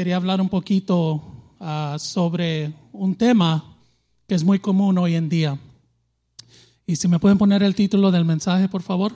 quería 0.00 0.16
hablar 0.16 0.40
un 0.40 0.48
poquito 0.48 1.22
ah, 1.60 1.96
sobre 1.98 2.72
un 2.90 3.16
tema 3.16 3.76
que 4.26 4.34
es 4.34 4.42
muy 4.42 4.58
común 4.58 4.96
hoy 4.96 5.14
en 5.14 5.28
día. 5.28 5.58
Y 6.86 6.96
si 6.96 7.06
me 7.06 7.18
pueden 7.18 7.36
poner 7.36 7.62
el 7.62 7.74
título 7.74 8.10
del 8.10 8.24
mensaje, 8.24 8.66
por 8.66 8.80
favor. 8.80 9.12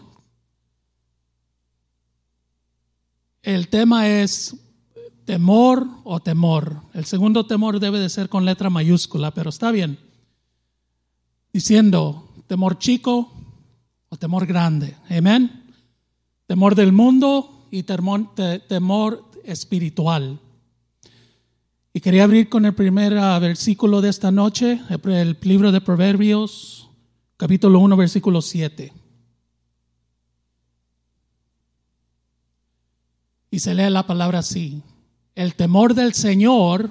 El 3.40 3.68
tema 3.68 4.08
es 4.08 4.56
temor 5.24 5.88
o 6.04 6.20
temor. 6.20 6.82
El 6.92 7.06
segundo 7.06 7.46
temor 7.46 7.80
debe 7.80 7.98
de 7.98 8.10
ser 8.10 8.28
con 8.28 8.44
letra 8.44 8.68
mayúscula, 8.68 9.30
pero 9.30 9.48
está 9.48 9.70
bien. 9.70 9.98
Diciendo 11.50 12.28
temor 12.46 12.76
chico 12.76 13.32
o 14.10 14.18
temor 14.18 14.44
grande. 14.44 14.94
Amén. 15.08 15.64
Temor 16.46 16.74
del 16.74 16.92
mundo 16.92 17.68
y 17.70 17.84
temor, 17.84 18.34
temor 18.68 19.24
espiritual. 19.44 20.40
Y 21.96 22.00
quería 22.00 22.24
abrir 22.24 22.48
con 22.48 22.66
el 22.66 22.74
primer 22.74 23.16
ah, 23.16 23.38
versículo 23.38 24.00
de 24.00 24.08
esta 24.08 24.32
noche, 24.32 24.80
el 24.88 25.38
libro 25.42 25.70
de 25.70 25.80
Proverbios, 25.80 26.90
capítulo 27.36 27.78
1, 27.78 27.96
versículo 27.96 28.42
7. 28.42 28.92
Y 33.48 33.58
se 33.60 33.74
lee 33.76 33.90
la 33.90 34.08
palabra 34.08 34.40
así. 34.40 34.82
El 35.36 35.54
temor 35.54 35.94
del 35.94 36.14
Señor 36.14 36.90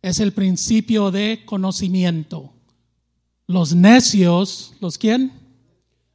es 0.00 0.20
el 0.20 0.32
principio 0.32 1.10
de 1.10 1.42
conocimiento. 1.44 2.52
Los 3.48 3.74
necios, 3.74 4.74
¿los 4.78 4.96
quién? 4.96 5.32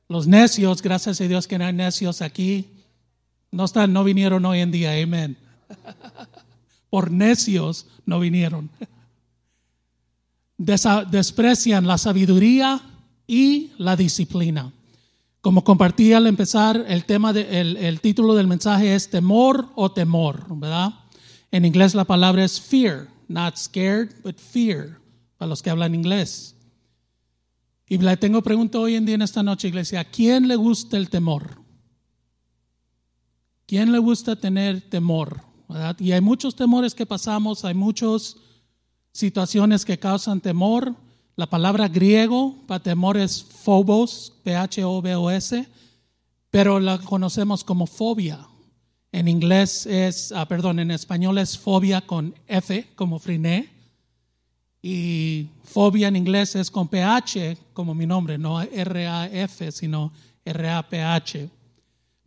Los 0.08 0.26
necios, 0.26 0.82
gracias 0.82 1.20
a 1.20 1.28
Dios 1.28 1.48
que 1.48 1.58
no 1.58 1.66
hay 1.66 1.74
necios 1.74 2.22
aquí, 2.22 2.70
no 3.52 3.66
están, 3.66 3.92
no 3.92 4.06
vinieron 4.06 4.46
hoy 4.46 4.62
en 4.62 4.72
día, 4.72 5.04
amén. 5.04 5.38
Por 6.90 7.12
necios 7.12 7.88
no 8.06 8.20
vinieron. 8.20 8.70
desprecian 10.58 11.86
la 11.86 11.98
sabiduría 11.98 12.82
y 13.28 13.72
la 13.78 13.96
disciplina. 13.96 14.72
Como 15.42 15.64
compartí 15.64 16.14
al 16.14 16.26
empezar, 16.28 16.86
el 16.88 17.06
tema 17.06 17.32
de, 17.32 17.62
el, 17.62 18.02
título 18.02 18.34
del 18.34 18.48
mensaje 18.48 18.96
es 18.96 19.10
temor 19.10 19.70
o 19.76 19.92
temor, 19.92 20.46
¿verdad? 20.58 20.94
En 21.52 21.66
inglés 21.66 21.94
la 21.94 22.06
palabra 22.06 22.44
es 22.44 22.60
fear, 22.60 23.08
not 23.28 23.56
scared, 23.56 24.10
but 24.24 24.38
fear, 24.40 24.98
para 25.38 25.50
los 25.50 25.62
que 25.62 25.70
hablan 25.70 25.94
inglés. 25.94 26.56
Y 27.88 28.00
le 28.00 28.18
tengo 28.18 28.42
pregunta 28.42 28.80
hoy 28.80 28.96
en 28.96 29.06
día 29.06 29.16
en 29.16 29.22
esta 29.22 29.44
noche, 29.44 29.68
iglesia, 29.68 30.00
¿a 30.00 30.06
quién 30.06 30.48
le 30.48 30.56
gusta 30.56 30.98
el 30.98 31.10
temor? 31.10 31.62
¿Quién 33.68 33.92
le 33.92 34.00
gusta 34.00 34.36
tener 34.36 34.82
temor? 34.90 35.42
Y 36.00 36.12
hay 36.12 36.22
muchos 36.22 36.56
temores 36.56 36.94
que 36.94 37.06
pasamos, 37.06 37.66
hay 37.66 37.74
muchas 37.74 38.38
situaciones 39.12 39.86
que 39.86 39.98
causan 39.98 40.42
temor. 40.42 40.94
La 41.36 41.48
palabra 41.48 41.88
griego 41.88 42.56
para 42.68 42.84
temor 42.84 43.18
es 43.18 43.44
phobos, 43.44 44.34
P-H-O-B-O-S, 44.44 45.68
pero 46.50 46.80
la 46.80 46.98
conocemos 47.00 47.64
como 47.64 47.88
fobia. 47.88 48.48
En 49.12 49.28
inglés 49.28 49.86
es, 49.86 50.32
ah, 50.32 50.48
perdón, 50.48 50.80
en 50.80 50.92
español 50.92 51.38
es 51.38 51.58
fobia 51.58 52.02
con 52.02 52.36
F, 52.48 52.92
como 52.96 53.18
friné. 53.20 53.70
Y 54.82 55.48
fobia 55.64 56.10
en 56.10 56.16
inglés 56.16 56.56
es 56.56 56.70
con 56.70 56.88
PH, 56.88 57.58
como 57.74 57.96
mi 57.96 58.06
nombre, 58.06 58.38
no 58.38 58.62
R-A-F, 58.62 59.72
sino 59.72 60.12
R-A-P-H. 60.44 61.50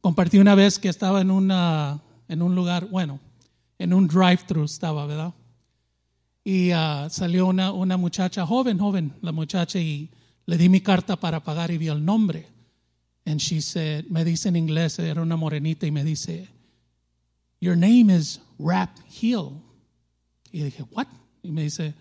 Compartí 0.00 0.38
una 0.38 0.54
vez 0.54 0.78
que 0.78 0.88
estaba 0.88 1.20
en, 1.20 1.30
una, 1.30 2.00
en 2.26 2.42
un 2.42 2.54
lugar, 2.54 2.86
bueno, 2.86 3.20
en 3.78 3.92
un 3.92 4.06
drive-thru 4.06 4.64
estaba, 4.64 5.06
¿verdad? 5.06 5.34
Y 6.44 6.72
uh, 6.72 7.08
salió 7.10 7.46
una, 7.46 7.72
una 7.72 7.96
muchacha 7.96 8.46
joven, 8.46 8.78
joven, 8.78 9.12
la 9.22 9.32
muchacha, 9.32 9.78
y 9.78 10.10
le 10.46 10.56
di 10.56 10.68
mi 10.68 10.80
carta 10.80 11.16
para 11.16 11.40
pagar 11.40 11.70
y 11.70 11.78
vi 11.78 11.88
el 11.88 12.04
nombre. 12.04 12.46
And 13.26 13.40
she 13.40 13.60
said, 13.60 14.06
me 14.08 14.24
dice 14.24 14.46
en 14.46 14.56
inglés, 14.56 14.98
era 14.98 15.20
una 15.20 15.36
morenita, 15.36 15.86
y 15.86 15.90
me 15.90 16.04
dice, 16.04 16.48
Your 17.60 17.76
name 17.76 18.10
is 18.10 18.40
Rap 18.58 18.90
Hill. 19.20 19.60
Y 20.52 20.62
dije, 20.62 20.84
What? 20.92 21.08
Y 21.42 21.50
me 21.50 21.64
dice, 21.64 21.94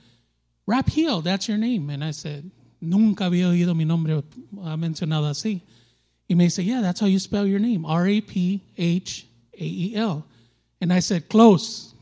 Rap 0.66 0.88
Hill, 0.90 1.22
that's 1.22 1.48
your 1.48 1.58
name. 1.58 1.90
And 1.90 2.04
I 2.04 2.12
said, 2.12 2.46
Nunca 2.80 3.26
había 3.26 3.50
oído 3.50 3.76
mi 3.76 3.86
nombre 3.86 4.24
mencionado 4.78 5.28
así. 5.28 5.64
Y 6.28 6.36
me 6.36 6.44
dice, 6.46 6.64
yeah, 6.64 6.82
that's 6.82 7.00
how 7.00 7.08
you 7.08 7.20
spell 7.20 7.48
your 7.48 7.60
name, 7.60 7.86
R-A-P-H-A-E-L. 7.86 8.26
And 10.82 10.94
I 10.94 11.00
said, 11.00 11.30
close. 11.30 11.94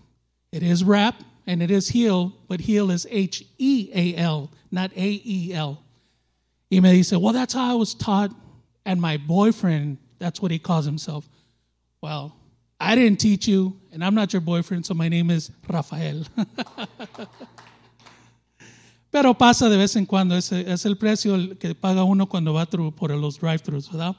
It 0.52 0.63
is 0.63 0.84
rap 0.84 1.24
and 1.47 1.62
it 1.62 1.72
is 1.72 1.88
heel, 1.88 2.34
but 2.47 2.59
heel 2.59 2.91
is 2.91 3.08
H-E-A-L, 3.09 4.52
not 4.72 4.91
A-E-L. 4.96 5.84
Y 6.72 6.80
me 6.80 6.91
dice, 6.91 7.12
well, 7.12 7.34
that's 7.34 7.53
how 7.53 7.72
I 7.72 7.75
was 7.75 7.94
taught. 7.94 8.31
And 8.86 9.00
my 9.00 9.18
boyfriend, 9.18 9.97
that's 10.19 10.41
what 10.41 10.52
he 10.52 10.59
calls 10.59 10.86
himself. 10.86 11.28
Well, 12.02 12.36
I 12.80 12.96
didn't 12.96 13.19
teach 13.19 13.47
you, 13.47 13.80
and 13.91 14.03
I'm 14.03 14.16
not 14.16 14.34
your 14.34 14.41
boyfriend, 14.41 14.86
so 14.86 14.94
my 14.94 15.07
name 15.09 15.30
is 15.30 15.52
Rafael. 15.69 16.24
Pero 19.12 19.34
pasa 19.34 19.69
de 19.69 19.78
vez 19.78 19.96
en 19.96 20.06
cuando, 20.06 20.36
es, 20.36 20.52
es 20.52 20.86
el 20.86 20.96
precio 20.96 21.56
que 21.57 21.74
paga 21.74 22.03
uno 22.03 22.25
cuando 22.25 22.53
va 22.53 22.66
por 22.66 23.12
los 23.12 23.38
drive-thrus, 23.40 23.90
¿verdad? 23.90 24.16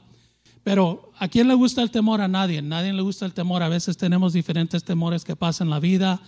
Pero 0.67 1.13
¿a 1.17 1.29
quién 1.29 1.47
le 1.47 1.53
gusta 1.53 1.81
el 1.81 1.91
temor? 1.91 2.19
A 2.19 2.27
nadie. 2.27 2.61
Nadie 2.61 2.91
le 2.91 3.01
gusta 3.01 3.25
el 3.25 3.33
temor. 3.33 3.63
A 3.63 3.69
veces 3.69 3.95
tenemos 3.95 4.33
diferentes 4.33 4.83
temores 4.83 5.23
que 5.23 5.37
pasan 5.37 5.67
en 5.67 5.71
la 5.71 5.79
vida. 5.79 6.19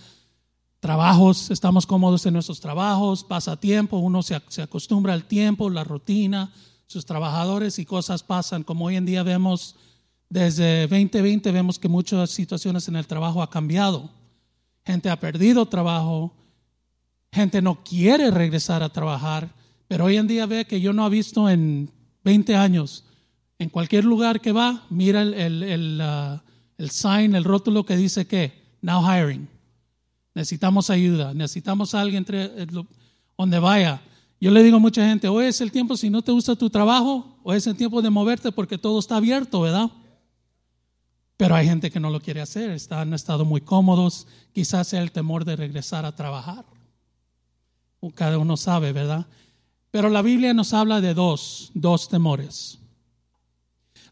Trabajos, 0.80 1.50
estamos 1.50 1.84
cómodos 1.84 2.24
en 2.24 2.32
nuestros 2.32 2.58
trabajos, 2.58 3.22
pasa 3.22 3.60
tiempo, 3.60 3.98
uno 3.98 4.22
se, 4.22 4.40
se 4.48 4.62
acostumbra 4.62 5.12
al 5.12 5.24
tiempo, 5.24 5.68
la 5.68 5.84
rutina, 5.84 6.54
sus 6.86 7.04
trabajadores 7.04 7.78
y 7.78 7.84
cosas 7.84 8.22
pasan. 8.22 8.62
Como 8.62 8.86
hoy 8.86 8.96
en 8.96 9.04
día 9.04 9.22
vemos, 9.22 9.76
desde 10.30 10.86
2020 10.86 11.52
vemos 11.52 11.78
que 11.78 11.90
muchas 11.90 12.30
situaciones 12.30 12.88
en 12.88 12.96
el 12.96 13.06
trabajo 13.06 13.42
ha 13.42 13.50
cambiado. 13.50 14.08
Gente 14.86 15.10
ha 15.10 15.20
perdido 15.20 15.66
trabajo, 15.66 16.32
Gente 17.30 17.60
no 17.60 17.84
quiere 17.84 18.30
regresar 18.30 18.82
a 18.82 18.88
trabajar, 18.88 19.54
pero 19.86 20.06
hoy 20.06 20.16
en 20.16 20.26
día 20.26 20.46
ve 20.46 20.64
que 20.64 20.80
yo 20.80 20.94
no 20.94 21.06
he 21.06 21.10
visto 21.10 21.50
en 21.50 21.90
20 22.24 22.56
años. 22.56 23.04
En 23.60 23.68
cualquier 23.68 24.04
lugar 24.04 24.40
que 24.40 24.50
va, 24.50 24.84
mira 24.90 25.22
el, 25.22 25.34
el, 25.34 26.00
uh, 26.00 26.40
el, 26.76 26.90
sign, 26.90 27.36
el 27.36 27.44
rótulo 27.44 27.86
que 27.86 27.96
dice 27.96 28.26
que, 28.26 28.52
now 28.82 29.00
hiring. 29.00 29.48
Necesitamos 30.34 30.90
ayuda, 30.90 31.32
necesitamos 31.32 31.94
a 31.94 32.00
alguien 32.00 32.24
entre, 32.26 32.50
donde 33.38 33.58
vaya. 33.60 34.00
Yo 34.40 34.50
le 34.50 34.64
digo 34.64 34.78
a 34.78 34.80
mucha 34.80 35.06
gente, 35.06 35.28
hoy 35.28 35.46
es 35.46 35.60
el 35.60 35.70
tiempo, 35.70 35.96
si 35.96 36.10
no 36.10 36.22
te 36.22 36.32
gusta 36.32 36.56
tu 36.56 36.70
trabajo, 36.70 37.38
hoy 37.44 37.58
es 37.58 37.66
el 37.68 37.76
tiempo 37.76 38.02
de 38.02 38.10
moverte 38.10 38.50
porque 38.50 38.78
todo 38.78 38.98
está 38.98 39.18
abierto, 39.18 39.60
¿verdad? 39.60 39.90
Pero 41.36 41.54
hay 41.54 41.68
gente 41.68 41.92
que 41.92 42.00
no 42.00 42.10
lo 42.10 42.20
quiere 42.20 42.40
hacer, 42.40 42.70
están, 42.70 42.98
han 42.98 43.14
estado 43.14 43.44
muy 43.44 43.60
cómodos, 43.60 44.26
quizás 44.52 44.88
sea 44.88 45.02
el 45.02 45.12
temor 45.12 45.44
de 45.44 45.54
regresar 45.54 46.04
a 46.04 46.16
trabajar 46.16 46.64
cada 48.14 48.38
uno 48.38 48.56
sabe, 48.56 48.92
¿verdad? 48.92 49.26
Pero 49.90 50.08
la 50.08 50.22
Biblia 50.22 50.54
nos 50.54 50.72
habla 50.72 51.00
de 51.00 51.12
dos, 51.12 51.70
dos 51.74 52.08
temores. 52.08 52.78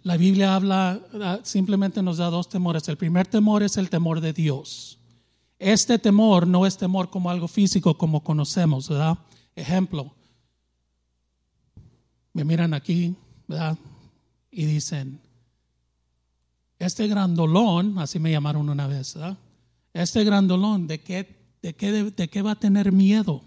La 0.03 0.17
Biblia 0.17 0.55
habla, 0.55 1.01
ah, 1.21 1.41
simplemente 1.43 2.03
nos 2.03 2.19
da 2.19 2.31
dos 2.31 2.49
temores. 2.49 2.89
El 2.89 2.97
primer 2.97 3.27
temor 3.27 3.63
es 3.63 3.77
el 3.77 3.91
temor 3.91 4.21
de 4.21 4.33
Dios. 4.33 4.99
Este 5.59 5.99
temor 5.99 6.47
no 6.47 6.67
es 6.67 6.79
temor 6.79 7.11
como 7.11 7.31
algo 7.31 7.49
físico 7.49 7.99
como 7.99 8.23
conocemos, 8.23 8.89
¿verdad? 8.89 9.19
Ejemplo, 9.57 10.15
me 12.33 12.45
miran 12.45 12.75
aquí, 12.75 13.17
¿verdad? 13.49 13.77
Y 14.51 14.65
dicen, 14.67 15.21
este 16.79 17.09
grandolón, 17.09 17.99
así 17.99 18.21
me 18.21 18.31
llamaron 18.31 18.69
una 18.69 18.87
vez, 18.87 19.15
¿verdad? 19.15 19.37
Este 19.93 20.23
grandolón, 20.23 20.87
¿de 20.87 21.01
qué, 21.01 21.57
de 21.61 21.75
qué, 21.75 21.91
de 21.93 22.29
qué 22.29 22.43
va 22.43 22.53
a 22.53 22.61
tener 22.61 22.93
miedo? 22.93 23.43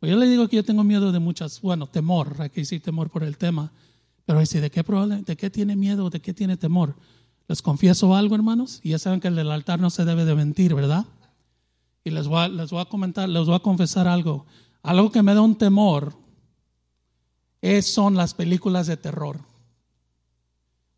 Pues 0.00 0.10
yo 0.10 0.18
le 0.18 0.26
digo 0.26 0.48
que 0.48 0.56
yo 0.56 0.64
tengo 0.64 0.84
miedo 0.84 1.12
de 1.12 1.18
muchas, 1.18 1.60
bueno, 1.60 1.86
temor, 1.86 2.36
hay 2.38 2.50
que 2.50 2.64
temor 2.80 3.10
por 3.10 3.24
el 3.24 3.36
tema, 3.36 3.72
pero 4.24 4.40
dice, 4.40 4.60
¿de 4.60 4.70
qué, 4.70 4.82
¿de 4.82 5.36
qué 5.36 5.50
tiene 5.50 5.76
miedo? 5.76 6.10
¿De 6.10 6.20
qué 6.20 6.32
tiene 6.32 6.56
temor? 6.56 6.96
Les 7.46 7.60
confieso 7.60 8.14
algo, 8.14 8.34
hermanos, 8.34 8.80
y 8.82 8.90
ya 8.90 8.98
saben 8.98 9.20
que 9.20 9.28
el 9.28 9.36
del 9.36 9.50
altar 9.50 9.80
no 9.80 9.90
se 9.90 10.04
debe 10.04 10.24
de 10.24 10.34
mentir, 10.34 10.74
¿verdad? 10.74 11.04
Y 12.02 12.10
les 12.10 12.26
voy 12.26 12.40
a, 12.40 12.48
les 12.48 12.70
voy 12.70 12.80
a 12.80 12.86
comentar, 12.86 13.28
les 13.28 13.46
voy 13.46 13.54
a 13.54 13.60
confesar 13.60 14.08
algo. 14.08 14.46
Algo 14.82 15.10
que 15.10 15.22
me 15.22 15.34
da 15.34 15.42
un 15.42 15.56
temor 15.56 16.14
es, 17.60 17.92
son 17.92 18.14
las 18.14 18.34
películas 18.34 18.86
de 18.86 18.96
terror. 18.96 19.40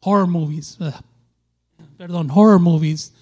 Horror 0.01 0.29
movies, 0.29 0.79
perdón, 1.97 2.31
horror 2.31 2.61
movies 2.61 3.13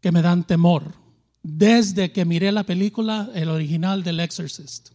que 0.00 0.10
me 0.10 0.22
dan 0.22 0.44
temor. 0.44 0.94
Desde 1.42 2.12
que 2.12 2.24
miré 2.24 2.52
la 2.52 2.64
película, 2.64 3.30
el 3.34 3.48
original 3.48 4.02
del 4.02 4.20
Exorcist. 4.20 4.90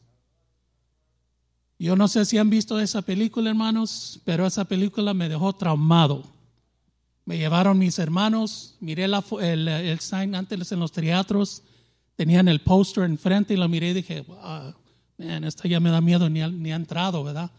Yo 1.78 1.96
no 1.96 2.08
sé 2.08 2.26
si 2.26 2.38
han 2.38 2.50
visto 2.50 2.80
esa 2.80 3.02
película, 3.02 3.50
hermanos, 3.50 4.22
pero 4.24 4.46
esa 4.46 4.66
película 4.66 5.14
me 5.14 5.28
dejó 5.28 5.54
traumado. 5.54 6.24
Me 7.26 7.38
llevaron 7.38 7.78
mis 7.78 8.00
hermanos, 8.00 8.76
miré 8.80 9.08
la, 9.08 9.24
el, 9.42 9.68
el, 9.68 10.00
sign 10.00 10.36
antes 10.36 10.72
en 10.72 10.80
los 10.80 10.92
teatros, 10.92 11.64
tenían 12.16 12.48
el 12.48 12.62
póster 12.62 13.04
enfrente 13.04 13.54
y 13.54 13.58
lo 13.58 13.68
miré 13.68 13.90
y 13.90 13.94
dije, 13.94 14.22
wow, 14.22 14.74
man, 15.18 15.44
esta 15.44 15.68
ya 15.68 15.80
me 15.80 15.90
da 15.90 16.02
miedo, 16.02 16.30
ni 16.30 16.40
ni 16.40 16.72
ha 16.72 16.76
entrado, 16.76 17.24
¿verdad? 17.24 17.52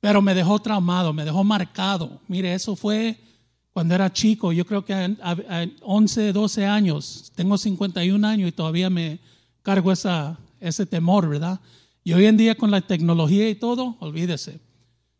Pero 0.00 0.20
me 0.20 0.34
dejó 0.34 0.58
traumado, 0.58 1.12
me 1.12 1.24
dejó 1.24 1.44
marcado. 1.44 2.20
Mire, 2.26 2.52
eso 2.52 2.74
fue 2.74 3.16
cuando 3.72 3.94
era 3.94 4.12
chico, 4.12 4.52
yo 4.52 4.66
creo 4.66 4.84
que 4.84 4.92
a, 4.92 5.66
11, 5.82 6.32
12 6.32 6.66
años, 6.66 7.32
tengo 7.36 7.56
51 7.56 8.26
años 8.26 8.48
y 8.48 8.52
todavía 8.52 8.90
me 8.90 9.20
cargo 9.62 9.92
esa, 9.92 10.36
ese 10.58 10.86
temor, 10.86 11.28
¿verdad? 11.28 11.60
Y 12.02 12.12
hoy 12.14 12.26
en 12.26 12.36
día 12.36 12.54
con 12.54 12.70
la 12.70 12.80
tecnología 12.80 13.48
y 13.48 13.54
todo, 13.54 13.96
olvídese, 14.00 14.60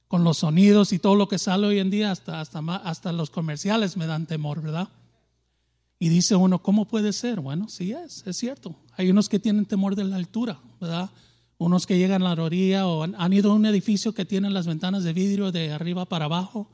con 0.08 0.24
los 0.24 0.38
sonidos 0.38 0.92
y 0.92 0.98
todo 0.98 1.14
lo 1.14 1.28
que 1.28 1.38
sale 1.38 1.66
hoy 1.66 1.78
en 1.78 1.90
día, 1.90 2.10
hasta, 2.10 2.40
hasta, 2.40 2.58
hasta 2.58 3.12
los 3.12 3.30
comerciales 3.30 3.96
me 3.96 4.06
dan 4.06 4.26
temor, 4.26 4.62
¿verdad? 4.62 4.88
Y 5.98 6.08
dice 6.08 6.34
uno, 6.34 6.62
¿cómo 6.62 6.86
puede 6.88 7.12
ser? 7.12 7.40
Bueno, 7.40 7.68
sí 7.68 7.92
es, 7.92 8.26
es 8.26 8.38
cierto. 8.38 8.74
Hay 8.96 9.10
unos 9.10 9.28
que 9.28 9.38
tienen 9.38 9.66
temor 9.66 9.94
de 9.94 10.04
la 10.04 10.16
altura, 10.16 10.58
¿verdad? 10.80 11.10
Unos 11.58 11.86
que 11.86 11.98
llegan 11.98 12.22
a 12.22 12.34
la 12.34 12.42
orilla 12.42 12.86
o 12.86 13.02
han, 13.02 13.32
ido 13.34 13.52
a 13.52 13.54
un 13.54 13.66
edificio 13.66 14.14
que 14.14 14.24
tiene 14.24 14.48
las 14.48 14.66
ventanas 14.66 15.04
de 15.04 15.12
vidrio 15.12 15.52
de 15.52 15.72
arriba 15.72 16.06
para 16.06 16.24
abajo 16.24 16.70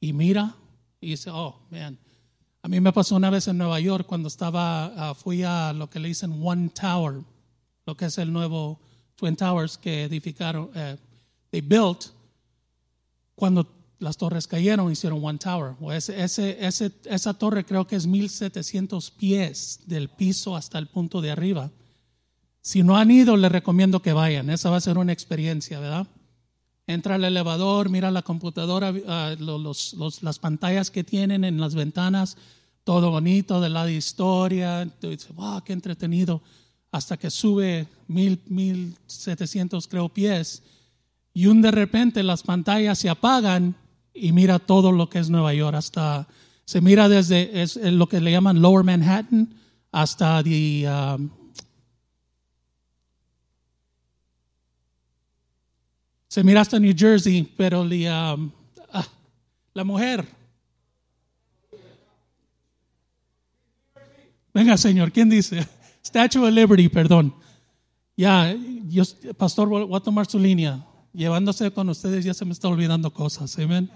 y 0.00 0.14
mira 0.14 0.56
y 0.98 1.10
dice, 1.10 1.30
oh, 1.30 1.60
man. 1.70 1.98
A 2.62 2.68
mí 2.68 2.80
me 2.80 2.94
pasó 2.94 3.16
una 3.16 3.28
vez 3.28 3.46
en 3.48 3.58
Nueva 3.58 3.78
York 3.78 4.06
cuando 4.06 4.28
estaba, 4.28 4.86
ah, 5.10 5.14
fui 5.14 5.42
a 5.42 5.74
lo 5.74 5.90
que 5.90 6.00
le 6.00 6.08
dicen 6.08 6.40
One 6.42 6.70
Tower, 6.70 7.20
lo 7.84 7.96
que 7.98 8.06
es 8.06 8.16
el 8.16 8.32
nuevo 8.32 8.80
Twin 9.16 9.36
Towers 9.36 9.78
que 9.78 10.04
edificaron, 10.04 10.70
eh, 10.74 10.96
they 11.50 11.60
built, 11.60 12.06
cuando 13.34 13.66
las 13.98 14.16
torres 14.16 14.46
cayeron, 14.46 14.90
hicieron 14.90 15.24
One 15.24 15.38
Tower. 15.38 15.74
ese, 15.92 16.24
ese, 16.64 16.92
esa 17.04 17.34
torre 17.34 17.64
creo 17.64 17.86
que 17.86 17.96
es 17.96 18.06
1700 18.06 19.10
pies 19.12 19.80
del 19.86 20.08
piso 20.08 20.56
hasta 20.56 20.78
el 20.78 20.88
punto 20.88 21.20
de 21.20 21.30
arriba. 21.30 21.70
Si 22.60 22.82
no 22.82 22.96
han 22.96 23.10
ido, 23.10 23.36
les 23.36 23.52
recomiendo 23.52 24.00
que 24.02 24.12
vayan. 24.12 24.50
Esa 24.50 24.70
va 24.70 24.76
a 24.76 24.80
ser 24.80 24.98
una 24.98 25.12
experiencia, 25.12 25.80
¿verdad? 25.80 26.06
entra 26.86 27.14
al 27.14 27.24
elevador, 27.24 27.88
mira 27.88 28.10
la 28.10 28.22
computadora, 28.22 28.92
ah, 29.08 29.34
las 29.38 30.38
pantallas 30.38 30.90
que 30.90 31.04
tienen 31.04 31.44
en 31.44 31.60
las 31.60 31.74
ventanas, 31.74 32.36
todo 32.84 33.10
bonito, 33.10 33.60
de 33.60 33.70
la 33.70 33.90
historia, 33.90 34.84
dice, 35.00 35.32
wow, 35.32 35.62
qué 35.64 35.72
entretenido, 35.72 36.42
hasta 36.94 37.16
que 37.16 37.28
sube 37.28 37.88
mil, 38.06 38.40
mil 38.46 38.96
setecientos 39.08 39.88
creo 39.88 40.08
pies, 40.08 40.62
y 41.32 41.46
un 41.46 41.60
de 41.60 41.72
repente 41.72 42.22
las 42.22 42.44
pantallas 42.44 43.00
se 43.00 43.08
apagan 43.08 43.74
y 44.14 44.30
mira 44.30 44.60
todo 44.60 44.92
lo 44.92 45.08
que 45.08 45.18
es 45.18 45.28
Nueva 45.28 45.52
York, 45.54 45.74
hasta, 45.74 46.28
se 46.64 46.80
mira 46.80 47.08
desde 47.08 47.62
es, 47.62 47.74
lo 47.74 48.08
que 48.08 48.20
le 48.20 48.30
llaman 48.30 48.62
Lower 48.62 48.84
Manhattan 48.84 49.52
hasta 49.90 50.40
the, 50.44 50.86
um, 50.88 51.30
Se 56.28 56.44
mira 56.44 56.60
hasta 56.60 56.78
New 56.78 56.94
Jersey, 56.96 57.42
pero 57.56 57.84
la, 57.84 58.34
um, 58.34 58.52
ah, 58.92 59.08
la 59.72 59.82
mujer. 59.82 60.24
Venga, 64.52 64.76
señor, 64.76 65.10
¿quién 65.10 65.28
dice? 65.28 65.66
Statue 66.04 66.46
of 66.46 66.52
Liberty, 66.52 66.88
perdón. 66.88 67.34
Ya, 68.16 68.54
yo, 68.88 69.02
pastor, 69.36 69.68
voy 69.68 69.96
a 69.96 70.00
tomar 70.00 70.26
su 70.26 70.38
línea. 70.38 70.86
Llevándose 71.12 71.70
con 71.70 71.88
ustedes 71.88 72.24
ya 72.24 72.34
se 72.34 72.44
me 72.44 72.52
está 72.52 72.68
olvidando 72.68 73.12
cosas. 73.12 73.58
Amén. 73.58 73.90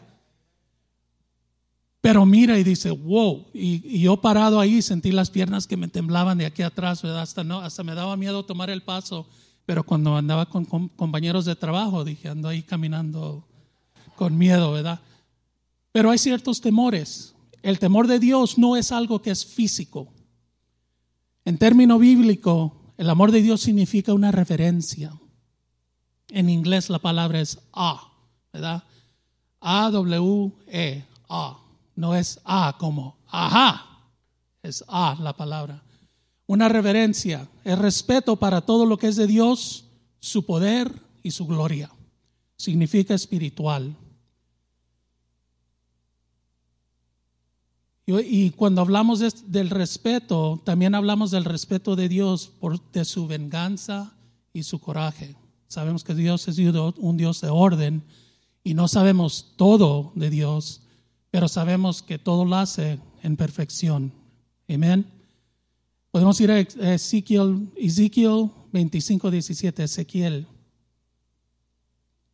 Pero 2.00 2.24
mira 2.24 2.58
y 2.58 2.64
dice, 2.64 2.90
wow. 2.90 3.46
Y, 3.52 4.00
yo 4.00 4.20
parado 4.20 4.60
ahí 4.60 4.82
sentí 4.82 5.12
las 5.12 5.30
piernas 5.30 5.66
que 5.66 5.76
me 5.76 5.88
temblaban 5.88 6.38
de 6.38 6.46
aquí 6.46 6.62
atrás, 6.62 7.02
¿verdad? 7.02 7.22
Hasta, 7.22 7.42
hasta 7.64 7.84
me 7.84 7.94
daba 7.94 8.16
miedo 8.16 8.44
tomar 8.44 8.70
el 8.70 8.82
paso 8.82 9.28
pero 9.68 9.84
cuando 9.84 10.16
andaba 10.16 10.46
con, 10.46 10.64
compañeros 10.64 11.44
de 11.44 11.54
trabajo, 11.54 12.02
dije, 12.02 12.30
ando 12.30 12.48
ahí 12.48 12.62
caminando 12.62 13.46
con 14.16 14.38
miedo, 14.38 14.72
¿verdad? 14.72 14.98
Pero 15.92 16.10
hay 16.10 16.16
ciertos 16.16 16.62
temores. 16.62 17.34
El 17.60 17.78
temor 17.78 18.06
de 18.06 18.18
Dios 18.18 18.56
no 18.56 18.78
es 18.78 18.92
algo 18.92 19.20
que 19.20 19.30
es 19.30 19.44
físico. 19.44 20.08
En 21.48 21.56
término 21.56 21.98
bíblico, 21.98 22.76
el 22.98 23.08
amor 23.08 23.32
de 23.32 23.40
Dios 23.40 23.62
significa 23.62 24.12
una 24.12 24.30
referencia. 24.30 25.18
En 26.28 26.50
inglés 26.50 26.90
la 26.90 26.98
palabra 26.98 27.40
es 27.40 27.58
A, 27.72 28.12
¿verdad? 28.52 28.84
A-W-E, 29.60 31.04
A. 31.30 31.58
No 31.96 32.14
es 32.14 32.38
A 32.44 32.76
como 32.78 33.16
ajá, 33.26 33.86
es 34.62 34.84
A 34.88 35.16
la 35.20 35.32
palabra 35.32 35.82
una 36.48 36.68
reverencia, 36.68 37.48
el 37.64 37.78
respeto 37.78 38.36
para 38.36 38.62
todo 38.62 38.84
lo 38.86 38.96
que 38.98 39.08
es 39.08 39.16
de 39.16 39.26
Dios, 39.26 39.84
su 40.18 40.44
poder 40.44 40.90
y 41.22 41.30
su 41.30 41.46
gloria. 41.46 41.90
Significa 42.56 43.14
espiritual. 43.14 43.94
Y 48.10 48.52
cuando 48.52 48.80
hablamos 48.80 49.20
del 49.20 49.68
respeto, 49.68 50.62
también 50.64 50.94
hablamos 50.94 51.30
del 51.30 51.44
respeto 51.44 51.94
de 51.94 52.08
Dios 52.08 52.50
por 52.58 52.80
de 52.90 53.04
su 53.04 53.26
venganza 53.26 54.14
y 54.54 54.62
su 54.62 54.80
coraje. 54.80 55.36
Sabemos 55.66 56.04
que 56.04 56.14
Dios 56.14 56.48
es 56.48 56.56
un 56.58 57.16
Dios 57.18 57.42
de 57.42 57.50
orden 57.50 58.02
y 58.64 58.72
no 58.72 58.88
sabemos 58.88 59.52
todo 59.56 60.12
de 60.14 60.30
Dios, 60.30 60.80
pero 61.30 61.48
sabemos 61.48 62.00
que 62.00 62.18
todo 62.18 62.46
lo 62.46 62.56
hace 62.56 62.98
en 63.22 63.36
perfección. 63.36 64.10
Amén. 64.70 65.04
Podemos 66.10 66.40
ir 66.40 66.50
a 66.50 66.60
Ezequiel, 66.60 67.68
Ezequiel 67.76 68.50
25, 68.72 69.30
17, 69.30 69.84
Ezequiel. 69.84 70.46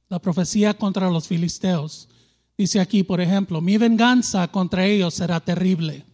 La 0.09 0.21
profecía 0.21 0.75
contra 0.75 1.11
los 1.11 1.27
filisteos. 1.27 2.09
Dice 2.57 2.81
aquí, 2.81 3.03
por 3.03 3.21
ejemplo, 3.21 3.61
mi 3.61 3.79
venganza 3.79 4.47
contra 4.49 4.87
ellos 4.87 5.15
será 5.15 5.41
terrible. 5.41 6.05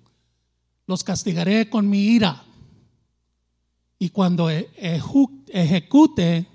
Los 0.87 1.05
castigaré 1.05 1.69
con 1.69 1.89
mi 1.89 2.01
ira. 2.01 2.45
Y 3.99 4.09
cuando 4.09 4.51
e-, 4.51 4.71
ejecute 5.49 6.47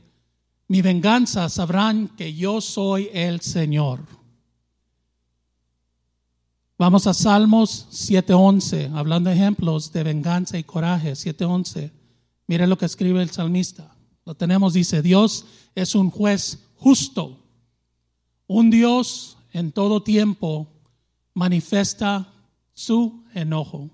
mi 0.68 0.82
venganza, 0.82 1.48
sabrán 1.50 2.08
que 2.10 2.34
yo 2.34 2.60
soy 2.62 3.10
el 3.14 3.42
Señor. 3.42 4.00
Vamos 6.78 7.06
a 7.08 7.14
Salmos 7.14 7.88
7.11, 7.92 8.94
hablando 8.96 9.30
de 9.30 9.36
ejemplos 9.36 9.94
de 9.94 10.04
venganza 10.04 10.58
y 10.58 10.64
coraje. 10.64 11.12
7.11. 11.12 11.92
Mire 12.48 12.68
lo 12.68 12.78
que 12.78 12.86
escribe 12.86 13.22
el 13.22 13.30
salmista. 13.30 13.96
Lo 14.26 14.36
tenemos, 14.36 14.74
dice, 14.74 15.04
Dios 15.04 15.46
es 15.76 15.94
un 15.94 16.10
juez 16.10 16.60
justo. 16.76 17.40
Un 18.48 18.72
Dios 18.72 19.38
en 19.56 19.72
todo 19.72 20.04
tiempo 20.04 20.68
manifiesta 21.34 22.28
su 22.74 23.24
enojo. 23.34 23.90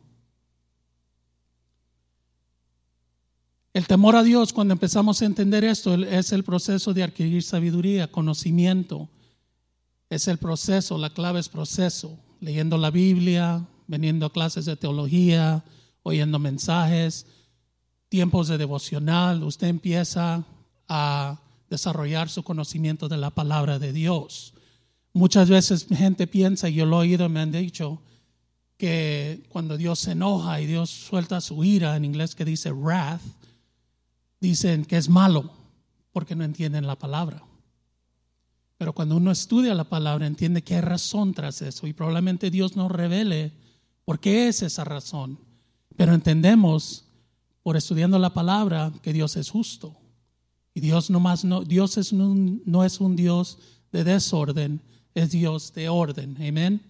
El 3.72 3.86
temor 3.86 4.16
a 4.16 4.24
Dios, 4.24 4.54
cuando 4.54 4.74
empezamos 4.74 5.22
a 5.22 5.26
entender 5.26 5.64
esto, 5.64 5.94
es 5.94 6.32
el 6.32 6.44
proceso 6.44 6.96
de 6.96 7.04
adquirir 7.04 7.44
sabiduría, 7.44 8.12
conocimiento. 8.12 9.08
Es 10.10 10.28
el 10.28 10.40
proceso, 10.40 10.98
la 10.98 11.12
clave 11.12 11.40
es 11.40 11.48
proceso 11.48 12.18
leyendo 12.40 12.80
la 12.80 12.90
Biblia, 12.90 13.64
veniendo 13.86 14.26
a 14.26 14.34
clases 14.34 14.66
de 14.66 14.76
teología, 14.76 15.64
oyendo 16.02 16.40
mensajes, 16.40 17.28
tiempos 18.10 18.48
de 18.48 18.58
devocional, 18.58 19.44
usted 19.44 19.68
empieza 19.68 20.44
a 20.88 21.40
desarrollar 21.70 22.30
su 22.30 22.42
conocimiento 22.42 23.08
de 23.08 23.18
la 23.18 23.30
palabra 23.30 23.78
de 23.78 23.94
Dios. 23.94 24.56
Muchas 25.14 25.50
veces 25.50 25.88
gente 25.88 26.28
piensa, 26.28 26.70
y 26.70 26.76
yo 26.76 26.86
lo 26.86 26.98
he 26.98 27.08
oído, 27.08 27.28
me 27.28 27.42
han 27.42 27.52
dicho, 27.52 28.02
que 28.78 29.44
cuando 29.50 29.78
Dios 29.78 30.00
se 30.00 30.14
enoja 30.14 30.60
y 30.60 30.66
Dios 30.66 30.90
suelta 30.90 31.40
su 31.40 31.64
ira, 31.64 31.96
en 31.96 32.04
inglés 32.04 32.34
que 32.34 32.46
dice 32.46 32.72
wrath, 32.72 33.22
dicen 34.40 34.86
que 34.86 34.98
es 34.98 35.08
malo 35.08 35.52
porque 36.12 36.36
no 36.36 36.44
entienden 36.44 36.88
la 36.88 36.98
palabra. 36.98 37.44
Pero 38.78 38.94
cuando 38.94 39.18
uno 39.18 39.30
estudia 39.30 39.76
la 39.76 39.84
palabra, 39.84 40.26
entiende 40.26 40.64
que 40.64 40.74
hay 40.74 40.82
razón 40.82 41.36
tras 41.36 41.62
eso 41.62 41.86
y 41.86 41.94
probablemente 41.94 42.50
Dios 42.50 42.76
nos 42.76 42.92
revele 42.92 43.52
por 44.04 44.20
qué 44.20 44.48
es 44.48 44.64
esa 44.64 44.84
razón. 44.84 45.38
Pero 45.96 46.16
entendemos 46.16 47.06
por 47.62 47.78
estudiando 47.78 48.18
la 48.18 48.34
palabra 48.34 48.92
que 49.04 49.14
Dios 49.14 49.36
es 49.36 49.52
justo. 49.52 49.96
Y 50.74 50.80
Dios 50.80 51.12
no, 51.12 51.22
no, 51.44 51.62
Dios 51.64 51.98
es 51.98 52.14
no 52.14 52.84
es 52.84 53.00
un 53.00 53.16
Dios 53.16 53.60
de 53.92 54.04
desorden, 54.04 54.82
es 55.14 55.32
Dios 55.32 55.74
de 55.74 55.90
orden. 55.90 56.36
Amén. 56.38 56.82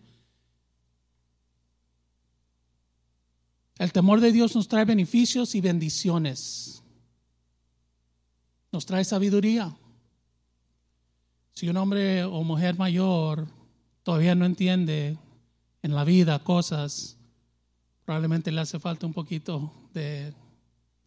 El 3.78 3.92
temor 3.92 4.22
de 4.22 4.32
Dios 4.32 4.56
nos 4.56 4.68
trae 4.68 4.86
beneficios 4.86 5.56
y 5.56 5.62
bendiciones. 5.62 6.84
Nos 8.72 8.86
trae 8.86 9.04
sabiduría. 9.04 9.76
Si 11.54 11.68
un 11.68 11.78
hombre 11.78 12.24
o 12.24 12.44
mujer 12.44 12.78
mayor 12.78 13.48
todavía 14.04 14.36
no 14.36 14.46
entiende 14.46 15.18
en 15.82 15.96
la 15.96 16.04
vida 16.04 16.44
cosas, 16.44 17.18
probablemente 18.06 18.52
le 18.52 18.62
hace 18.62 18.80
falta 18.80 19.08
un 19.08 19.14
poquito 19.14 19.74
de 19.94 20.34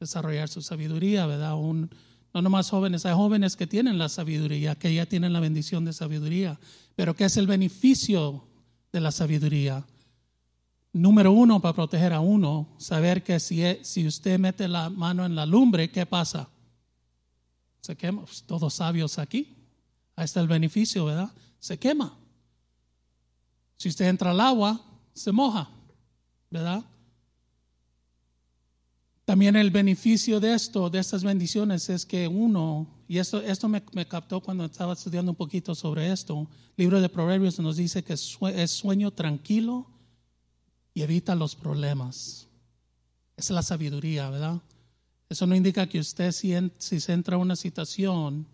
desarrollar 0.00 0.48
su 0.48 0.60
sabiduría, 0.60 1.26
¿verdad? 1.26 1.54
Un, 1.54 1.90
no 2.34 2.42
nomás 2.42 2.68
jóvenes, 2.68 3.06
hay 3.06 3.14
jóvenes 3.14 3.54
que 3.54 3.68
tienen 3.68 3.96
la 3.96 4.08
sabiduría, 4.08 4.74
que 4.74 4.92
ya 4.92 5.06
tienen 5.06 5.32
la 5.32 5.38
bendición 5.38 5.84
de 5.84 5.92
sabiduría, 5.92 6.58
pero 6.96 7.14
¿qué 7.14 7.26
es 7.26 7.36
el 7.36 7.46
beneficio 7.46 8.44
de 8.92 9.00
la 9.00 9.12
sabiduría? 9.12 9.86
Número 10.92 11.30
uno, 11.30 11.60
para 11.60 11.74
proteger 11.74 12.12
a 12.12 12.18
uno, 12.18 12.68
saber 12.76 13.22
que 13.22 13.38
si, 13.38 13.62
si 13.82 14.06
usted 14.06 14.40
mete 14.40 14.66
la 14.66 14.90
mano 14.90 15.24
en 15.24 15.36
la 15.36 15.46
lumbre, 15.46 15.90
¿qué 15.92 16.06
pasa? 16.06 16.48
Se 17.80 17.96
quema, 17.96 18.24
pues, 18.24 18.42
todos 18.42 18.74
sabios 18.74 19.18
aquí, 19.18 19.54
ahí 20.16 20.24
está 20.24 20.40
el 20.40 20.48
beneficio, 20.48 21.04
¿verdad? 21.04 21.30
Se 21.60 21.78
quema. 21.78 22.18
Si 23.76 23.88
usted 23.88 24.06
entra 24.06 24.32
al 24.32 24.40
agua, 24.40 24.80
se 25.12 25.30
moja, 25.30 25.68
¿verdad? 26.50 26.84
También 29.24 29.56
el 29.56 29.70
beneficio 29.70 30.38
de 30.38 30.52
esto, 30.54 30.90
de 30.90 30.98
estas 30.98 31.24
bendiciones, 31.24 31.88
es 31.88 32.04
que 32.04 32.28
uno, 32.28 32.86
y 33.08 33.18
esto, 33.18 33.40
esto 33.40 33.68
me, 33.68 33.82
captó 34.06 34.40
cuando 34.40 34.66
estaba 34.66 34.92
estudiando 34.92 35.32
un 35.32 35.36
poquito 35.36 35.74
sobre 35.74 36.12
esto, 36.12 36.46
el 36.76 36.84
libro 36.84 37.00
de 37.00 37.08
Proverbios 37.08 37.58
nos 37.58 37.76
dice 37.76 38.04
que 38.04 38.12
es 38.14 38.70
sueño 38.70 39.10
tranquilo 39.12 39.86
y 40.92 41.02
evita 41.02 41.34
los 41.34 41.56
problemas. 41.56 42.48
Es 43.36 43.48
la 43.50 43.62
sabiduría, 43.62 44.28
¿verdad? 44.28 44.60
Eso 45.28 45.46
no 45.46 45.56
indica 45.56 45.88
que 45.88 45.98
usted 45.98 46.30
si, 46.30 46.52
si 46.78 47.00
se 47.00 47.12
entra 47.12 47.36
en 47.36 47.42
una 47.42 47.56
situación, 47.56 48.46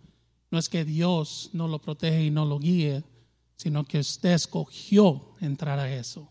no 0.51 0.59
es 0.59 0.69
que 0.69 0.85
Dios 0.85 1.51
no 1.53 1.67
lo 1.67 1.81
protege 1.81 2.25
y 2.25 2.31
no 2.31 2.45
lo 2.45 2.59
guíe, 2.59 3.03
sino 3.57 3.85
que 3.85 3.99
usted 3.99 4.33
escogió 4.33 5.35
entrar 5.41 5.79
a 5.79 5.93
eso, 5.93 6.29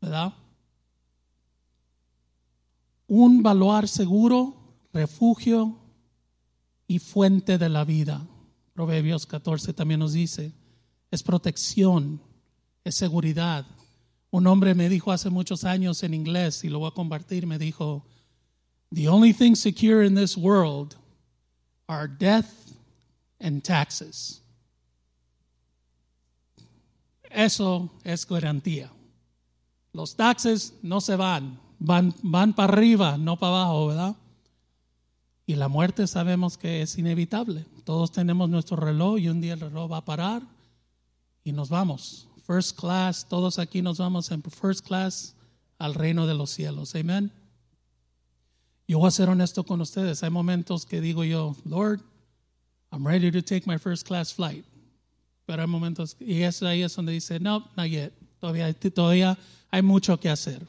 ¿verdad? 0.00 0.32
Un 3.08 3.42
baluar 3.42 3.88
seguro, 3.88 4.54
refugio 4.92 5.76
y 6.86 6.98
fuente 7.00 7.58
de 7.58 7.68
la 7.68 7.84
vida. 7.84 8.24
Proverbios 8.74 9.26
14 9.26 9.72
también 9.72 9.98
nos 9.98 10.12
dice, 10.12 10.52
es 11.10 11.22
protección, 11.22 12.20
es 12.84 12.94
seguridad. 12.94 13.66
Un 14.30 14.46
hombre 14.46 14.74
me 14.74 14.88
dijo 14.88 15.10
hace 15.10 15.30
muchos 15.30 15.64
años 15.64 16.02
en 16.02 16.14
inglés, 16.14 16.62
y 16.62 16.68
lo 16.68 16.78
voy 16.78 16.88
a 16.88 16.94
compartir, 16.94 17.46
me 17.46 17.58
dijo, 17.58 18.04
The 18.90 19.08
only 19.08 19.32
thing 19.32 19.54
secure 19.54 20.06
in 20.06 20.14
this 20.14 20.36
world 20.36 20.94
are 21.88 22.06
death 22.06 22.46
and 23.40 23.62
taxes. 23.62 24.42
Eso 27.30 27.90
es 28.04 28.26
garantía. 28.26 28.90
Los 29.92 30.14
taxes 30.14 30.74
no 30.82 31.00
se 31.00 31.16
van, 31.16 31.58
van, 31.78 32.14
van 32.22 32.52
para 32.52 32.72
arriba, 32.72 33.18
no 33.18 33.38
para 33.38 33.56
abajo, 33.56 33.86
¿verdad? 33.88 34.16
Y 35.46 35.54
la 35.54 35.68
muerte 35.68 36.06
sabemos 36.06 36.58
que 36.58 36.82
es 36.82 36.98
inevitable. 36.98 37.64
Todos 37.84 38.12
tenemos 38.12 38.50
nuestro 38.50 38.76
reloj 38.76 39.18
y 39.18 39.28
un 39.28 39.40
día 39.40 39.54
el 39.54 39.60
reloj 39.60 39.90
va 39.90 39.98
a 39.98 40.04
parar 40.04 40.42
y 41.42 41.52
nos 41.52 41.70
vamos. 41.70 42.28
First 42.46 42.78
class, 42.78 43.26
todos 43.28 43.58
aquí 43.58 43.80
nos 43.80 43.98
vamos 43.98 44.30
en 44.30 44.42
first 44.42 44.86
class 44.86 45.34
al 45.78 45.94
reino 45.94 46.26
de 46.26 46.34
los 46.34 46.50
cielos. 46.50 46.94
Amén. 46.94 47.32
Yo 48.86 48.98
voy 48.98 49.08
a 49.08 49.10
ser 49.10 49.28
honesto 49.28 49.64
con 49.64 49.80
ustedes. 49.80 50.22
Hay 50.22 50.30
momentos 50.30 50.84
que 50.84 51.00
digo 51.00 51.24
yo, 51.24 51.56
Lord, 51.64 52.00
I'm 52.90 53.06
ready 53.06 53.30
to 53.30 53.42
take 53.42 53.62
my 53.66 53.78
first 53.78 54.06
class 54.06 54.32
flight. 54.32 54.64
Pero 55.46 55.62
hay 55.62 55.68
momentos, 55.68 56.16
y 56.20 56.42
es 56.42 56.62
ahí 56.62 56.82
es 56.82 56.94
donde 56.94 57.12
dice, 57.12 57.40
no, 57.40 57.70
not 57.76 57.86
yet. 57.86 58.12
Todavía, 58.38 58.72
todavía 58.74 59.38
hay 59.70 59.82
mucho 59.82 60.18
que 60.20 60.28
hacer 60.28 60.66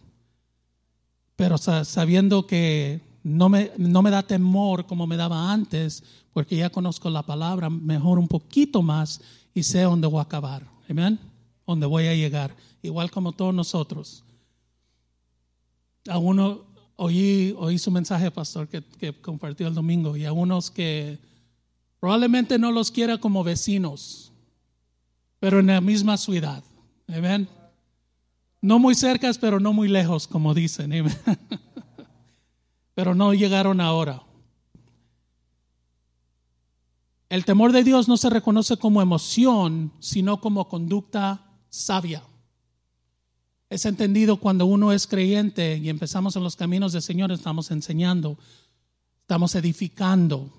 pero 1.40 1.58
sabiendo 1.58 2.46
que 2.46 3.00
no 3.24 3.48
me, 3.48 3.72
no 3.78 4.02
me 4.02 4.10
da 4.10 4.24
temor 4.24 4.86
como 4.86 5.08
me 5.08 5.16
daba 5.16 5.54
antes, 5.54 6.04
porque 6.34 6.58
ya 6.58 6.70
conozco 6.70 7.10
la 7.10 7.24
palabra 7.24 7.70
mejor 7.70 8.20
un 8.20 8.28
poquito 8.28 8.82
más 8.82 9.22
y 9.54 9.64
sé 9.64 9.84
dónde 9.84 10.06
voy 10.06 10.20
a 10.20 10.24
acabar. 10.24 10.68
Amén. 10.90 11.18
Dónde 11.66 11.86
voy 11.86 12.08
a 12.08 12.14
llegar. 12.14 12.54
Igual 12.82 13.10
como 13.10 13.32
todos 13.32 13.54
nosotros. 13.54 14.26
A 16.10 16.18
uno, 16.18 16.66
oí, 16.98 17.56
oí 17.58 17.80
su 17.80 17.90
mensaje, 17.90 18.30
pastor, 18.32 18.68
que, 18.68 18.84
que 18.84 19.14
compartió 19.14 19.70
el 19.70 19.74
domingo, 19.74 20.18
y 20.18 20.26
a 20.26 20.34
unos 20.34 20.70
que 20.70 21.20
probablemente 22.02 22.60
no 22.60 22.70
los 22.74 22.92
quiera 22.92 23.18
como 23.18 23.46
vecinos, 23.46 24.34
pero 25.40 25.62
en 25.62 25.68
la 25.68 25.80
misma 25.80 26.18
ciudad. 26.18 26.62
Amén. 27.08 27.48
No 28.62 28.80
muy 28.80 28.96
cercas, 28.96 29.38
pero 29.38 29.60
no 29.60 29.74
muy 29.74 29.88
lejos, 29.88 30.28
como 30.28 30.54
dicen. 30.54 30.92
pero 32.94 33.16
no 33.16 33.34
llegaron 33.34 33.80
ahora. 33.80 34.24
El 37.30 37.46
temor 37.46 37.72
de 37.72 37.84
Dios 37.84 38.08
no 38.08 38.18
se 38.18 38.30
reconoce 38.30 38.78
como 38.78 39.02
emoción, 39.02 39.94
sino 40.00 40.42
como 40.42 40.68
conducta 40.68 41.46
sabia. 41.70 42.24
Es 43.70 43.86
entendido 43.86 44.38
cuando 44.38 44.66
uno 44.66 44.92
es 44.92 45.06
creyente 45.06 45.78
y 45.78 45.90
empezamos 45.90 46.36
en 46.36 46.44
los 46.44 46.56
caminos 46.56 46.92
del 46.92 47.04
Señor, 47.04 47.32
estamos 47.32 47.70
enseñando, 47.70 48.40
estamos 49.22 49.54
edificando. 49.54 50.52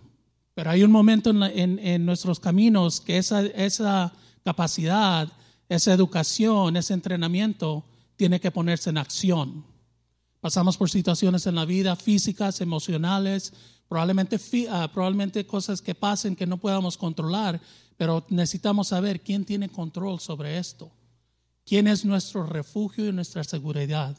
Pero 0.55 0.71
hay 0.71 0.85
un 0.85 0.93
momento 0.93 1.31
en, 1.31 2.07
nuestros 2.07 2.39
caminos 2.39 3.01
que 3.01 3.19
esa, 3.19 3.45
esa 3.47 4.13
capacidad, 4.45 5.29
esa 5.71 5.95
educación, 5.95 6.77
ese 6.77 6.95
entrenamiento 6.95 7.85
tiene 8.17 8.41
que 8.41 8.51
ponerse 8.51 8.91
en 8.91 8.99
acción. 8.99 9.65
Pasamos 10.41 10.77
por 10.77 10.91
situaciones 10.91 11.47
en 11.47 11.55
la 11.55 11.65
vida 11.65 11.95
físicas, 11.95 12.61
emocionales, 12.61 13.53
probablemente, 13.89 14.37
ah, 14.69 14.91
probablemente 14.93 15.47
cosas 15.47 15.81
que 15.81 15.95
pasen 15.95 16.35
que 16.35 16.47
no 16.47 16.57
podamos 16.57 16.99
controlar, 16.99 17.61
pero 17.97 18.27
necesitamos 18.31 18.89
saber 18.89 19.21
quién 19.21 19.45
tiene 19.45 19.69
control 19.69 20.19
sobre 20.19 20.59
esto, 20.59 20.91
quién 21.65 21.87
es 21.87 22.05
nuestro 22.05 22.45
refugio 22.45 23.09
y 23.09 23.13
nuestra 23.13 23.45
seguridad. 23.45 24.19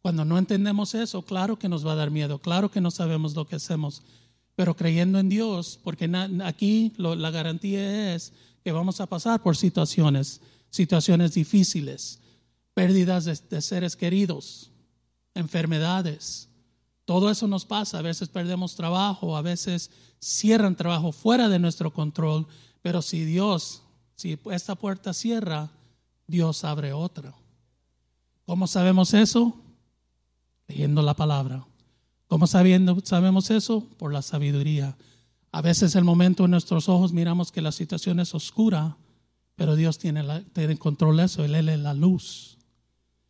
Cuando 0.00 0.24
no 0.24 0.38
entendemos 0.38 0.94
eso, 0.94 1.20
claro 1.20 1.58
que 1.58 1.68
nos 1.68 1.86
va 1.86 1.92
a 1.92 1.96
dar 1.96 2.10
miedo, 2.10 2.38
claro 2.38 2.70
que 2.70 2.80
no 2.80 2.90
sabemos 2.90 3.34
lo 3.34 3.46
que 3.46 3.56
hacemos, 3.56 4.02
pero 4.54 4.74
creyendo 4.74 5.18
en 5.18 5.28
Dios, 5.28 5.78
porque 5.84 6.10
aquí 6.44 6.94
la 6.96 7.30
garantía 7.30 8.14
es 8.14 8.32
que 8.66 8.72
vamos 8.72 9.00
a 9.00 9.06
pasar 9.06 9.44
por 9.44 9.56
situaciones, 9.56 10.40
situaciones 10.70 11.34
difíciles 11.34 12.18
pérdidas 12.74 13.48
de, 13.48 13.62
seres 13.62 13.94
queridos, 13.94 14.72
enfermedades. 15.36 16.48
Todo 17.04 17.30
eso 17.30 17.46
nos 17.46 17.64
pasa. 17.64 18.00
A 18.00 18.02
veces 18.02 18.28
perdemos 18.28 18.74
trabajo, 18.74 19.36
a 19.36 19.40
veces 19.40 19.92
cierran 20.18 20.74
trabajo 20.74 21.12
fuera 21.12 21.48
de 21.48 21.60
nuestro 21.60 21.92
control, 21.92 22.48
pero 22.82 23.02
si 23.02 23.24
Dios, 23.24 23.84
si 24.16 24.36
esta 24.50 24.74
puerta 24.74 25.14
cierra, 25.14 25.70
Dios 26.26 26.64
abre 26.64 26.92
otra. 26.92 27.36
¿Cómo 28.46 28.66
sabemos 28.66 29.14
eso? 29.14 29.56
Leyendo 30.66 31.02
la 31.02 31.14
palabra. 31.14 31.64
¿Cómo 32.26 32.48
sabiendo, 32.48 33.00
sabemos 33.04 33.48
eso? 33.52 33.88
Por 33.96 34.12
la 34.12 34.22
sabiduría. 34.22 34.96
A 35.56 35.62
veces 35.62 35.94
el 35.94 36.04
momento 36.04 36.44
en 36.44 36.50
nuestros 36.50 36.86
ojos 36.86 37.14
miramos 37.14 37.50
que 37.50 37.62
la 37.62 37.72
situación 37.72 38.20
es 38.20 38.34
oscura, 38.34 38.98
pero 39.54 39.74
Dios 39.74 39.96
tiene, 39.96 40.22
la, 40.22 40.42
tiene 40.42 40.76
control 40.76 41.18
eso, 41.18 41.46
Él 41.46 41.54
es 41.54 41.78
la 41.78 41.94
luz. 41.94 42.58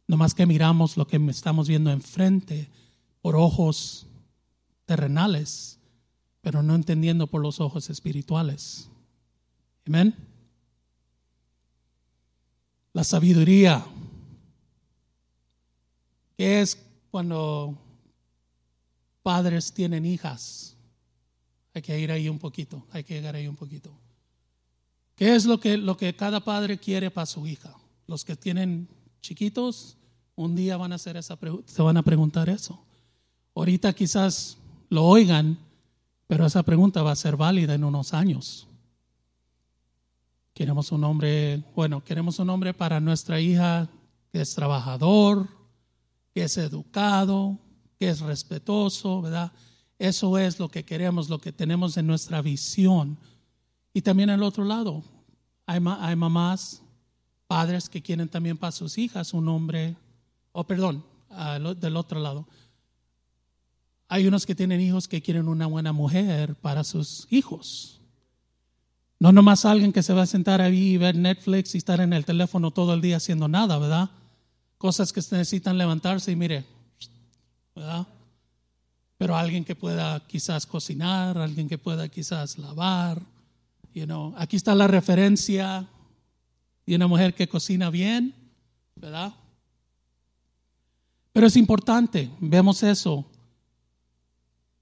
No 0.09 0.17
más 0.17 0.35
que 0.35 0.45
miramos 0.45 0.97
lo 0.97 1.07
que 1.07 1.25
estamos 1.29 1.69
viendo 1.69 1.93
enfrente 1.93 2.69
por 3.23 3.37
ojos 3.37 4.09
terrenales, 4.87 5.79
pero 6.41 6.65
no 6.65 6.75
entendiendo 6.75 7.29
por 7.29 7.41
los 7.41 7.61
ojos 7.61 7.91
espirituales. 7.91 8.91
Amén. 9.87 10.13
La 12.93 13.05
sabiduría. 13.05 13.87
¿Qué 16.37 16.61
es 16.61 16.77
cuando 17.13 17.79
padres 19.23 19.73
tienen 19.73 20.05
hijas? 20.05 20.76
Hay 21.77 21.83
que 21.83 22.01
ir 22.01 22.11
ahí 22.11 22.31
un 22.31 22.39
poquito, 22.39 22.87
hay 22.91 23.05
que 23.05 23.13
llegar 23.13 23.35
ahí 23.35 23.47
un 23.47 23.55
poquito. 23.55 23.93
¿Qué 25.15 25.35
es 25.35 25.45
lo 25.45 25.61
que, 25.61 25.77
lo 25.77 25.95
que 25.95 26.17
cada 26.17 26.41
padre 26.41 26.79
quiere 26.79 27.11
para 27.11 27.27
su 27.27 27.47
hija? 27.47 27.77
Los 28.07 28.25
que 28.25 28.35
tienen 28.35 28.89
chiquitos, 29.21 29.99
un 30.37 30.57
día 30.57 30.79
van 30.79 30.93
a 30.93 30.95
hacer 30.95 31.19
esa 31.19 31.39
se 31.67 31.83
van 31.83 31.99
a 31.99 32.03
preguntar 32.03 32.49
eso. 32.49 32.83
Ahorita 33.55 33.93
quizás 33.93 34.57
lo 34.89 35.05
oigan, 35.05 35.59
pero 36.27 36.47
esa 36.47 36.63
pregunta 36.63 37.03
va 37.03 37.13
a 37.13 37.17
ser 37.17 37.37
válida 37.37 37.75
en 37.75 37.85
unos 37.85 38.15
años. 38.15 38.67
Queremos 40.55 40.91
un 40.93 41.05
hombre, 41.05 41.63
bueno, 41.75 42.03
queremos 42.03 42.39
un 42.39 42.49
hombre 42.49 42.73
para 42.73 43.01
nuestra 43.01 43.39
hija 43.39 43.87
que 44.33 44.41
es 44.41 44.55
trabajador, 44.55 45.47
que 46.33 46.45
es 46.45 46.57
educado, 46.57 47.59
que 47.99 48.09
es 48.09 48.21
respetuoso, 48.21 49.21
¿verdad? 49.21 49.53
Eso 49.99 50.37
es 50.39 50.59
lo 50.59 50.69
que 50.69 50.85
queremos, 50.85 51.29
lo 51.29 51.39
que 51.39 51.53
tenemos 51.53 51.97
en 51.97 52.07
nuestra 52.07 52.43
visión. 52.43 53.19
Y 53.95 54.03
también 54.03 54.29
al 54.31 54.43
otro 54.43 54.65
lado, 54.65 55.03
hay, 55.65 55.81
mamás 55.81 56.83
padres 57.47 57.89
que 57.89 58.03
quieren 58.03 58.29
también 58.29 58.59
para 58.59 58.73
sus 58.73 58.99
hijas 58.99 59.33
un 59.33 59.49
hombre, 59.49 59.97
o 60.53 60.65
perdón, 60.65 61.05
del 61.79 61.97
otro 61.97 62.21
lado. 62.21 62.47
Hay 64.09 64.27
unos 64.27 64.47
que 64.47 64.55
tienen 64.55 64.81
hijos 64.81 65.09
que 65.09 65.23
quieren 65.23 65.49
una 65.49 65.67
buena 65.67 65.93
mujer 65.93 66.55
para 66.57 66.85
sus 66.85 67.27
hijos. 67.31 68.01
No 69.19 69.33
nomás 69.33 69.65
alguien 69.65 69.93
que 69.93 70.03
se 70.03 70.13
va 70.13 70.23
a 70.23 70.27
sentar 70.27 70.61
ahí 70.61 70.93
y 70.93 70.97
ver 70.99 71.17
Netflix 71.17 71.75
y 71.75 71.79
estar 71.79 72.01
en 72.01 72.13
el 72.13 72.25
teléfono 72.25 72.71
todo 72.71 72.93
el 72.93 73.01
día 73.01 73.17
haciendo 73.17 73.49
nada, 73.49 73.79
¿verdad? 73.79 74.11
Cosas 74.77 75.13
que 75.13 75.21
necesitan 75.21 75.79
levantarse 75.79 76.31
y 76.33 76.37
mire, 76.37 76.67
¿verdad? 77.75 78.07
Pero 79.19 79.37
alguien 79.37 79.65
que 79.65 79.75
pueda 79.75 80.27
quizás 80.27 80.67
cocinar, 80.67 81.39
alguien 81.39 81.69
que 81.69 81.79
pueda 81.79 82.09
quizás 82.09 82.59
lavar, 82.59 83.23
you 83.95 84.05
know. 84.05 84.35
Aquí 84.37 84.57
está 84.57 84.75
la 84.75 84.87
referencia 84.87 85.89
de 86.87 86.97
una 86.97 87.07
mujer 87.07 87.35
que 87.35 87.49
cocina 87.49 87.91
bien, 87.91 88.35
¿verdad? 88.95 89.35
Pero 91.33 91.47
es 91.47 91.57
importante, 91.57 92.31
vemos 92.41 92.83
eso 92.83 93.25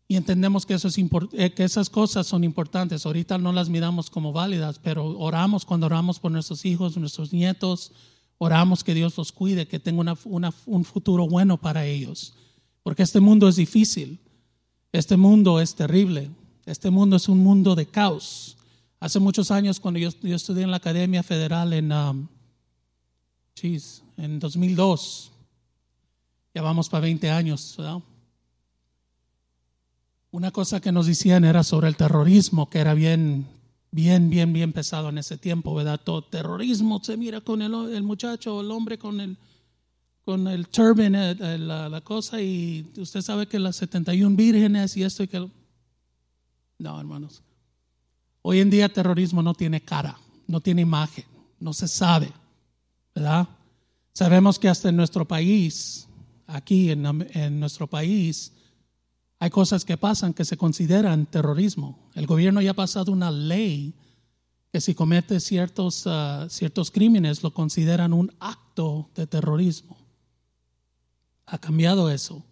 y 0.07 0.17
entendemos 0.17 0.67
que, 0.67 0.75
eso 0.75 0.89
es 0.89 0.99
eh, 0.99 1.53
que 1.53 1.65
esas 1.65 1.89
cosas 1.89 2.27
son 2.27 2.45
importantes. 2.45 3.07
Ahorita 3.07 3.39
no 3.39 3.53
las 3.53 3.69
miramos 3.69 4.11
como 4.11 4.33
válidas, 4.33 4.79
pero 4.79 5.19
oramos 5.19 5.65
cuando 5.65 5.87
oramos 5.87 6.21
por 6.21 6.31
nuestros 6.31 6.65
hijos, 6.67 6.97
nuestros 6.97 7.33
nietos, 7.33 7.93
oramos 8.39 8.85
que 8.85 8.95
Dios 8.95 9.17
los 9.17 9.33
cuide, 9.33 9.67
que 9.67 9.81
tenga 9.81 10.17
un 10.67 10.85
futuro 10.85 11.27
bueno 11.27 11.59
para 11.59 11.87
ellos. 11.87 12.35
Porque 12.83 13.03
este 13.03 13.21
mundo 13.21 13.49
es 13.49 13.57
difícil, 13.57 14.21
este 14.95 15.17
mundo 15.17 15.61
es 15.61 15.75
terrible, 15.75 16.31
este 16.67 16.89
mundo 16.89 17.17
es 17.17 17.29
un 17.29 17.39
mundo 17.39 17.75
de 17.75 17.85
caos. 17.85 18.57
Hace 19.01 19.19
muchos 19.19 19.51
años, 19.51 19.81
cuando 19.81 19.99
yo, 19.99 20.09
estudié 20.09 20.63
en 20.63 20.71
la 20.71 20.77
Academia 20.77 21.25
Federal 21.25 21.73
en, 21.73 21.91
um, 21.91 22.29
en 24.17 24.39
2002, 24.39 25.33
ya 26.55 26.63
vamos 26.63 26.89
para 26.89 27.01
20 27.01 27.29
años, 27.29 27.75
¿verdad? 27.77 27.99
Una 30.31 30.53
cosa 30.53 30.81
que 30.81 30.93
nos 30.93 31.07
decían 31.07 31.45
era 31.45 31.65
sobre 31.65 31.89
el 31.89 31.97
terrorismo, 31.97 32.71
que 32.71 32.79
era 32.79 32.95
bien, 32.95 33.49
bien, 33.91 34.31
bien, 34.31 34.53
bien 34.53 34.73
pesado 34.73 35.09
en 35.09 35.19
ese 35.19 35.37
tiempo, 35.37 35.75
¿verdad? 35.75 36.01
Todo 36.03 36.23
terrorismo 36.23 37.03
se 37.03 37.17
mira 37.17 37.41
con 37.41 37.63
el, 37.63 37.75
el 37.93 38.05
muchacho, 38.05 38.61
el 38.61 38.71
hombre 38.71 38.97
con 38.97 39.21
el, 39.21 39.37
con 40.25 40.47
el 40.49 40.69
turban, 40.69 41.13
la, 41.13 41.89
la, 41.89 42.01
cosa, 42.01 42.41
y 42.41 42.91
usted 42.97 43.21
sabe 43.21 43.47
que 43.47 43.59
las 43.59 43.77
71 43.77 44.37
vírgenes 44.37 44.97
y 44.97 45.03
esto 45.03 45.23
y 45.23 45.29
que... 45.29 45.49
No, 46.79 46.99
hermanos. 46.99 47.43
Hoy 48.43 48.61
en 48.61 48.71
día 48.71 48.89
terrorismo 48.89 49.43
no 49.43 49.55
tiene 49.55 49.81
cara, 49.81 50.19
no 50.47 50.61
tiene 50.61 50.83
imagen, 50.83 51.25
no 51.61 51.73
se 51.73 51.89
sabe, 51.89 52.33
¿verdad? 53.15 53.49
Sabemos 54.13 54.59
que 54.59 54.69
hasta 54.69 54.89
en 54.89 54.97
nuestro 54.97 55.27
país, 55.27 56.09
aquí 56.47 56.91
en, 56.91 57.05
en 57.33 57.61
nuestro 57.61 57.87
país, 57.87 58.53
hay 59.39 59.51
cosas 59.51 59.85
que 59.85 59.97
pasan 59.97 60.33
que 60.33 60.45
se 60.45 60.57
consideran 60.57 61.27
terrorismo. 61.27 61.99
El 62.15 62.27
gobierno 62.27 62.63
ya 62.63 62.71
ha 62.71 62.75
pasado 62.75 63.13
una 63.13 63.31
ley 63.31 63.95
que 64.73 64.81
si 64.81 64.95
comete 64.95 65.39
ciertos, 65.39 66.05
ah, 66.07 66.47
ciertos 66.51 66.91
crímenes 66.91 67.43
lo 67.43 67.53
consideran 67.53 68.13
un 68.13 68.33
acto 68.41 69.11
de 69.15 69.27
terrorismo. 69.27 70.04
Ha 71.47 71.59
cambiado 71.59 72.11
eso. 72.11 72.43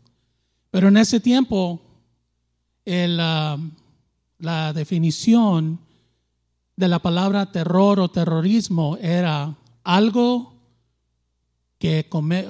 Pero 0.70 0.88
en 0.88 0.96
ese 0.96 1.20
tiempo 1.20 1.80
ah, 3.18 3.58
la 4.38 4.72
definición 4.72 5.78
de 6.76 6.88
la 6.88 6.98
palabra 6.98 7.52
terror 7.52 8.00
o 8.00 8.10
terrorismo 8.10 8.96
era 9.00 9.54
algo 9.84 10.54
que, 11.78 12.08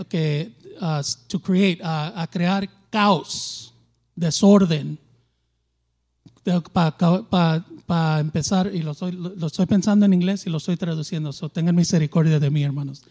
que 0.08 0.52
uh, 0.80 1.02
to 1.28 1.40
create, 1.40 1.80
a 1.82 2.26
crear 2.30 2.68
caos 2.90 3.72
desorden. 4.14 4.98
Para 7.86 8.20
empezar, 8.20 8.70
y 8.72 8.82
lo 8.82 8.92
estoy, 8.92 9.12
lo 9.12 9.46
estoy, 9.46 9.66
pensando 9.66 10.06
en 10.06 10.12
inglés 10.12 10.46
y 10.46 10.50
lo 10.50 10.58
estoy 10.58 10.76
traduciendo, 10.76 11.32
so 11.32 11.48
tengan 11.48 11.74
misericordia 11.74 12.40
de 12.40 12.50
mí, 12.50 12.62
hermanos. 12.62 13.02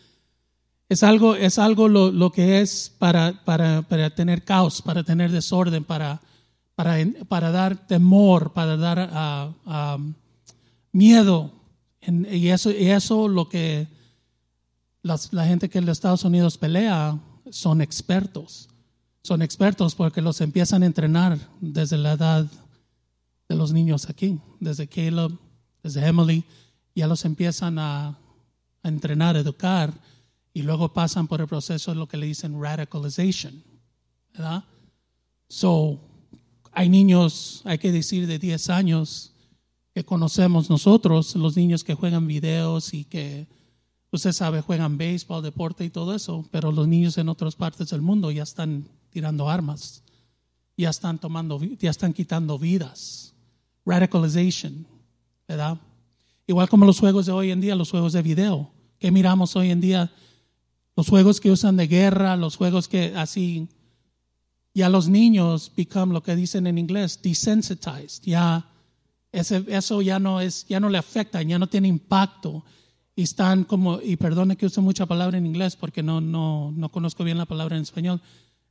Es 0.92 1.04
algo, 1.04 1.36
es 1.36 1.58
algo 1.58 1.88
lo, 1.88 2.12
lo 2.12 2.32
que 2.32 2.62
es 2.62 2.94
para, 3.00 3.44
para, 3.46 3.82
para, 3.84 4.10
tener 4.10 4.44
caos, 4.44 4.82
para 4.82 5.04
tener 5.04 5.32
desorden, 5.32 5.84
para, 5.84 6.22
para, 6.76 6.98
para 7.28 7.52
dar 7.52 7.88
temor, 7.88 8.52
para 8.54 8.76
dar 8.76 9.54
uh, 9.66 10.14
miedo. 10.92 11.52
y 12.02 12.50
eso, 12.50 12.72
y 12.72 12.90
eso 12.90 13.28
lo 13.28 13.48
que 13.48 13.88
la 15.04 15.46
gente 15.46 15.70
que 15.70 15.78
en 15.78 15.86
los 15.86 15.98
Estados 15.98 16.26
Unidos 16.26 16.58
pelea 16.58 17.18
son 17.50 17.82
expertos 17.82 18.68
son 19.24 19.42
expertos 19.42 19.96
porque 19.96 20.22
los 20.22 20.42
empiezan 20.42 20.84
a 20.84 20.88
entrenar 20.88 21.38
desde 21.60 21.98
la 21.98 22.14
edad 22.14 22.46
de 23.48 23.56
los 23.56 23.72
niños 23.72 24.10
aquí, 24.10 24.40
desde 24.60 24.88
Caleb, 24.88 25.38
desde 25.84 26.06
Emily, 26.08 26.44
ya 26.96 27.08
los 27.08 27.26
empiezan 27.26 27.78
a, 27.78 28.18
entrenar, 28.84 29.36
a 29.36 29.40
educar, 29.40 29.94
y 30.54 30.64
luego 30.64 30.94
pasan 30.94 31.28
por 31.28 31.42
el 31.42 31.48
proceso 31.48 31.92
de 31.92 31.98
lo 31.98 32.08
que 32.08 32.18
le 32.18 32.26
dicen 32.26 32.62
radicalization, 32.62 33.64
¿verdad? 34.34 34.64
So, 35.48 36.00
hay 36.72 36.90
niños, 36.90 37.62
hay 37.66 37.78
que 37.78 37.92
decir, 37.92 38.28
de 38.28 38.40
10 38.40 38.70
años 38.70 39.34
que 39.94 40.06
conocemos 40.06 40.70
nosotros, 40.70 41.36
los 41.36 41.58
niños 41.58 41.84
que 41.84 41.96
juegan 41.96 42.28
videos 42.28 42.94
y 42.94 43.04
que, 43.04 43.48
usted 44.12 44.32
sabe, 44.32 44.62
juegan 44.62 44.98
béisbol, 44.98 45.44
deporte 45.44 45.86
y 45.86 45.90
todo 45.90 46.16
eso, 46.16 46.46
pero 46.52 46.72
los 46.72 46.88
niños 46.88 47.18
en 47.18 47.30
otras 47.30 47.56
partes 47.56 47.90
del 47.90 48.02
mundo 48.02 48.32
ya 48.32 48.44
están 48.44 48.86
tirando 49.10 49.50
armas, 49.50 50.04
ya 50.78 50.90
están 50.90 51.20
tomando, 51.20 51.60
ya 51.80 51.90
están 51.90 52.14
quitando 52.14 52.58
vidas. 52.58 53.34
Radicalization, 53.86 54.86
¿verdad? 55.48 55.78
Igual 56.48 56.70
como 56.70 56.86
los 56.86 57.00
juegos 57.00 57.26
de 57.26 57.32
hoy 57.32 57.52
en 57.52 57.62
día, 57.62 57.76
los 57.76 57.92
juegos 57.92 58.14
de 58.14 58.22
video. 58.22 58.72
que 59.00 59.12
miramos 59.12 59.56
hoy 59.56 59.72
en 59.72 59.82
día? 59.82 60.12
Los 60.96 61.08
juegos 61.08 61.40
que 61.40 61.52
usan 61.52 61.78
de 61.78 61.88
guerra, 61.88 62.36
los 62.36 62.58
juegos 62.58 62.88
que 62.88 63.14
así, 63.16 63.70
ya 64.74 64.90
los 64.90 65.08
niños 65.08 65.72
become 65.76 66.14
lo 66.14 66.24
que 66.24 66.36
dicen 66.36 66.68
en 66.68 66.78
inglés, 66.78 67.20
desensitized. 67.22 68.24
Ya 68.24 68.70
ese, 69.32 69.66
eso 69.68 70.02
ya 70.02 70.20
no 70.20 70.42
es, 70.42 70.66
ya 70.68 70.80
no 70.80 70.90
le 70.90 70.98
afecta, 70.98 71.42
ya 71.42 71.60
no 71.60 71.68
tiene 71.68 71.88
impacto. 71.88 72.64
Y 73.16 73.24
están 73.24 73.66
como, 73.66 74.02
y 74.02 74.16
perdone 74.16 74.56
que 74.56 74.66
use 74.66 74.82
mucha 74.82 75.06
palabra 75.06 75.38
en 75.38 75.46
inglés 75.46 75.76
porque 75.76 76.02
no, 76.02 76.22
no, 76.22 76.72
no 76.76 76.90
conozco 76.90 77.24
bien 77.24 77.38
la 77.38 77.46
palabra 77.46 77.76
en 77.76 77.84
español, 77.84 78.22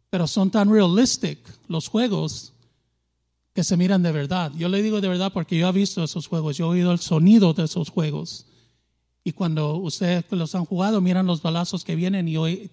pero 0.08 0.26
son 0.26 0.50
tan 0.50 0.70
realistic 0.70 1.38
los 1.68 1.88
juegos 1.88 2.52
que 3.52 3.64
se 3.64 3.76
miran 3.76 4.02
de 4.02 4.12
verdad. 4.12 4.52
Yo 4.56 4.68
le 4.68 4.82
digo 4.82 5.00
de 5.00 5.08
verdad 5.08 5.32
porque 5.32 5.58
yo 5.58 5.68
he 5.68 5.72
visto 5.72 6.02
esos 6.02 6.26
juegos, 6.26 6.56
yo 6.56 6.66
he 6.66 6.68
oído 6.68 6.92
el 6.92 7.00
sonido 7.00 7.52
de 7.52 7.64
esos 7.64 7.90
juegos. 7.90 8.46
Y 9.22 9.32
cuando 9.32 9.76
ustedes 9.76 10.24
los 10.30 10.54
han 10.54 10.64
jugado, 10.64 11.00
miran 11.00 11.26
los 11.26 11.42
balazos 11.42 11.84
que 11.84 11.94
vienen 11.94 12.26
y 12.28 12.36
hoy, 12.36 12.70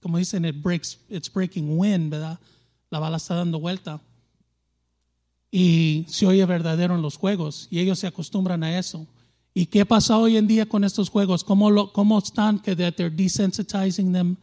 como 0.00 0.18
dicen, 0.18 0.44
it 0.44 0.62
breaks, 0.62 0.98
it's 1.08 1.32
breaking 1.32 1.78
wind, 1.78 2.10
¿verdad? 2.10 2.38
La 2.90 2.98
bala 2.98 3.18
está 3.18 3.34
dando 3.34 3.60
vuelta. 3.60 4.00
Y 5.50 6.06
se 6.08 6.26
oye 6.26 6.44
verdadero 6.46 6.94
en 6.94 7.02
los 7.02 7.16
juegos 7.16 7.68
y 7.70 7.80
ellos 7.80 7.98
se 7.98 8.06
acostumbran 8.06 8.62
a 8.62 8.78
eso. 8.78 9.06
¿Y 9.52 9.66
qué 9.66 9.84
pasa 9.84 10.16
hoy 10.16 10.36
en 10.36 10.46
día 10.46 10.66
con 10.66 10.84
estos 10.84 11.10
juegos? 11.10 11.42
¿Cómo, 11.44 11.70
lo, 11.70 11.92
cómo 11.92 12.18
están 12.18 12.60
que 12.60 12.76
they're 12.76 13.10
desensitizing 13.10 14.12
them 14.12 14.36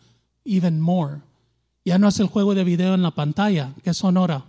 even 0.43 0.81
more? 0.81 1.21
Ya 1.85 1.97
no 1.97 2.09
es 2.09 2.19
el 2.19 2.27
juego 2.27 2.53
de 2.53 2.65
video 2.65 2.93
en 2.93 3.01
la 3.01 3.11
pantalla, 3.11 3.73
que 3.83 3.91
es 3.91 3.97
sonora. 3.97 4.43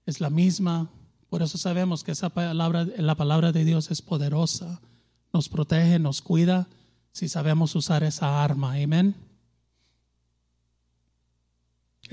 es 0.06 0.20
la 0.20 0.30
misma. 0.30 0.90
Por 1.28 1.42
eso 1.42 1.58
sabemos 1.58 2.04
que 2.04 2.12
esa 2.12 2.30
palabra, 2.30 2.86
la 2.96 3.14
palabra 3.14 3.52
de 3.52 3.64
Dios 3.64 3.90
es 3.90 4.00
poderosa, 4.00 4.80
nos 5.32 5.48
protege, 5.48 5.98
nos 5.98 6.22
cuida, 6.22 6.68
si 7.12 7.28
sabemos 7.28 7.74
usar 7.74 8.04
esa 8.04 8.42
arma. 8.42 8.74
Amén. 8.74 9.14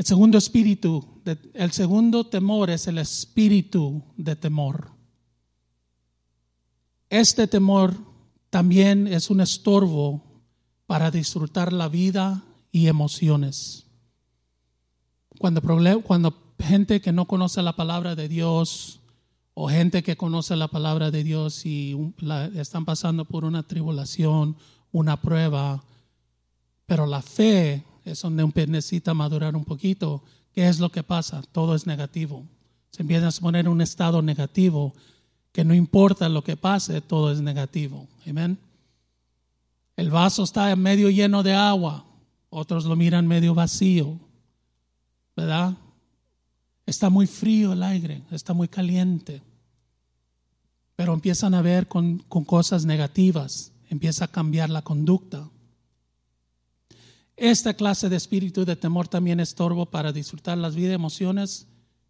El 0.02 0.08
segundo 0.08 0.40
espíritu, 0.40 1.22
el 1.54 1.72
segundo 1.74 2.26
temor 2.26 2.72
es 2.72 2.88
el 2.88 2.98
espíritu 2.98 4.02
de 4.18 4.36
temor. 4.36 4.90
Este 7.08 7.46
temor 7.46 7.96
también 8.50 9.06
es 9.06 9.30
un 9.30 9.42
estorbo 9.42 10.24
para 10.88 11.12
disfrutar 11.12 11.72
la 11.72 11.88
vida 11.88 12.44
y 12.72 12.88
emociones. 12.88 13.86
Cuando, 15.38 16.34
gente 16.58 17.00
que 17.00 17.12
no 17.12 17.28
conoce 17.28 17.62
la 17.62 17.76
palabra 17.76 18.16
de 18.16 18.28
Dios 18.28 19.02
o 19.54 19.70
gente 19.70 20.02
que 20.02 20.18
conoce 20.18 20.56
la 20.56 20.70
palabra 20.70 21.12
de 21.12 21.24
Dios 21.24 21.64
y 21.64 21.96
están 22.56 22.86
pasando 22.86 23.26
por 23.26 23.46
una 23.46 23.62
tribulación, 23.62 24.58
una 24.92 25.22
prueba, 25.22 25.84
pero 26.88 27.06
la 27.06 27.22
fe 27.22 27.86
es 28.12 28.22
donde 28.22 28.44
un 28.44 28.54
necesita 28.56 29.14
madurar 29.14 29.56
un 29.56 29.66
poquito. 29.66 30.24
¿Qué 30.54 30.68
es 30.68 30.80
lo 30.80 30.92
que 30.92 31.04
pasa? 31.04 31.42
Todo 31.52 31.76
es 31.76 31.88
negativo. 31.88 32.46
Se 32.92 33.04
empieza 33.04 33.28
a 33.28 33.32
poner 33.32 33.70
un 33.70 33.82
estado 33.82 34.22
negativo 34.22 34.94
que 35.52 35.64
no 35.64 35.74
importa 35.74 36.30
lo 36.30 36.44
que 36.44 36.58
pase, 36.58 37.02
todo 37.02 37.32
es 37.32 37.42
negativo. 37.42 38.08
Amén. 38.28 38.58
El 39.96 40.10
vaso 40.10 40.44
está 40.44 40.76
medio 40.76 41.10
lleno 41.10 41.44
de 41.44 41.54
agua, 41.54 42.06
otros 42.50 42.86
lo 42.86 42.96
miran 42.96 43.28
medio 43.28 43.54
vacío, 43.54 44.18
¿verdad? 45.36 45.76
Está 46.86 47.10
muy 47.10 47.28
frío 47.28 47.74
el 47.74 47.84
aire, 47.84 48.24
está 48.32 48.54
muy 48.54 48.68
caliente, 48.68 49.42
pero 50.96 51.14
empiezan 51.14 51.54
a 51.54 51.62
ver 51.62 51.88
con, 51.88 52.20
con 52.20 52.44
cosas 52.46 52.86
negativas, 52.86 53.72
empieza 53.90 54.26
a 54.26 54.30
cambiar 54.30 54.70
la 54.70 54.82
conducta. 54.82 55.48
Esta 57.42 57.74
clase 57.74 58.08
de 58.08 58.18
espíritu 58.18 58.66
de 58.66 58.76
temor 58.76 59.08
también 59.08 59.40
estorbo 59.40 59.88
para 59.88 60.12
disfrutar 60.12 60.60
las 60.60 60.76
vidas 60.76 60.94
emociones, 60.94 61.66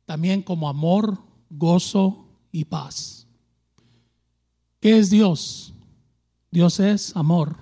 también 0.05 0.41
como 0.41 0.67
amor, 0.67 1.19
gozo 1.49 2.25
y 2.51 2.65
paz. 2.65 3.27
¿Qué 4.81 4.97
es 4.97 5.09
Dios? 5.09 5.73
Dios 6.51 6.81
es 6.81 7.15
amor, 7.15 7.55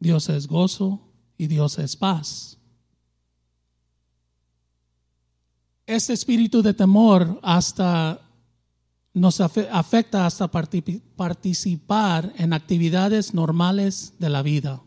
Dios 0.00 0.28
es 0.30 0.48
gozo 0.48 1.00
y 1.38 1.46
Dios 1.46 1.78
es 1.78 1.94
paz. 1.94 2.58
Este 5.86 6.12
espíritu 6.12 6.60
de 6.60 6.74
temor 6.74 7.38
hasta 7.44 8.20
nos 9.14 9.40
afecta 9.40 10.26
hasta 10.26 10.48
participar 10.48 12.32
en 12.36 12.52
actividades 12.52 13.32
normales 13.32 14.14
de 14.18 14.28
la 14.28 14.42
vida. 14.42 14.82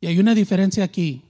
Y 0.00 0.06
hay 0.06 0.18
una 0.18 0.34
diferencia 0.34 0.84
aquí. 0.84 1.22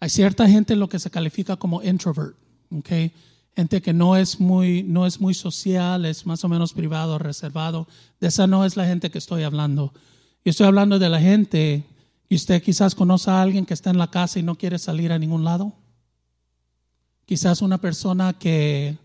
Hay 0.00 0.10
cierta 0.10 0.48
gente 0.48 0.76
lo 0.76 0.88
que 0.88 0.98
se 0.98 1.10
califica 1.10 1.56
como 1.56 1.82
introvert, 1.82 2.36
okay? 2.70 3.12
gente 3.56 3.80
que 3.80 3.92
no 3.92 4.16
es 4.16 4.40
muy 4.40 4.82
no 4.82 5.06
es 5.06 5.20
muy 5.20 5.34
social, 5.34 6.04
es 6.04 6.26
más 6.26 6.44
o 6.44 6.48
menos 6.48 6.72
privado, 6.72 7.18
reservado. 7.18 7.86
De 8.20 8.28
esa 8.28 8.46
no 8.46 8.64
es 8.64 8.76
la 8.76 8.86
gente 8.86 9.10
que 9.10 9.18
estoy 9.18 9.42
hablando. 9.44 9.92
Yo 10.44 10.50
estoy 10.50 10.66
hablando 10.66 10.98
de 10.98 11.08
la 11.08 11.20
gente 11.20 11.84
y 12.28 12.34
usted 12.34 12.62
quizás 12.62 12.94
conoce 12.94 13.30
a 13.30 13.40
alguien 13.40 13.64
que 13.64 13.74
está 13.74 13.90
en 13.90 13.98
la 13.98 14.10
casa 14.10 14.38
y 14.38 14.42
no 14.42 14.56
quiere 14.56 14.78
salir 14.78 15.12
a 15.12 15.18
ningún 15.18 15.44
lado. 15.44 15.72
Quizás 17.26 17.62
una 17.62 17.78
persona 17.78 18.34
que 18.34 18.98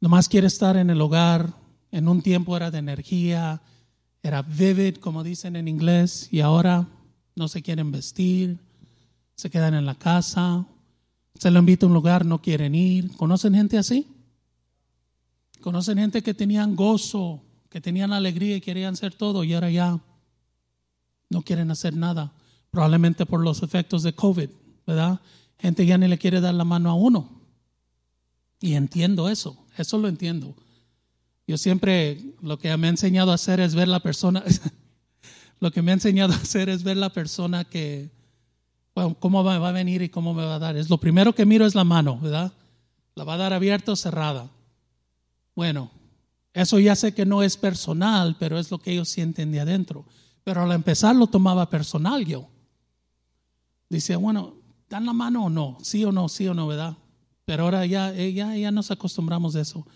nomás 0.00 0.28
quiere 0.28 0.46
estar 0.46 0.76
en 0.76 0.88
el 0.88 1.00
hogar, 1.00 1.52
en 1.90 2.08
un 2.08 2.22
tiempo 2.22 2.56
era 2.56 2.70
de 2.70 2.78
energía, 2.78 3.60
era 4.22 4.42
vivid, 4.42 4.96
como 4.96 5.22
dicen 5.22 5.56
en 5.56 5.68
inglés, 5.68 6.28
y 6.30 6.40
ahora 6.40 6.86
no 7.34 7.48
se 7.48 7.62
quieren 7.62 7.90
vestir, 7.90 8.58
se 9.34 9.50
quedan 9.50 9.74
en 9.74 9.86
la 9.86 9.94
casa, 9.94 10.66
se 11.34 11.50
lo 11.50 11.58
invita 11.58 11.86
a 11.86 11.88
un 11.88 11.94
lugar, 11.94 12.24
no 12.24 12.40
quieren 12.40 12.74
ir. 12.74 13.16
¿Conocen 13.16 13.54
gente 13.54 13.78
así? 13.78 14.06
¿Conocen 15.60 15.98
gente 15.98 16.22
que 16.22 16.34
tenían 16.34 16.76
gozo, 16.76 17.42
que 17.68 17.80
tenían 17.80 18.12
alegría 18.12 18.56
y 18.56 18.60
querían 18.60 18.94
hacer 18.94 19.14
todo 19.14 19.44
y 19.44 19.54
ahora 19.54 19.70
ya 19.70 20.00
no 21.30 21.42
quieren 21.42 21.70
hacer 21.70 21.96
nada? 21.96 22.32
Probablemente 22.70 23.26
por 23.26 23.40
los 23.40 23.62
efectos 23.62 24.02
de 24.02 24.12
COVID, 24.12 24.50
¿verdad? 24.86 25.20
Gente 25.58 25.86
ya 25.86 25.98
ni 25.98 26.08
le 26.08 26.18
quiere 26.18 26.40
dar 26.40 26.54
la 26.54 26.64
mano 26.64 26.90
a 26.90 26.94
uno. 26.94 27.42
Y 28.60 28.74
entiendo 28.74 29.28
eso, 29.28 29.66
eso 29.76 29.98
lo 29.98 30.08
entiendo. 30.08 30.54
Yo 31.46 31.58
siempre 31.58 32.34
lo 32.40 32.58
que 32.58 32.76
me 32.76 32.86
ha 32.86 32.90
enseñado 32.90 33.32
a 33.32 33.34
hacer 33.34 33.60
es 33.60 33.74
ver 33.74 33.88
la 33.88 34.00
persona, 34.00 34.44
Lo 35.62 35.70
que 35.70 35.80
me 35.80 35.92
ha 35.92 35.94
enseñado 35.94 36.32
a 36.32 36.36
hacer 36.36 36.68
es 36.68 36.82
ver 36.82 36.96
la 36.96 37.10
persona 37.10 37.62
que, 37.62 38.10
bueno, 38.96 39.16
cómo 39.20 39.44
va 39.44 39.54
a 39.54 39.72
venir 39.72 40.02
y 40.02 40.08
cómo 40.08 40.34
me 40.34 40.44
va 40.44 40.56
a 40.56 40.58
dar. 40.58 40.76
Es 40.76 40.90
lo 40.90 40.98
primero 40.98 41.36
que 41.36 41.46
miro 41.46 41.64
es 41.64 41.76
la 41.76 41.84
mano, 41.84 42.18
¿verdad? 42.18 42.52
La 43.14 43.22
va 43.22 43.34
a 43.34 43.36
dar 43.36 43.52
abierta 43.52 43.92
o 43.92 43.96
cerrada. 43.96 44.50
Bueno, 45.54 45.92
eso 46.52 46.80
ya 46.80 46.96
sé 46.96 47.14
que 47.14 47.24
no 47.24 47.44
es 47.44 47.56
personal, 47.56 48.34
pero 48.40 48.58
es 48.58 48.72
lo 48.72 48.80
que 48.80 48.90
ellos 48.90 49.08
sienten 49.08 49.52
de 49.52 49.60
adentro. 49.60 50.04
Pero 50.42 50.62
al 50.62 50.72
empezar 50.72 51.14
lo 51.14 51.28
tomaba 51.28 51.70
personal 51.70 52.26
yo. 52.26 52.48
Dice, 53.88 54.16
bueno, 54.16 54.56
¿dan 54.88 55.06
la 55.06 55.12
mano 55.12 55.44
o 55.44 55.48
no? 55.48 55.78
Sí 55.80 56.04
o 56.04 56.10
no, 56.10 56.28
sí 56.28 56.48
o 56.48 56.54
no, 56.54 56.66
¿verdad? 56.66 56.96
Pero 57.44 57.62
ahora 57.62 57.86
ya, 57.86 58.12
ya, 58.12 58.56
ya 58.56 58.72
nos 58.72 58.90
acostumbramos 58.90 59.54
a 59.54 59.60
eso. 59.60 59.86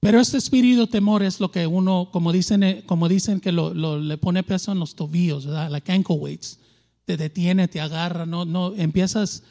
Pero 0.00 0.18
este 0.18 0.38
espíritu 0.38 0.80
de 0.80 0.86
temor 0.86 1.22
es 1.22 1.40
lo 1.40 1.50
que 1.50 1.66
uno, 1.66 2.08
como 2.10 2.32
dicen, 2.32 2.62
eh, 2.62 2.82
como 2.86 3.06
dicen 3.06 3.38
que 3.38 3.52
lo, 3.52 3.74
le 3.98 4.16
pone 4.16 4.42
peso 4.42 4.72
en 4.72 4.78
los 4.78 4.94
tobillos, 4.94 5.44
¿verdad? 5.44 5.70
Like 5.70 5.92
ankle 5.92 6.16
weights. 6.16 6.58
Te 7.04 7.18
detiene, 7.18 7.68
te 7.68 7.82
agarra, 7.82 8.24
no, 8.24 8.46
no, 8.46 8.74
empiezas 8.76 9.42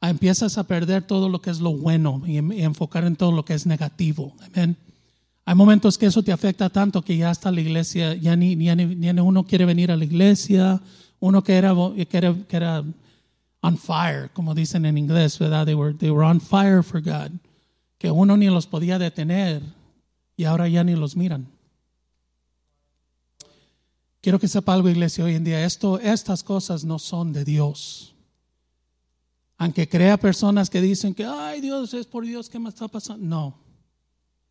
a, 0.00 0.08
empiezas 0.08 0.56
a 0.56 0.64
perder 0.66 1.02
todo 1.02 1.28
lo 1.28 1.42
que 1.42 1.50
es 1.50 1.60
lo 1.60 1.76
bueno 1.76 2.22
y, 2.26 2.38
enfocar 2.62 3.04
en 3.04 3.16
todo 3.16 3.32
lo 3.32 3.44
que 3.44 3.52
es 3.52 3.66
negativo. 3.66 4.34
Amén. 4.40 4.78
Hay 5.44 5.54
momentos 5.54 5.98
que 5.98 6.06
eso 6.06 6.22
te 6.22 6.32
afecta 6.32 6.70
tanto 6.70 7.02
que 7.02 7.16
ya 7.16 7.28
hasta 7.28 7.50
la 7.50 7.60
iglesia, 7.60 8.14
ya 8.14 8.34
ni, 8.34 8.56
ni, 8.56 8.74
ni 8.74 9.10
uno 9.20 9.44
quiere 9.44 9.66
venir 9.66 9.90
a 9.90 9.96
la 9.96 10.04
iglesia, 10.04 10.80
uno 11.20 11.44
que 11.44 11.54
era, 11.54 11.74
que 12.08 12.16
era, 12.16 12.34
que 12.48 12.56
era 12.56 12.82
on 13.60 13.76
fire, 13.76 14.30
como 14.32 14.54
dicen 14.54 14.86
en 14.86 14.96
inglés, 14.96 15.38
¿verdad? 15.38 15.66
They 15.66 15.74
were, 15.74 15.92
they 15.92 16.10
were 16.10 16.26
on 16.26 16.40
fire 16.40 16.82
for 16.82 17.02
God, 17.02 17.32
que 17.98 18.10
uno 18.10 18.36
ni 18.38 18.46
los 18.46 18.66
podía 18.66 18.98
detener 18.98 19.62
y 20.42 20.44
ahora 20.44 20.66
ya 20.66 20.82
ni 20.82 20.96
los 20.96 21.16
miran. 21.16 21.46
Quiero 24.20 24.40
que 24.40 24.48
sepa 24.48 24.74
algo, 24.74 24.88
iglesia, 24.88 25.24
hoy 25.24 25.36
en 25.36 25.44
día, 25.44 25.64
esto, 25.64 26.00
estas 26.00 26.42
cosas 26.42 26.82
no 26.84 26.98
son 26.98 27.32
de 27.32 27.44
Dios. 27.44 28.16
Aunque 29.56 29.88
crea 29.88 30.16
personas 30.16 30.68
que 30.68 30.80
dicen 30.80 31.14
que, 31.14 31.24
ay 31.24 31.60
Dios, 31.60 31.94
es 31.94 32.06
por 32.06 32.24
Dios 32.24 32.50
que 32.50 32.58
me 32.58 32.70
está 32.70 32.88
pasando. 32.88 33.24
No, 33.24 33.54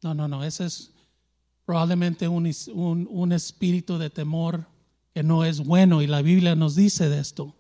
no, 0.02 0.14
no, 0.14 0.30
no, 0.30 0.46
ese 0.46 0.66
es 0.66 0.92
probablemente 1.66 2.26
un, 2.30 2.50
un 2.74 3.32
espíritu 3.34 3.98
de 3.98 4.10
temor 4.10 4.66
que 5.14 5.24
no 5.24 5.44
es 5.44 5.60
bueno 5.60 6.02
y 6.02 6.08
la 6.08 6.22
Biblia 6.22 6.56
nos 6.56 6.78
dice 6.78 7.10
de 7.10 7.20
esto. 7.20 7.54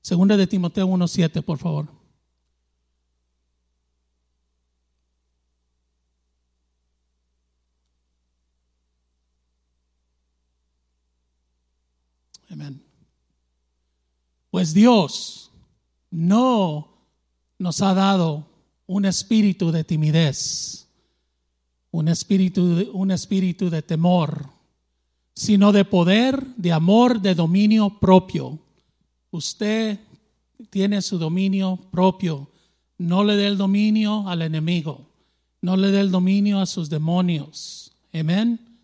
Segunda 0.00 0.36
de 0.36 0.46
Timoteo 0.46 0.86
1.7, 0.86 1.42
por 1.42 1.58
favor. 1.58 1.88
Amén. 12.54 12.80
Pues 14.64 14.72
Dios 14.72 15.50
no 16.10 16.88
nos 17.58 17.82
ha 17.82 17.92
dado 17.92 18.46
un 18.86 19.04
espíritu 19.04 19.70
de 19.70 19.84
timidez, 19.84 20.88
un 21.90 22.08
espíritu, 22.08 22.90
un 22.94 23.10
espíritu 23.10 23.68
de 23.68 23.82
temor, 23.82 24.48
sino 25.34 25.70
de 25.70 25.84
poder, 25.84 26.42
de 26.56 26.72
amor, 26.72 27.20
de 27.20 27.34
dominio 27.34 27.98
propio. 28.00 28.58
Usted 29.30 30.00
tiene 30.70 31.02
su 31.02 31.18
dominio 31.18 31.78
propio. 31.90 32.48
No 32.96 33.22
le 33.22 33.36
dé 33.36 33.48
el 33.48 33.58
dominio 33.58 34.26
al 34.30 34.40
enemigo. 34.40 35.10
No 35.60 35.76
le 35.76 35.90
dé 35.90 36.00
el 36.00 36.10
dominio 36.10 36.58
a 36.58 36.64
sus 36.64 36.88
demonios. 36.88 37.92
Amén. 38.14 38.78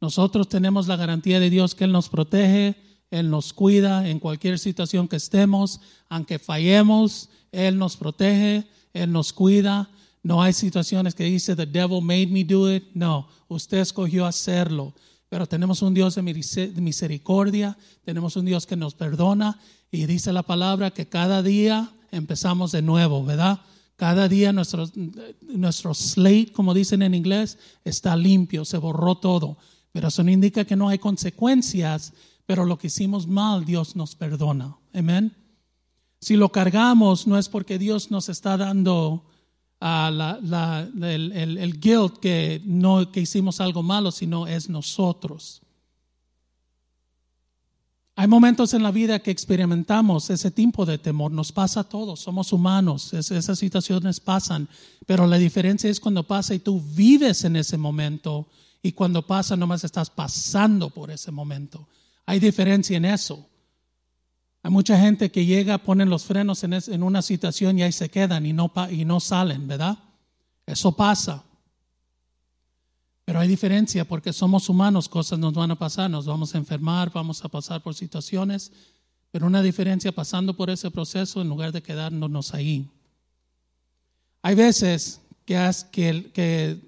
Nosotros 0.00 0.48
tenemos 0.48 0.86
la 0.86 0.94
garantía 0.94 1.40
de 1.40 1.50
Dios 1.50 1.74
que 1.74 1.82
Él 1.82 1.90
nos 1.90 2.08
protege, 2.08 2.76
Él 3.10 3.30
nos 3.30 3.52
cuida 3.52 4.08
en 4.08 4.18
cualquier 4.18 4.58
situación 4.58 5.08
que 5.08 5.16
estemos, 5.16 5.80
aunque 6.08 6.38
fallemos, 6.38 7.30
Él 7.52 7.78
nos 7.78 7.96
protege, 7.96 8.66
Él 8.92 9.12
nos 9.12 9.32
cuida. 9.32 9.90
No 10.22 10.42
hay 10.42 10.52
situaciones 10.52 11.14
que 11.14 11.24
dice, 11.24 11.56
the 11.56 11.64
devil 11.64 12.02
made 12.02 12.26
me 12.26 12.44
do 12.44 12.72
it. 12.72 12.84
No, 12.94 13.28
usted 13.48 13.78
escogió 13.78 14.26
hacerlo. 14.26 14.94
Pero 15.28 15.46
tenemos 15.46 15.82
un 15.82 15.94
Dios 15.94 16.14
de 16.14 16.22
misericordia, 16.22 17.76
tenemos 18.04 18.36
un 18.36 18.46
Dios 18.46 18.66
que 18.66 18.76
nos 18.76 18.94
perdona 18.94 19.58
y 19.90 20.06
dice 20.06 20.32
la 20.32 20.42
palabra 20.42 20.90
que 20.90 21.08
cada 21.08 21.42
día 21.42 21.92
empezamos 22.10 22.72
de 22.72 22.82
nuevo, 22.82 23.24
¿verdad? 23.24 23.60
Cada 23.96 24.28
día 24.28 24.52
nuestro, 24.52 24.88
nuestro 25.42 25.92
slate, 25.92 26.52
como 26.52 26.72
dicen 26.72 27.02
en 27.02 27.14
inglés, 27.14 27.58
está 27.84 28.16
limpio, 28.16 28.64
se 28.64 28.78
borró 28.78 29.16
todo. 29.16 29.58
Pero 29.92 30.08
eso 30.08 30.22
no 30.22 30.30
indica 30.30 30.64
que 30.64 30.76
no 30.76 30.88
hay 30.88 30.98
consecuencias, 30.98 32.12
pero 32.48 32.64
lo 32.64 32.78
que 32.78 32.86
hicimos 32.86 33.26
mal, 33.26 33.66
Dios 33.66 33.94
nos 33.94 34.14
perdona. 34.14 34.74
Amén. 34.94 35.36
Si 36.18 36.34
lo 36.34 36.48
cargamos, 36.48 37.26
no 37.26 37.36
es 37.36 37.46
porque 37.46 37.78
Dios 37.78 38.10
nos 38.10 38.30
está 38.30 38.56
dando 38.56 39.26
la, 39.78 40.88
el, 41.02 41.78
guilt 41.78 42.16
que 42.20 42.62
no 42.64 43.12
que 43.12 43.20
hicimos 43.20 43.60
algo 43.60 43.82
malo, 43.82 44.10
sino 44.10 44.46
es 44.46 44.70
nosotros. 44.70 45.60
Hay 48.16 48.26
momentos 48.26 48.72
en 48.72 48.82
la 48.82 48.92
vida 48.92 49.18
que 49.18 49.30
experimentamos 49.30 50.30
ese 50.30 50.50
tipo 50.50 50.86
de 50.86 50.96
temor, 50.96 51.30
nos 51.30 51.52
pasa 51.52 51.80
a 51.80 51.84
todos, 51.84 52.20
somos 52.20 52.50
humanos, 52.54 53.12
esas 53.12 53.58
situaciones 53.58 54.20
pasan, 54.20 54.70
pero 55.04 55.26
la 55.26 55.36
diferencia 55.36 55.90
es 55.90 56.00
cuando 56.00 56.22
pasa 56.22 56.54
y 56.54 56.60
tú 56.60 56.80
vives 56.80 57.44
en 57.44 57.56
ese 57.56 57.76
momento 57.76 58.46
y 58.82 58.92
cuando 58.92 59.26
pasa 59.26 59.54
nomás 59.54 59.84
estás 59.84 60.08
pasando 60.08 60.88
por 60.88 61.10
ese 61.10 61.30
momento. 61.30 61.86
Hay 62.28 62.40
diferencia 62.40 62.94
en 62.94 63.06
eso. 63.06 63.48
Hay 64.62 64.70
mucha 64.70 65.00
gente 65.00 65.30
que 65.30 65.46
llega, 65.46 65.78
ponen 65.78 66.10
los 66.10 66.26
frenos 66.26 66.62
en, 66.62 67.02
una 67.02 67.22
situación 67.22 67.78
y 67.78 67.82
ahí 67.82 67.92
se 67.92 68.10
quedan 68.10 68.44
y 68.44 68.52
no, 68.52 68.70
y 68.90 69.06
no 69.06 69.18
salen, 69.18 69.66
¿verdad? 69.66 69.98
Eso 70.66 70.94
pasa. 70.94 71.42
Pero 73.24 73.40
hay 73.40 73.48
diferencia 73.48 74.04
porque 74.04 74.34
somos 74.34 74.68
humanos, 74.68 75.08
cosas 75.08 75.38
nos 75.38 75.54
van 75.54 75.70
a 75.70 75.78
pasar, 75.78 76.10
nos 76.10 76.26
vamos 76.26 76.54
a 76.54 76.58
enfermar, 76.58 77.10
vamos 77.10 77.42
a 77.46 77.48
pasar 77.48 77.82
por 77.82 77.94
situaciones, 77.94 78.72
pero 79.30 79.46
una 79.46 79.62
diferencia 79.62 80.12
pasando 80.12 80.54
por 80.54 80.68
ese 80.68 80.90
proceso 80.90 81.40
en 81.40 81.48
lugar 81.48 81.72
de 81.72 81.82
quedarnos 81.82 82.52
ahí. 82.52 82.90
Hay 84.42 84.54
veces 84.54 85.22
que, 85.46 85.72
que, 85.90 86.30
que 86.34 86.78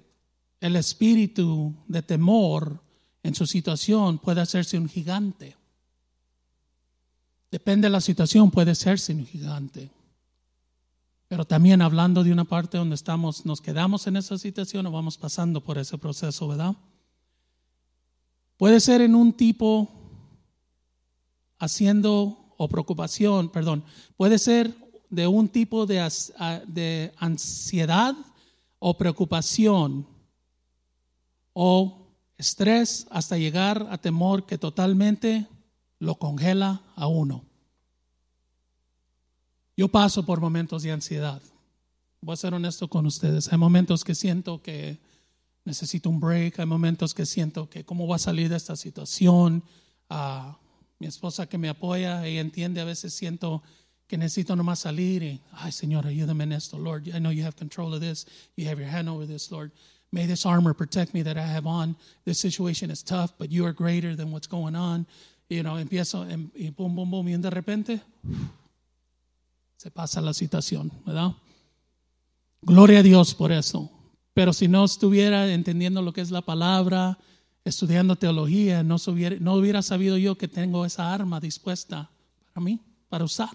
el 0.59 0.75
espíritu 0.75 1.73
de 1.87 2.03
temor 2.03 2.79
en 3.23 3.35
su 3.35 3.45
situación 3.45 4.17
puede 4.17 4.41
hacerse 4.41 4.77
un 4.77 4.89
gigante. 4.89 5.55
Depende 7.51 7.87
de 7.87 7.91
la 7.91 8.01
situación, 8.01 8.49
puede 8.49 8.75
ser 8.75 8.97
un 9.09 9.25
gigante. 9.25 9.91
Pero 11.27 11.45
también 11.45 11.81
hablando 11.81 12.23
de 12.23 12.31
una 12.31 12.45
parte 12.45 12.77
donde 12.77 12.95
estamos, 12.95 13.45
nos 13.45 13.61
quedamos 13.61 14.07
en 14.07 14.17
esa 14.17 14.37
situación 14.37 14.85
o 14.85 14.91
vamos 14.91 15.17
pasando 15.17 15.61
por 15.61 15.77
ese 15.77 15.97
proceso, 15.97 16.47
¿verdad? 16.47 16.75
Puede 18.57 18.79
ser 18.79 19.01
en 19.01 19.15
un 19.15 19.33
tipo 19.33 19.89
haciendo 21.59 22.53
o 22.57 22.67
preocupación, 22.67 23.49
perdón, 23.49 23.83
puede 24.17 24.39
ser 24.39 24.75
de 25.09 25.27
un 25.27 25.49
tipo 25.49 25.85
de, 25.85 26.09
de 26.67 27.13
ansiedad 27.17 28.15
o 28.79 28.97
preocupación 28.97 30.07
o 31.53 32.00
estrés 32.41 33.05
hasta 33.11 33.37
llegar 33.37 33.87
a 33.91 33.99
temor 33.99 34.47
que 34.47 34.57
totalmente 34.57 35.47
lo 35.99 36.15
congela 36.15 36.81
a 36.95 37.05
uno. 37.05 37.45
Yo 39.77 39.87
paso 39.87 40.25
por 40.25 40.41
momentos 40.41 40.81
de 40.81 40.91
ansiedad. 40.91 41.41
Voy 42.19 42.33
a 42.33 42.37
ser 42.37 42.53
honesto 42.53 42.87
con 42.87 43.05
ustedes. 43.05 43.51
Hay 43.51 43.59
momentos 43.59 44.03
que 44.03 44.15
siento 44.15 44.61
que 44.61 44.99
necesito 45.65 46.09
un 46.09 46.19
break, 46.19 46.59
hay 46.59 46.65
momentos 46.65 47.13
que 47.13 47.27
siento 47.27 47.69
que 47.69 47.85
cómo 47.85 48.07
va 48.07 48.15
a 48.15 48.19
salir 48.19 48.49
de 48.49 48.57
esta 48.57 48.75
situación. 48.75 49.63
Uh, 50.09 50.53
mi 50.99 51.05
esposa 51.05 51.47
que 51.47 51.59
me 51.59 51.69
apoya, 51.69 52.25
ella 52.25 52.41
entiende, 52.41 52.81
a 52.81 52.85
veces 52.85 53.13
siento 53.13 53.61
que 54.07 54.17
necesito 54.17 54.55
nomás 54.55 54.79
salir 54.79 55.39
ay 55.53 55.71
Señor, 55.71 56.07
ayúdame 56.07 56.43
en 56.43 56.53
esto, 56.53 56.77
Lord. 56.79 57.07
I 57.07 57.19
know 57.19 57.31
you 57.31 57.45
have 57.45 57.55
control 57.55 57.93
of 57.93 58.01
this. 58.01 58.25
You 58.55 58.67
have 58.67 58.81
your 58.81 58.91
hand 58.91 59.07
over 59.09 59.27
this, 59.27 59.51
Lord. 59.51 59.71
May 60.11 60.25
this 60.25 60.45
armor 60.45 60.73
protect 60.73 61.13
me 61.13 61.23
that 61.23 61.37
I 61.37 61.45
have 61.45 61.65
on. 61.65 61.95
This 62.25 62.39
situation 62.39 62.91
is 62.91 63.03
tough, 63.03 63.31
but 63.37 63.49
you 63.51 63.65
are 63.65 63.73
greater 63.73 64.15
than 64.15 64.31
what's 64.31 64.47
going 64.47 64.75
on 64.75 65.05
y 65.51 65.61
no 65.63 65.77
empiezo 65.77 66.25
em, 66.29 66.49
y 66.55 66.71
pum, 66.71 66.95
pum, 66.95 67.09
pum, 67.09 67.27
y 67.27 67.35
de 67.35 67.49
repente 67.49 68.01
se 69.75 69.91
pasa 69.91 70.21
la 70.21 70.33
situación, 70.33 70.91
¿verdad? 71.05 71.33
Gloria 72.61 72.99
a 72.99 73.03
Dios 73.03 73.35
por 73.35 73.51
eso. 73.51 73.91
Pero 74.33 74.53
si 74.53 74.67
no 74.69 74.85
estuviera 74.85 75.51
entendiendo 75.51 76.01
lo 76.01 76.13
que 76.13 76.21
es 76.21 76.31
la 76.31 76.41
palabra, 76.41 77.17
estudiando 77.65 78.15
teología, 78.15 78.81
no 78.83 78.95
hubiera, 79.07 79.35
no 79.39 79.55
hubiera 79.55 79.81
sabido 79.81 80.17
yo 80.17 80.37
que 80.37 80.47
tengo 80.47 80.85
esa 80.85 81.13
arma 81.13 81.41
dispuesta 81.41 82.09
para 82.53 82.63
mí, 82.63 82.79
para 83.09 83.25
usar. 83.25 83.49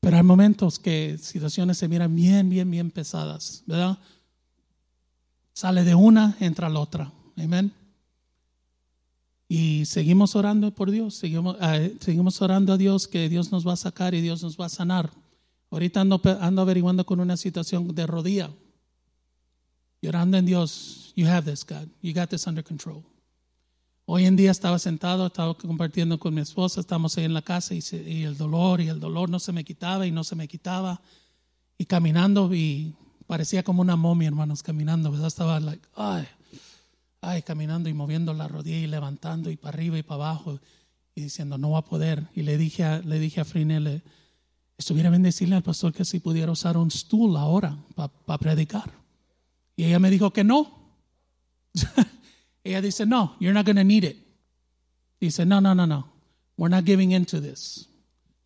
Pero 0.00 0.16
hay 0.16 0.22
momentos 0.22 0.78
que 0.78 1.18
situaciones 1.18 1.76
se 1.76 1.88
miran 1.88 2.14
bien, 2.14 2.48
bien, 2.48 2.70
bien 2.70 2.90
pesadas, 2.90 3.62
¿verdad? 3.66 3.98
Sale 5.56 5.84
de 5.84 5.94
una, 5.94 6.36
entra 6.38 6.68
la 6.68 6.80
otra. 6.80 7.10
Amén. 7.38 7.72
Y 9.48 9.86
seguimos 9.86 10.36
orando 10.36 10.70
por 10.70 10.90
Dios, 10.90 11.14
seguimos, 11.14 11.56
eh, 11.62 11.96
seguimos 11.98 12.42
orando 12.42 12.74
a 12.74 12.76
Dios 12.76 13.08
que 13.08 13.30
Dios 13.30 13.50
nos 13.50 13.66
va 13.66 13.72
a 13.72 13.76
sacar 13.76 14.14
y 14.14 14.20
Dios 14.20 14.42
nos 14.42 14.60
va 14.60 14.66
a 14.66 14.68
sanar. 14.68 15.10
Ahorita 15.70 16.02
ando, 16.02 16.20
ando 16.42 16.60
averiguando 16.60 17.06
con 17.06 17.20
una 17.20 17.38
situación 17.38 17.94
de 17.94 18.06
rodilla. 18.06 18.50
Y 20.02 20.08
orando 20.08 20.36
en 20.36 20.44
Dios, 20.44 21.14
you 21.16 21.26
have 21.26 21.50
this, 21.50 21.64
God. 21.64 21.88
You 22.02 22.12
got 22.12 22.28
this 22.28 22.46
under 22.46 22.62
control. 22.62 23.02
Hoy 24.04 24.26
en 24.26 24.36
día 24.36 24.50
estaba 24.50 24.78
sentado, 24.78 25.26
estaba 25.26 25.54
compartiendo 25.54 26.18
con 26.18 26.34
mi 26.34 26.42
esposa, 26.42 26.80
estamos 26.80 27.16
ahí 27.16 27.24
en 27.24 27.32
la 27.32 27.40
casa 27.40 27.74
y, 27.74 27.82
y, 28.06 28.24
el 28.24 28.36
dolor 28.36 28.82
y 28.82 28.88
el 28.88 29.00
dolor 29.00 29.30
no 29.30 29.38
se 29.38 29.52
me 29.52 29.64
quitaba 29.64 30.06
y 30.06 30.10
no 30.10 30.22
se 30.22 30.36
me 30.36 30.48
quitaba. 30.48 31.00
Y 31.78 31.86
caminando 31.86 32.54
y 32.54 32.94
parecía 33.26 33.62
como 33.62 33.82
una 33.82 33.96
momia, 33.96 34.28
hermanos, 34.28 34.62
caminando, 34.62 35.10
¿verdad? 35.10 35.28
Estaba 35.28 35.60
like, 35.60 35.86
ay, 35.94 36.26
ay, 37.20 37.42
caminando 37.42 37.88
y 37.88 37.94
moviendo 37.94 38.32
la 38.34 38.48
rodilla 38.48 38.78
y 38.78 38.86
levantando 38.86 39.50
y 39.50 39.56
para 39.56 39.76
arriba 39.76 39.98
y 39.98 40.02
para 40.02 40.24
abajo 40.24 40.60
y 41.14 41.22
diciendo, 41.22 41.58
no 41.58 41.70
va 41.70 41.78
a 41.78 41.84
poder. 41.84 42.28
Y 42.34 42.42
le 42.42 42.58
dije 42.58 42.84
a, 42.84 42.98
le 43.00 43.18
dije 43.18 43.40
a 43.40 43.44
Frinelle, 43.44 44.02
estuviera 44.78 45.10
bien 45.10 45.22
decirle 45.22 45.56
al 45.56 45.62
pastor 45.62 45.92
que 45.92 46.04
si 46.04 46.20
pudiera 46.20 46.52
usar 46.52 46.76
un 46.76 46.90
stool 46.90 47.36
ahora 47.36 47.76
para 47.94 48.38
predicar. 48.38 48.92
Y 49.76 49.84
ella 49.84 49.98
me 49.98 50.10
dijo 50.10 50.32
que 50.32 50.44
no. 50.44 50.94
ella 52.64 52.80
dice, 52.80 53.06
no, 53.06 53.36
you're 53.40 53.54
not 53.54 53.66
going 53.66 53.76
to 53.76 53.84
need 53.84 54.04
it. 54.04 54.16
Dice, 55.20 55.44
no, 55.44 55.60
no, 55.60 55.74
no, 55.74 55.86
no. 55.86 56.12
We're 56.56 56.74
not 56.74 56.84
giving 56.84 57.12
into 57.12 57.40
this. 57.40 57.88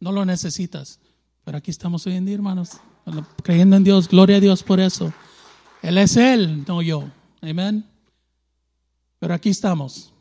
No 0.01 0.13
lo 0.13 0.25
necesitas. 0.25 0.99
Pero 1.45 1.59
aquí 1.59 1.71
estamos 1.71 2.07
hoy 2.07 2.15
en 2.15 2.25
día, 2.25 2.35
hermanos, 2.35 2.81
creyendo 3.43 3.77
en 3.77 3.85
Dios. 3.85 4.09
Gloria 4.09 4.37
a 4.37 4.41
Dios 4.41 4.63
por 4.63 4.81
eso. 4.81 5.13
Él 5.83 5.99
es 5.99 6.17
Él, 6.17 6.65
no 6.67 6.83
yo. 6.83 7.05
Amén. 7.41 7.85
Pero 9.19 9.35
aquí 9.35 9.51
estamos. 9.51 10.13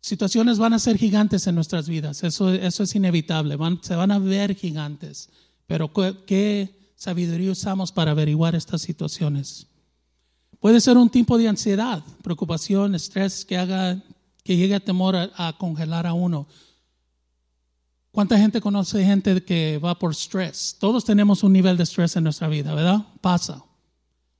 Situaciones 0.00 0.58
van 0.58 0.72
a 0.72 0.78
ser 0.78 0.96
gigantes 0.96 1.46
en 1.46 1.54
nuestras 1.54 1.88
vidas, 1.88 2.22
eso, 2.22 2.50
eso 2.50 2.82
es 2.82 2.94
inevitable, 2.94 3.58
se 3.82 3.94
van 3.94 4.10
a 4.10 4.18
ver 4.18 4.54
gigantes, 4.54 5.28
pero 5.66 5.92
¿qué 6.24 6.92
sabiduría 6.94 7.50
usamos 7.50 7.92
para 7.92 8.12
averiguar 8.12 8.54
estas 8.54 8.80
situaciones? 8.80 9.66
Puede 10.60 10.80
ser 10.80 10.96
un 10.96 11.10
tipo 11.10 11.36
de 11.36 11.48
ansiedad, 11.48 12.02
preocupación, 12.22 12.94
estrés 12.94 13.44
que 13.44 13.58
haga 13.58 14.02
que 14.48 14.56
llegue 14.56 14.76
a 14.76 14.80
temor 14.80 15.14
a, 15.14 15.58
congelar 15.58 16.06
a 16.06 16.14
uno. 16.14 16.46
¿Cuánta 18.10 18.38
gente 18.38 18.60
conoce 18.60 19.04
gente 19.04 19.42
que 19.44 19.78
va 19.78 19.98
por 19.98 20.12
estrés? 20.12 20.76
Todos 20.78 21.04
tenemos 21.04 21.42
un 21.42 21.52
nivel 21.52 21.76
de 21.76 21.82
estrés 21.82 22.16
en 22.16 22.24
nuestra 22.24 22.48
vida, 22.48 22.74
¿verdad? 22.74 23.06
Pasa. 23.20 23.64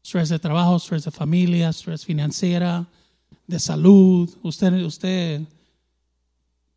Estrés 0.02 0.30
de 0.30 0.38
trabajo, 0.38 0.76
estrés 0.76 1.04
de 1.04 1.10
familia, 1.10 1.68
estrés 1.68 2.04
financiera, 2.04 2.86
de 3.46 3.60
salud. 3.60 4.28
Usted, 4.42 4.72
usted, 4.82 5.42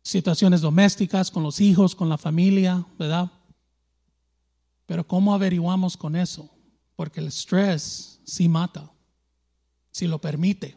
situaciones 0.02 0.60
domésticas 0.60 1.30
con 1.30 1.42
los 1.42 1.60
hijos, 1.60 1.94
con 1.94 2.08
la 2.08 2.18
familia, 2.18 2.84
¿verdad? 2.98 3.30
Pero 4.86 5.06
¿cómo 5.06 5.32
averiguamos 5.32 5.96
con 5.96 6.14
eso? 6.14 6.50
Porque 6.94 7.20
el 7.20 7.28
estrés 7.28 8.20
sí 8.24 8.48
mata, 8.48 8.90
si 9.90 10.06
lo 10.06 10.20
permite. 10.20 10.76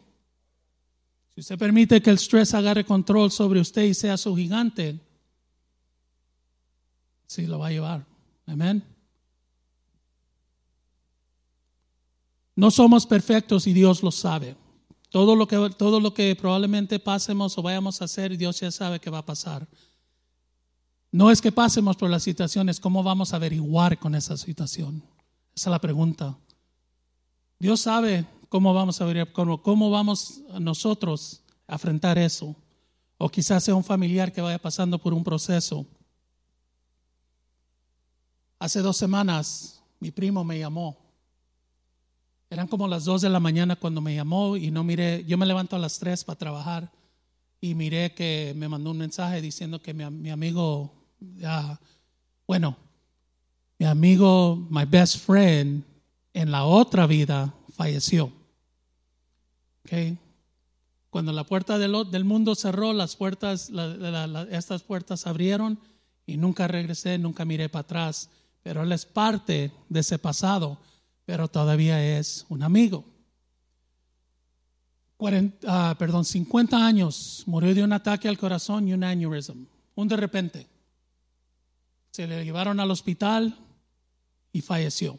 Si 1.34 1.40
usted 1.40 1.58
permite 1.58 2.00
que 2.00 2.08
el 2.08 2.16
estrés 2.16 2.54
agarre 2.54 2.86
control 2.86 3.30
sobre 3.30 3.60
usted 3.60 3.82
y 3.82 3.92
sea 3.92 4.16
su 4.16 4.34
gigante, 4.34 4.98
sí 7.26 7.46
lo 7.46 7.58
va 7.58 7.68
a 7.68 7.70
llevar. 7.70 8.06
Amén. 8.46 8.84
No 12.54 12.70
somos 12.70 13.06
perfectos 13.06 13.66
y 13.66 13.74
Dios 13.74 14.02
lo 14.02 14.10
sabe. 14.10 14.56
Todo 15.10 15.36
lo 15.36 15.46
que, 15.46 15.70
todo 15.76 16.00
lo 16.00 16.14
que 16.14 16.34
probablemente 16.34 16.98
pasemos 16.98 17.56
o 17.56 17.62
vayamos 17.62 18.00
a 18.00 18.06
hacer, 18.06 18.36
Dios 18.36 18.60
ya 18.60 18.70
sabe 18.70 18.98
que 18.98 19.10
va 19.10 19.18
a 19.18 19.26
pasar. 19.26 19.68
No 21.12 21.30
es 21.30 21.40
que 21.40 21.52
pasemos 21.52 21.96
por 21.96 22.10
las 22.10 22.22
situaciones, 22.22 22.80
¿cómo 22.80 23.02
vamos 23.02 23.32
a 23.32 23.36
averiguar 23.36 23.98
con 23.98 24.14
esa 24.14 24.36
situación? 24.36 25.02
Esa 25.54 25.70
es 25.70 25.72
la 25.72 25.80
pregunta. 25.80 26.36
Dios 27.58 27.80
sabe 27.80 28.26
cómo 28.48 28.74
vamos 28.74 29.00
a 29.00 29.04
averiguar, 29.04 29.32
cómo, 29.32 29.62
cómo 29.62 29.90
vamos 29.90 30.42
nosotros 30.58 31.42
a 31.66 31.74
enfrentar 31.74 32.18
eso. 32.18 32.56
O 33.18 33.28
quizás 33.28 33.64
sea 33.64 33.74
un 33.74 33.84
familiar 33.84 34.32
que 34.32 34.42
vaya 34.42 34.58
pasando 34.58 34.98
por 34.98 35.14
un 35.14 35.24
proceso. 35.24 35.86
Hace 38.58 38.80
dos 38.80 38.96
semanas 38.96 39.82
mi 40.00 40.10
primo 40.10 40.44
me 40.44 40.58
llamó 40.58 41.06
eran 42.48 42.68
como 42.68 42.86
las 42.86 43.04
dos 43.04 43.22
de 43.22 43.28
la 43.28 43.40
mañana 43.40 43.76
cuando 43.76 44.00
me 44.00 44.14
llamó 44.14 44.56
y 44.56 44.70
no 44.70 44.84
miré, 44.84 45.24
yo 45.26 45.36
me 45.36 45.46
levanto 45.46 45.74
a 45.74 45.80
las 45.80 45.98
tres 45.98 46.22
para 46.22 46.38
trabajar 46.38 46.92
y 47.60 47.74
miré 47.74 48.14
que 48.14 48.54
me 48.56 48.68
mandó 48.68 48.92
un 48.92 48.98
mensaje 48.98 49.40
diciendo 49.40 49.82
que 49.82 49.92
mi, 49.92 50.30
amigo, 50.30 50.92
bueno, 52.46 52.76
mi 53.78 53.86
amigo, 53.86 54.56
my 54.70 54.84
best 54.84 55.18
friend, 55.18 55.82
en 56.32 56.50
la 56.50 56.64
otra 56.64 57.06
vida 57.06 57.52
falleció. 57.74 58.32
Okay. 59.84 60.16
Cuando 61.10 61.32
la 61.32 61.44
puerta 61.44 61.78
del, 61.78 62.24
mundo 62.24 62.54
cerró, 62.54 62.92
las 62.92 63.16
puertas, 63.16 63.72
estas 64.50 64.82
puertas 64.82 65.26
abrieron 65.26 65.80
y 66.26 66.36
nunca 66.36 66.68
regresé, 66.68 67.18
nunca 67.18 67.44
miré 67.44 67.68
para 67.68 67.80
atrás. 67.80 68.30
Pero 68.66 68.82
él 68.82 68.90
es 68.90 69.06
parte 69.06 69.70
de 69.88 70.00
ese 70.00 70.18
pasado 70.18 70.76
pero 71.26 71.48
todavía 71.48 72.18
es 72.18 72.46
un 72.48 72.62
amigo. 72.62 73.04
40, 75.18 75.66
ah, 75.66 75.96
perdón, 75.98 76.24
50 76.24 76.86
años, 76.86 77.42
murió 77.46 77.74
de 77.74 77.82
un 77.82 77.92
ataque 77.92 78.28
al 78.28 78.38
corazón 78.38 78.86
y 78.86 78.92
un 78.92 79.02
aneurism, 79.02 79.64
un 79.96 80.08
de 80.08 80.16
repente. 80.16 80.66
Se 82.12 82.26
le 82.26 82.44
llevaron 82.44 82.78
al 82.80 82.90
hospital 82.90 83.58
y 84.52 84.60
falleció. 84.60 85.18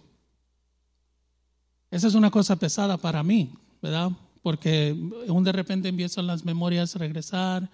Esa 1.92 2.08
es 2.08 2.16
una 2.16 2.32
cosa 2.32 2.56
pesada 2.56 2.98
para 2.98 3.22
mí, 3.22 3.54
¿verdad? 3.82 4.12
Porque 4.42 4.96
un 5.28 5.44
de 5.44 5.52
repente 5.52 5.90
empiezan 5.90 6.28
las 6.28 6.46
memorias 6.46 6.96
a 6.96 7.00
regresar, 7.00 7.70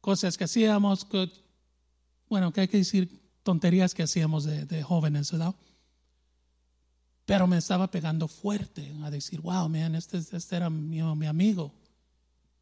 cosas 0.00 0.36
que 0.36 0.44
hacíamos, 0.44 1.06
bueno, 2.28 2.52
que 2.52 2.60
hay 2.60 2.68
que 2.68 2.78
decir 2.78 3.25
tonterías 3.46 3.94
que 3.94 4.02
hacíamos 4.02 4.44
de, 4.44 4.82
jóvenes, 4.82 5.30
¿verdad? 5.30 5.54
Pero 7.24 7.46
me 7.46 7.56
estaba 7.56 7.90
pegando 7.92 8.26
fuerte 8.26 8.92
a 9.04 9.10
decir, 9.10 9.40
wow, 9.40 9.68
man, 9.68 9.94
este, 9.94 10.18
este 10.18 10.56
era 10.56 10.68
mi, 10.68 11.00
mi, 11.00 11.26
amigo. 11.26 11.72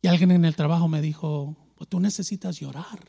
Y 0.02 0.08
alguien 0.08 0.30
en 0.30 0.44
el 0.44 0.54
trabajo 0.54 0.86
me 0.86 1.00
dijo, 1.00 1.56
pues 1.74 1.88
tú 1.88 2.00
necesitas 2.00 2.60
llorar. 2.60 3.00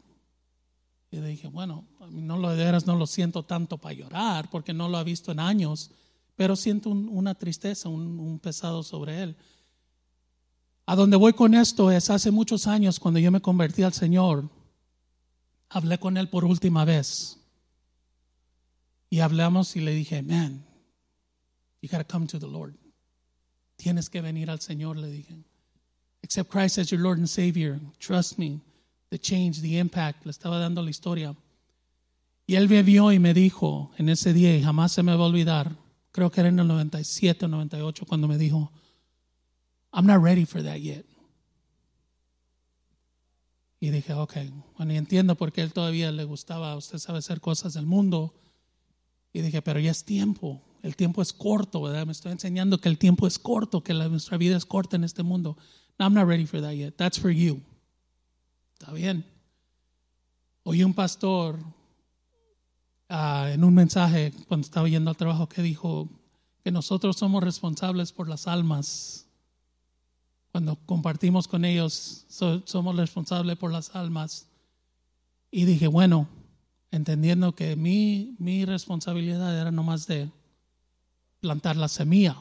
Y 1.12 1.20
dije, 1.20 1.50
bueno, 1.50 1.86
no 2.10 2.38
lo 2.38 2.56
de 2.56 2.82
no 2.86 2.96
lo 2.96 3.08
siento 3.08 3.44
tanto 3.44 3.78
para 3.78 3.94
llorar, 3.94 4.50
porque 4.50 4.74
no 4.74 4.88
lo 4.88 4.98
he 5.00 5.04
visto 5.04 5.34
en 5.34 5.42
años, 5.42 5.92
pero 6.38 6.56
siento 6.56 6.90
una 6.90 7.36
tristeza, 7.36 7.90
un 7.90 8.40
pesado 8.40 8.84
sobre 8.84 9.22
él. 9.22 9.36
A 10.86 10.96
donde 10.96 11.18
voy 11.18 11.34
con 11.34 11.54
esto 11.54 11.92
es 11.92 12.10
hace 12.10 12.32
muchos 12.32 12.68
años 12.68 13.02
cuando 13.02 13.20
yo 13.20 13.32
me 13.32 13.42
convertí 13.42 13.84
al 13.84 13.94
Señor, 13.94 14.50
hablé 15.68 15.98
con 15.98 16.16
él 16.16 16.30
por 16.30 16.46
última 16.46 16.86
vez. 16.86 17.45
Y 19.10 19.20
hablamos 19.20 19.76
y 19.76 19.82
le 19.82 19.92
dije, 19.92 20.22
man, 20.22 20.66
You 21.86 21.90
got 21.90 22.00
to 22.00 22.04
come 22.04 22.26
to 22.26 22.40
the 22.40 22.48
Lord. 22.48 22.74
Tienes 23.78 24.10
que 24.10 24.20
venir 24.20 24.50
al 24.50 24.58
Señor, 24.58 24.96
le 24.98 25.08
dije. 25.08 25.36
Accept 26.24 26.50
Christ 26.50 26.80
as 26.80 26.90
your 26.90 27.00
Lord 27.00 27.20
and 27.20 27.30
Savior. 27.30 27.80
Trust 28.00 28.40
me. 28.40 28.60
The 29.12 29.20
change, 29.20 29.62
the 29.62 29.78
impact. 29.78 30.26
Le 30.26 30.32
estaba 30.32 30.58
dando 30.58 30.82
la 30.82 30.90
historia. 30.90 31.36
Y 32.48 32.56
él 32.56 32.68
me 32.68 32.82
vio 32.82 33.12
y 33.12 33.20
me 33.20 33.36
dijo 33.36 33.92
en 34.00 34.10
ese 34.10 34.34
día, 34.34 34.60
jamás 34.64 34.94
se 34.94 35.04
me 35.04 35.16
va 35.16 35.26
a 35.26 35.28
olvidar, 35.28 35.76
creo 36.12 36.32
que 36.32 36.42
era 36.42 36.50
en 36.50 36.58
el 36.58 36.68
97 36.68 37.46
o 37.46 37.48
98, 37.50 38.06
cuando 38.08 38.28
me 38.28 38.40
dijo, 38.40 38.72
I'm 39.94 40.08
not 40.08 40.24
ready 40.24 40.46
for 40.46 40.64
that 40.64 40.78
yet. 40.78 41.06
Y 43.80 43.92
dije, 43.92 44.14
ok, 44.14 44.38
bueno, 44.78 44.94
y 44.94 44.98
entiendo 44.98 45.36
por 45.36 45.52
qué 45.52 45.62
él 45.62 45.72
todavía 45.72 46.12
le 46.12 46.24
gustaba, 46.24 46.76
usted 46.76 46.98
sabe 46.98 47.20
hacer 47.20 47.42
cosas 47.42 47.76
del 47.76 47.86
mundo. 47.86 48.34
Y 49.36 49.42
dije, 49.42 49.62
pero 49.62 49.82
ya 49.82 49.92
es 49.92 50.06
tiempo. 50.06 50.62
El 50.82 50.96
tiempo 50.96 51.22
es 51.22 51.34
corto, 51.34 51.82
¿verdad? 51.82 52.06
Me 52.06 52.14
estoy 52.14 52.32
enseñando 52.32 52.80
que 52.80 52.88
el 52.88 52.98
tiempo 52.98 53.28
es 53.28 53.38
corto, 53.38 53.84
que 53.84 53.94
la, 53.94 54.08
nuestra 54.08 54.38
vida 54.38 54.56
es 54.56 54.66
corta 54.66 54.96
en 54.96 55.04
este 55.04 55.24
mundo. 55.24 55.58
No, 56.00 56.06
I'm 56.06 56.14
not 56.14 56.26
ready 56.26 56.46
for 56.46 56.62
that 56.62 56.72
yet. 56.72 56.96
That's 56.96 57.20
for 57.20 57.32
you. 57.32 57.60
Está 58.80 58.94
bien. 58.94 59.26
Oí 60.64 60.86
un 60.86 60.94
pastor 60.94 61.60
uh, 63.10 63.48
en 63.48 63.62
un 63.66 63.74
mensaje 63.74 64.32
cuando 64.48 64.64
estaba 64.64 64.88
yendo 64.88 65.10
al 65.10 65.18
trabajo 65.18 65.50
que 65.50 65.62
dijo 65.62 66.08
que 66.64 66.72
nosotros 66.72 67.18
somos 67.18 67.44
responsables 67.44 68.14
por 68.14 68.30
las 68.30 68.48
almas. 68.48 69.28
Cuando 70.54 70.78
compartimos 70.86 71.50
con 71.50 71.66
ellos, 71.66 72.24
so, 72.30 72.66
somos 72.66 72.96
responsables 72.96 73.58
por 73.58 73.74
las 73.74 73.94
almas. 73.98 74.48
Y 75.52 75.66
dije, 75.66 75.88
bueno, 75.88 76.30
entendiendo 76.96 77.56
que 77.56 77.76
mi, 77.76 78.36
mi 78.40 78.66
responsabilidad 78.66 79.60
era 79.60 79.72
nomás 79.72 80.08
de 80.08 80.30
plantar 81.40 81.76
la 81.76 81.88
semilla. 81.88 82.38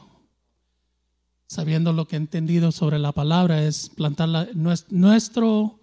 Sabiendo 1.47 1.93
lo 1.93 2.07
que 2.07 2.15
he 2.15 2.17
entendido 2.17 2.71
sobre 2.71 2.97
la 2.97 3.11
palabra 3.11 3.63
es 3.63 3.89
plantar 3.89 4.29
la, 4.29 4.47
nuestro, 4.53 5.79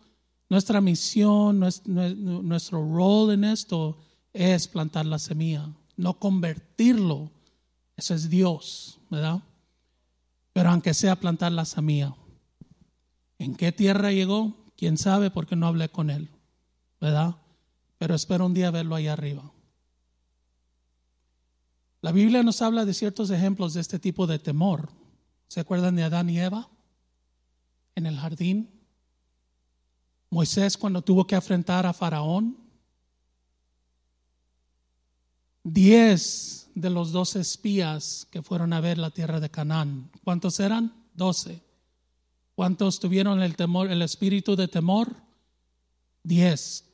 nuestra 0.49 0.81
misión, 0.81 1.61
nuestro, 1.61 2.93
rol 2.93 3.33
en 3.33 3.45
esto 3.45 3.97
es 4.33 4.67
plantar 4.67 5.07
la 5.07 5.19
semilla, 5.19 5.69
no 5.97 6.19
convertirlo. 6.19 7.31
Eso 7.97 8.15
es 8.15 8.29
Dios, 8.29 8.99
¿verdad? 9.09 9.41
Pero 10.53 10.71
aunque 10.71 10.95
sea 10.95 11.15
plantar 11.15 11.53
la 11.53 11.65
semilla. 11.65 12.17
¿En 13.39 13.55
qué 13.55 13.71
tierra 13.71 14.11
llegó? 14.11 14.57
¿Quién 14.77 14.99
sabe? 14.99 15.31
Porque 15.31 15.55
no 15.55 15.69
hablé 15.69 15.89
con 15.91 16.11
él, 16.11 16.29
¿verdad? 17.01 17.37
Pero 18.03 18.17
espero 18.17 18.47
un 18.47 18.53
día 18.53 18.73
verlo 18.73 18.97
ahí 18.97 19.07
arriba. 19.07 19.49
La 22.01 22.11
Biblia 22.11 22.43
nos 22.43 22.61
habla 22.61 22.85
de 22.85 22.95
ciertos 22.95 23.31
ejemplos 23.31 23.75
de 23.75 23.81
este 23.81 24.01
tipo 24.01 24.27
de 24.27 24.41
temor. 24.41 24.89
¿Se 25.47 25.61
acuerdan 25.61 25.95
de 25.95 26.03
Adán 26.03 26.29
y 26.29 26.41
Eva 26.41 26.69
en 27.95 28.07
el 28.07 28.19
jardín? 28.19 28.69
Moisés 30.31 30.77
cuando 30.77 31.03
tuvo 31.03 31.29
que 31.29 31.37
enfrentar 31.37 31.87
a 31.87 31.93
Faraón. 31.93 32.59
Diez 35.63 36.69
de 36.75 36.91
los 36.91 37.13
doce 37.13 37.39
espías 37.39 38.27
que 38.33 38.43
fueron 38.43 38.73
a 38.73 38.81
ver 38.81 38.99
la 38.99 39.11
tierra 39.11 39.39
de 39.39 39.49
Canaán. 39.49 40.11
¿Cuántos 40.25 40.59
eran? 40.59 40.93
Doce. 41.15 41.63
¿Cuántos 42.57 42.99
tuvieron 42.99 43.41
el 43.41 43.55
temor, 43.55 43.93
el 43.93 44.03
espíritu 44.03 44.57
de 44.57 44.67
temor? 44.67 45.09
Diez. 46.25 46.89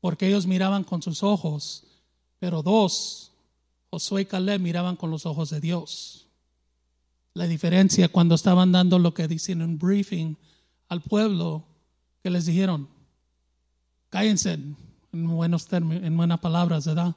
Porque 0.00 0.28
ellos 0.28 0.46
miraban 0.46 0.84
con 0.84 1.02
sus 1.02 1.22
ojos, 1.22 1.84
pero 2.38 2.62
dos 2.62 3.28
Josué 3.90 4.22
y 4.22 4.24
Caleb 4.26 4.60
miraban 4.60 4.96
con 4.96 5.10
los 5.10 5.24
ojos 5.26 5.50
de 5.50 5.60
Dios. 5.60 6.26
La 7.34 7.46
diferencia 7.46 8.08
cuando 8.08 8.34
estaban 8.34 8.72
dando 8.72 8.98
lo 8.98 9.14
que 9.14 9.28
dicen 9.28 9.62
en 9.62 9.78
briefing 9.78 10.36
al 10.88 11.00
pueblo, 11.00 11.64
que 12.22 12.30
les 12.30 12.46
dijeron, 12.46 12.88
cállense 14.10 14.52
en, 14.52 14.76
buenos 15.12 15.68
términos, 15.68 16.04
en 16.04 16.16
buenas 16.16 16.40
palabras, 16.40 16.86
¿verdad? 16.86 17.16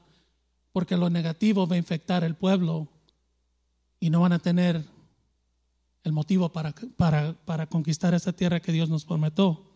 Porque 0.72 0.96
lo 0.96 1.10
negativo 1.10 1.66
va 1.66 1.74
a 1.74 1.78
infectar 1.78 2.24
el 2.24 2.36
pueblo 2.36 2.88
y 4.00 4.08
no 4.08 4.20
van 4.20 4.32
a 4.32 4.38
tener 4.38 4.84
el 6.04 6.12
motivo 6.12 6.50
para, 6.50 6.74
para, 6.96 7.34
para 7.44 7.66
conquistar 7.66 8.14
esta 8.14 8.32
tierra 8.32 8.60
que 8.60 8.72
Dios 8.72 8.88
nos 8.88 9.04
prometió. 9.04 9.71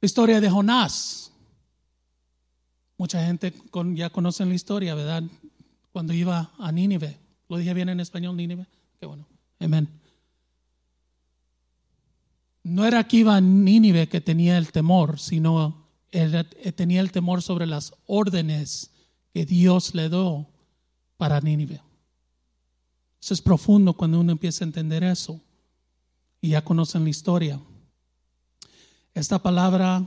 La 0.00 0.06
historia 0.06 0.40
de 0.40 0.48
Jonás. 0.48 1.32
Mucha 2.96 3.24
gente 3.24 3.52
con, 3.52 3.96
ya 3.96 4.10
conoce 4.10 4.44
la 4.44 4.54
historia, 4.54 4.94
¿verdad? 4.94 5.22
Cuando 5.92 6.12
iba 6.12 6.52
a 6.58 6.72
Nínive. 6.72 7.18
¿Lo 7.48 7.56
dije 7.56 7.74
bien 7.74 7.88
en 7.88 8.00
español, 8.00 8.36
Nínive? 8.36 8.66
Qué 8.98 9.06
bueno. 9.06 9.26
Amén. 9.58 9.88
No 12.62 12.84
era 12.84 13.04
que 13.04 13.18
iba 13.18 13.36
a 13.36 13.40
Nínive 13.40 14.08
que 14.08 14.20
tenía 14.20 14.56
el 14.58 14.70
temor, 14.70 15.18
sino 15.18 15.86
él 16.10 16.46
tenía 16.74 17.00
el 17.00 17.12
temor 17.12 17.42
sobre 17.42 17.66
las 17.66 17.92
órdenes 18.06 18.90
que 19.32 19.44
Dios 19.44 19.94
le 19.94 20.08
dio 20.08 20.46
para 21.16 21.40
Nínive. 21.40 21.80
Eso 23.20 23.34
es 23.34 23.42
profundo 23.42 23.92
cuando 23.94 24.20
uno 24.20 24.32
empieza 24.32 24.64
a 24.64 24.68
entender 24.68 25.04
eso 25.04 25.40
y 26.40 26.50
ya 26.50 26.64
conocen 26.64 27.04
la 27.04 27.10
historia. 27.10 27.60
Esta 29.14 29.42
palabra 29.42 30.06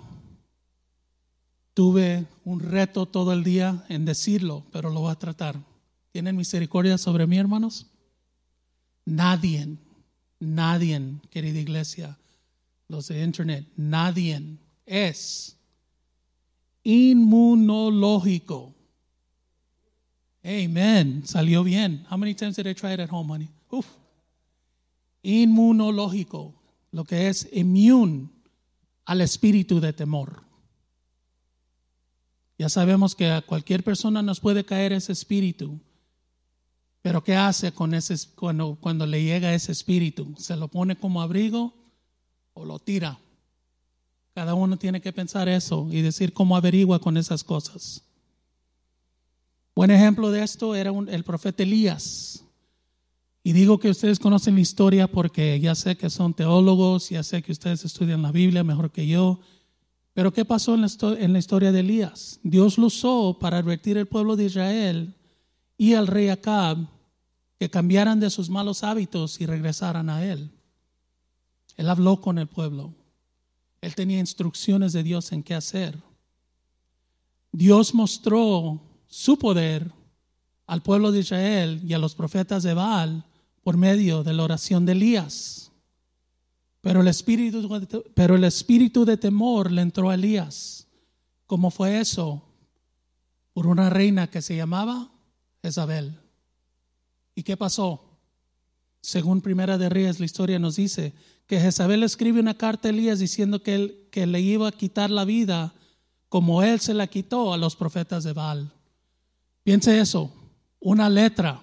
tuve 1.74 2.26
un 2.45 2.62
reto 2.62 3.06
todo 3.06 3.34
el 3.34 3.43
día 3.43 3.86
en 3.89 4.06
decirlo, 4.06 4.66
pero 4.72 4.89
lo 4.89 5.01
voy 5.01 5.12
a 5.12 5.16
tratar. 5.16 5.60
¿Tienen 6.12 6.38
misericordia 6.38 6.97
sobre 6.97 7.28
mí, 7.28 7.38
hermanos? 7.38 7.88
Nadie, 9.06 9.78
nadie, 10.39 11.01
querida 11.30 11.60
iglesia, 11.60 12.18
los 12.88 13.10
de 13.10 13.24
internet, 13.24 13.68
nadie 13.76 14.58
es 14.86 15.58
inmunológico. 16.84 18.74
Amen. 20.45 21.26
Salió 21.26 21.64
bien. 21.64 22.06
How 22.10 22.18
many 22.18 22.36
times 22.36 22.56
did 22.56 22.68
I 22.68 22.74
try 22.74 22.93
it 22.93 22.99
at 22.99 23.10
home, 23.10 23.32
honey? 23.34 23.49
Uf. 23.70 23.88
Inmunológico, 25.24 26.54
lo 26.91 27.04
que 27.06 27.28
es 27.30 27.49
inmune 27.51 28.33
al 29.06 29.22
espíritu 29.22 29.80
de 29.80 29.93
temor. 29.93 30.43
Ya 32.58 32.70
sabemos 32.70 33.16
que 33.16 33.32
a 33.32 33.41
cualquier 33.41 33.84
persona 33.84 34.22
nos 34.22 34.39
puede 34.39 34.64
caer 34.64 34.93
ese 34.93 35.12
espíritu, 35.12 35.80
pero 37.01 37.24
¿qué 37.24 37.36
hace 37.36 37.74
con 37.74 37.93
ese, 37.93 38.16
cuando, 38.36 38.78
cuando 38.80 39.06
le 39.06 39.24
llega 39.24 39.54
ese 39.54 39.72
espíritu? 39.72 40.34
¿Se 40.38 40.56
lo 40.56 40.70
pone 40.70 40.95
como 40.95 41.22
abrigo 41.22 41.74
o 42.54 42.64
lo 42.64 42.80
tira? 42.80 43.20
Cada 44.34 44.54
uno 44.54 44.78
tiene 44.78 45.01
que 45.01 45.12
pensar 45.12 45.49
eso 45.49 45.88
y 45.91 46.01
decir 46.01 46.34
cómo 46.34 46.56
averigua 46.56 46.99
con 46.99 47.18
esas 47.18 47.43
cosas. 47.43 48.04
Buen 49.76 49.91
ejemplo 49.91 50.32
de 50.32 50.43
esto 50.43 50.76
era 50.76 50.91
el 50.91 51.24
profeta 51.24 51.64
Elías. 51.64 52.43
Y 53.46 53.52
digo 53.52 53.78
que 53.78 53.89
ustedes 53.89 54.20
conocen 54.20 54.56
la 54.56 54.62
historia 54.62 55.08
porque 55.08 55.60
ya 55.60 55.76
sé 55.76 55.98
que 55.98 56.10
son 56.10 56.34
teólogos, 56.34 57.10
ya 57.10 57.24
sé 57.24 57.41
que 57.41 57.52
ustedes 57.52 57.84
estudian 57.84 58.22
la 58.22 58.32
Biblia 58.32 58.64
mejor 58.64 58.89
que 58.89 59.06
yo. 59.06 59.41
Pero 60.14 60.32
¿qué 60.32 60.46
pasó 60.46 60.76
en 60.76 61.34
la, 61.34 61.39
historia 61.39 61.74
de 61.74 61.82
Elías? 61.82 62.39
Dios 62.41 62.78
lo 62.78 62.88
usó 62.88 63.38
para 63.39 63.58
advertir 63.58 63.98
al 63.98 64.06
pueblo 64.06 64.38
de 64.38 64.46
Israel 64.46 65.16
y 65.78 65.94
al 65.94 66.08
rey 66.08 66.30
Acab 66.30 66.88
que 67.60 67.70
cambiaran 67.70 68.22
de 68.22 68.30
sus 68.30 68.50
malos 68.50 68.82
hábitos 68.82 69.41
y 69.41 69.46
regresaran 69.46 70.10
a 70.10 70.24
él. 70.24 70.50
Él 71.76 71.89
habló 71.89 72.22
con 72.22 72.38
el 72.38 72.48
pueblo. 72.48 72.94
Él 73.82 73.94
tenía 73.94 74.20
instrucciones 74.20 74.94
de 74.94 75.04
Dios 75.04 75.34
en 75.34 75.44
qué 75.44 75.54
hacer. 75.54 76.02
Dios 77.52 77.94
mostró 77.94 78.80
su 79.08 79.38
poder 79.38 79.91
al 80.66 80.82
pueblo 80.82 81.12
de 81.12 81.20
Israel 81.20 81.82
y 81.86 81.94
a 81.94 82.00
los 82.00 82.16
profetas 82.16 82.64
de 82.64 82.74
Baal 82.74 83.26
por 83.64 83.78
medio 83.78 84.24
de 84.24 84.34
la 84.34 84.43
oración 84.43 84.86
de 84.86 84.91
Elías. 84.91 85.72
Pero 86.82 87.01
el 87.01 87.07
espíritu, 87.07 87.70
pero 88.14 88.36
el 88.36 88.43
espíritu 88.43 89.05
de 89.05 89.18
temor 89.18 89.72
le 89.72 89.82
entró 89.82 90.09
a 90.09 90.16
Elías. 90.16 90.88
¿Cómo 91.47 91.72
fue 91.72 91.99
eso? 91.99 92.43
Por 93.53 93.68
una 93.68 93.89
reina 93.89 94.30
que 94.30 94.41
se 94.41 94.55
llamaba 94.55 95.09
Jezabel. 95.61 96.20
¿Y 97.36 97.43
qué 97.43 97.55
pasó? 97.55 98.03
Según 99.01 99.41
Primera 99.41 99.78
de 99.78 99.89
Reyes, 99.89 100.20
la 100.20 100.26
historia 100.26 100.59
nos 100.59 100.76
dice 100.76 101.14
que 101.47 101.59
Jezabel 101.59 102.03
escribe 102.03 102.39
una 102.39 102.57
carta 102.57 102.88
a 102.88 102.91
Elías 102.91 103.20
diciendo 103.20 103.64
que, 103.64 103.76
él, 103.76 104.07
que 104.11 104.28
le 104.28 104.41
iba 104.41 104.68
a 104.68 104.72
quitar 104.72 105.09
la 105.09 105.26
vida 105.26 105.74
como 106.30 106.64
él 106.64 106.80
se 106.80 106.93
la 106.93 107.07
quitó 107.07 107.53
a 107.53 107.57
los 107.57 107.76
profetas 107.76 108.24
de 108.24 108.34
Baal. 108.34 108.72
Piense 109.64 109.99
eso, 109.99 110.34
una 110.80 111.09
letra 111.09 111.61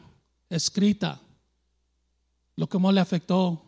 escrita 0.48 1.20
lo 2.60 2.68
que 2.68 2.78
más 2.78 2.92
le 2.92 3.00
afectó 3.00 3.58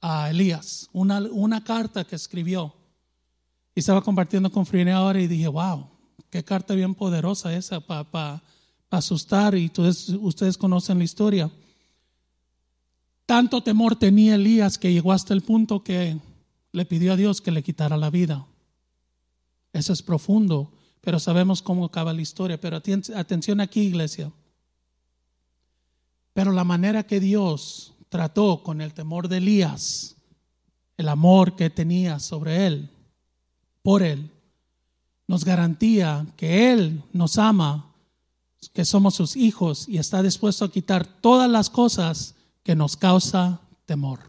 a 0.00 0.30
Elías, 0.30 0.88
una, 0.94 1.20
una 1.20 1.62
carta 1.62 2.04
que 2.04 2.16
escribió. 2.16 2.72
Y 3.74 3.80
estaba 3.80 4.00
compartiendo 4.00 4.50
con 4.50 4.64
Frine 4.64 4.92
ahora 4.92 5.20
y 5.20 5.26
dije, 5.26 5.46
wow, 5.46 5.86
qué 6.30 6.42
carta 6.42 6.72
bien 6.72 6.94
poderosa 6.94 7.54
esa 7.54 7.80
para 7.80 8.42
asustar. 8.88 9.54
Y 9.56 9.66
ustedes, 9.66 10.08
ustedes 10.08 10.56
conocen 10.56 10.96
la 10.96 11.04
historia. 11.04 11.50
Tanto 13.26 13.62
temor 13.62 13.94
tenía 13.96 14.36
Elías 14.36 14.78
que 14.78 14.90
llegó 14.90 15.12
hasta 15.12 15.34
el 15.34 15.42
punto 15.42 15.84
que 15.84 16.18
le 16.72 16.86
pidió 16.86 17.12
a 17.12 17.16
Dios 17.16 17.42
que 17.42 17.50
le 17.50 17.62
quitara 17.62 17.98
la 17.98 18.08
vida. 18.08 18.46
Eso 19.74 19.92
es 19.92 20.00
profundo, 20.00 20.72
pero 21.02 21.20
sabemos 21.20 21.60
cómo 21.60 21.84
acaba 21.84 22.14
la 22.14 22.22
historia. 22.22 22.58
Pero 22.58 22.78
atención 22.78 23.60
aquí, 23.60 23.82
iglesia. 23.82 24.32
Pero 26.36 26.52
la 26.52 26.64
manera 26.64 27.06
que 27.06 27.18
Dios 27.18 27.94
trató 28.10 28.62
con 28.62 28.82
el 28.82 28.92
temor 28.92 29.26
de 29.26 29.38
Elías, 29.38 30.16
el 30.98 31.08
amor 31.08 31.56
que 31.56 31.70
tenía 31.70 32.18
sobre 32.18 32.66
él, 32.66 32.90
por 33.80 34.02
él, 34.02 34.30
nos 35.26 35.46
garantía 35.46 36.26
que 36.36 36.70
Él 36.74 37.02
nos 37.14 37.38
ama, 37.38 37.90
que 38.74 38.84
somos 38.84 39.14
sus 39.14 39.34
hijos 39.34 39.88
y 39.88 39.96
está 39.96 40.22
dispuesto 40.22 40.66
a 40.66 40.70
quitar 40.70 41.06
todas 41.06 41.50
las 41.50 41.70
cosas 41.70 42.34
que 42.62 42.76
nos 42.76 42.98
causa 42.98 43.62
temor. 43.86 44.20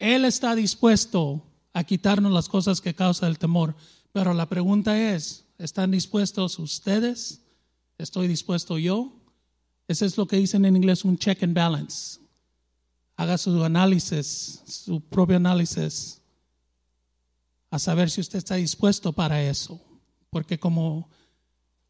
Él 0.00 0.24
está 0.24 0.56
dispuesto 0.56 1.40
a 1.72 1.84
quitarnos 1.84 2.32
las 2.32 2.48
cosas 2.48 2.80
que 2.80 2.94
causa 2.96 3.28
el 3.28 3.38
temor, 3.38 3.76
pero 4.10 4.34
la 4.34 4.48
pregunta 4.48 5.00
es, 5.14 5.44
¿están 5.56 5.92
dispuestos 5.92 6.58
ustedes? 6.58 7.42
¿Estoy 7.96 8.26
dispuesto 8.26 8.76
yo? 8.76 9.17
Ese 9.88 10.04
es 10.04 10.18
lo 10.18 10.26
que 10.26 10.36
dicen 10.36 10.66
en 10.66 10.76
inglés 10.76 11.04
un 11.04 11.16
check 11.16 11.42
and 11.42 11.54
balance. 11.54 12.20
Haga 13.16 13.38
su 13.38 13.64
análisis, 13.64 14.62
su 14.66 15.00
propio 15.00 15.36
análisis, 15.36 16.20
a 17.70 17.78
saber 17.78 18.10
si 18.10 18.20
usted 18.20 18.38
está 18.38 18.56
dispuesto 18.56 19.12
para 19.14 19.42
eso. 19.42 19.80
Porque 20.30 20.58
como 20.58 21.08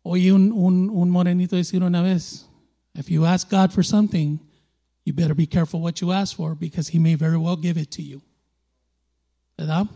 oí 0.02 0.30
un, 0.30 0.52
un, 0.52 0.88
un 0.88 1.10
morenito 1.10 1.56
decir 1.56 1.82
una 1.82 2.00
vez, 2.00 2.46
if 2.94 3.08
you 3.08 3.26
ask 3.26 3.50
God 3.50 3.72
for 3.72 3.84
something, 3.84 4.38
you 5.04 5.12
better 5.12 5.34
be 5.34 5.46
careful 5.46 5.80
what 5.80 5.94
you 6.00 6.12
ask 6.12 6.36
for 6.36 6.54
because 6.54 6.88
he 6.88 7.00
may 7.00 7.16
very 7.16 7.36
well 7.36 7.56
give 7.60 7.80
it 7.80 7.90
to 7.90 8.02
you. 8.02 8.22
¿Verdad? 9.58 9.86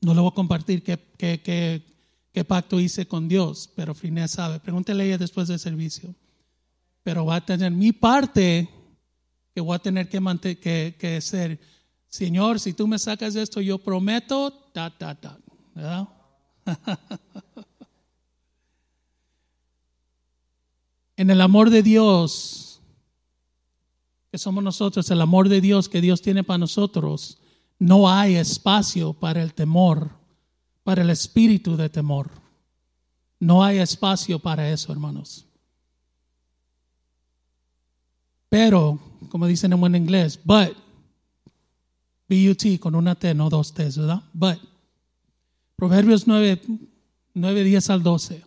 No 0.00 0.14
le 0.14 0.20
voy 0.22 0.30
a 0.30 0.34
compartir 0.34 0.82
qué, 0.82 0.98
qué, 1.18 1.42
qué, 1.42 1.82
qué 2.32 2.44
pacto 2.44 2.80
hice 2.80 3.06
con 3.06 3.28
Dios, 3.28 3.68
pero 3.76 3.94
Friné 3.94 4.26
sabe. 4.26 4.58
Pregúntele 4.58 5.02
a 5.02 5.06
ella 5.06 5.18
después 5.18 5.48
del 5.48 5.58
servicio 5.58 6.14
pero 7.02 7.24
va 7.26 7.36
a 7.36 7.44
tener 7.44 7.72
mi 7.72 7.92
parte 7.92 8.68
que 9.54 9.60
voy 9.60 9.76
a 9.76 9.80
tener 9.80 10.08
que, 10.08 10.96
que, 10.98 11.20
ser, 11.20 11.60
Señor, 12.08 12.58
si 12.60 12.72
tú 12.72 12.86
me 12.86 12.98
sacas 12.98 13.34
de 13.34 13.42
esto, 13.42 13.60
yo 13.60 13.78
prometo, 13.78 14.50
ta, 14.72 14.90
en 21.16 21.30
el 21.30 21.40
amor 21.40 21.70
de 21.70 21.82
Dios, 21.82 22.80
que 24.30 24.38
somos 24.38 24.64
nosotros, 24.64 25.10
el 25.10 25.20
amor 25.20 25.48
de 25.48 25.60
Dios 25.60 25.88
que 25.88 26.00
Dios 26.00 26.22
tiene 26.22 26.44
para 26.44 26.58
nosotros, 26.58 27.38
no 27.78 28.08
hay 28.08 28.36
espacio 28.36 29.12
para 29.12 29.42
el 29.42 29.52
temor, 29.52 30.12
para 30.84 31.02
el 31.02 31.10
espíritu 31.10 31.76
de 31.76 31.90
temor. 31.90 32.30
No 33.38 33.64
hay 33.64 33.78
espacio 33.78 34.38
para 34.38 34.70
eso, 34.70 34.92
hermanos. 34.92 35.46
Pero, 38.52 38.98
como 39.30 39.46
dicen 39.46 39.72
en 39.72 39.80
buen 39.80 39.94
inglés, 39.94 40.38
but, 40.44 40.76
B-U-T 42.28 42.78
con 42.80 42.94
una 42.94 43.14
T, 43.14 43.32
no 43.32 43.48
dos 43.48 43.72
T, 43.72 43.82
¿verdad? 43.96 44.24
But. 44.34 44.58
Proverbios 45.74 46.26
9, 46.26 46.60
9 47.32 47.64
10 47.64 47.88
al 47.88 48.02
12. 48.02 48.44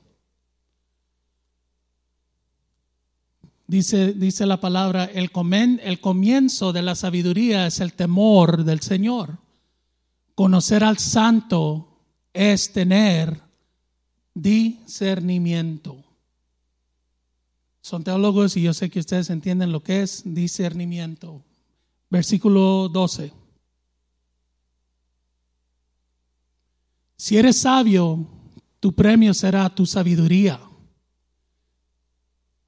Dice, 3.65 4.13
dice 4.13 4.45
la 4.45 4.61
palabra, 4.61 5.05
el, 5.05 5.31
comen, 5.31 5.81
el 5.83 5.99
comienzo 5.99 6.71
de 6.71 6.83
la 6.83 6.93
sabiduría 6.93 7.65
es 7.65 7.79
el 7.79 7.93
temor 7.93 8.63
del 8.63 8.81
Señor. 8.81 9.39
Conocer 10.35 10.83
al 10.83 10.99
santo 10.99 11.97
es 12.31 12.71
tener 12.73 13.41
discernimiento. 14.35 16.04
Son 17.85 18.03
teólogos 18.03 18.57
y 18.57 18.63
yo 18.63 18.73
sé 18.73 18.89
que 18.89 18.97
ustedes 18.97 19.29
entienden 19.29 19.71
lo 19.71 19.83
que 19.83 20.01
es 20.01 20.23
discernimiento. 20.25 21.43
Versículo 22.09 22.89
12. 22.89 23.31
Si 27.15 27.37
eres 27.37 27.59
sabio, 27.59 28.27
tu 28.79 28.91
premio 28.91 29.35
será 29.35 29.69
tu 29.69 29.85
sabiduría. 29.85 30.59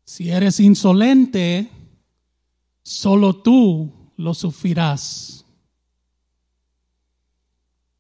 Si 0.06 0.30
eres 0.30 0.60
insolente, 0.60 1.68
solo 2.84 3.38
tú 3.38 3.92
lo 4.18 4.36
sufrirás. 4.36 5.44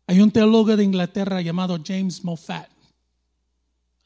Hay 0.05 0.19
un 0.19 0.29
teólogo 0.29 0.77
de 0.77 0.83
Inglaterra 0.83 1.41
llamado 1.41 1.79
James 1.83 2.23
Moffat. 2.23 2.69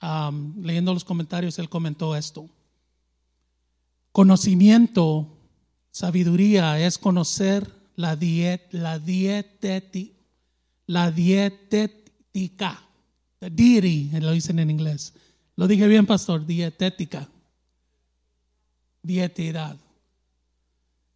Um, 0.02 0.64
leyendo 0.64 0.94
los 0.94 1.04
comentarios, 1.04 1.60
él 1.60 1.68
comentó 1.68 2.16
esto. 2.16 2.50
Conocimiento, 4.12 5.38
sabiduría 5.92 6.80
es 6.80 6.98
conocer 6.98 7.72
la, 7.96 8.16
diet, 8.16 8.68
la, 8.72 9.00
dietética, 9.00 10.14
la 10.88 11.12
dietética, 11.12 12.82
the 13.40 13.50
deity, 13.50 14.10
lo 14.20 14.32
dicen 14.32 14.60
en 14.60 14.70
inglés. 14.70 15.14
Lo 15.56 15.68
dije 15.68 15.88
bien, 15.88 16.06
pastor, 16.06 16.46
dietética, 16.46 17.30
dietidad. 19.02 19.78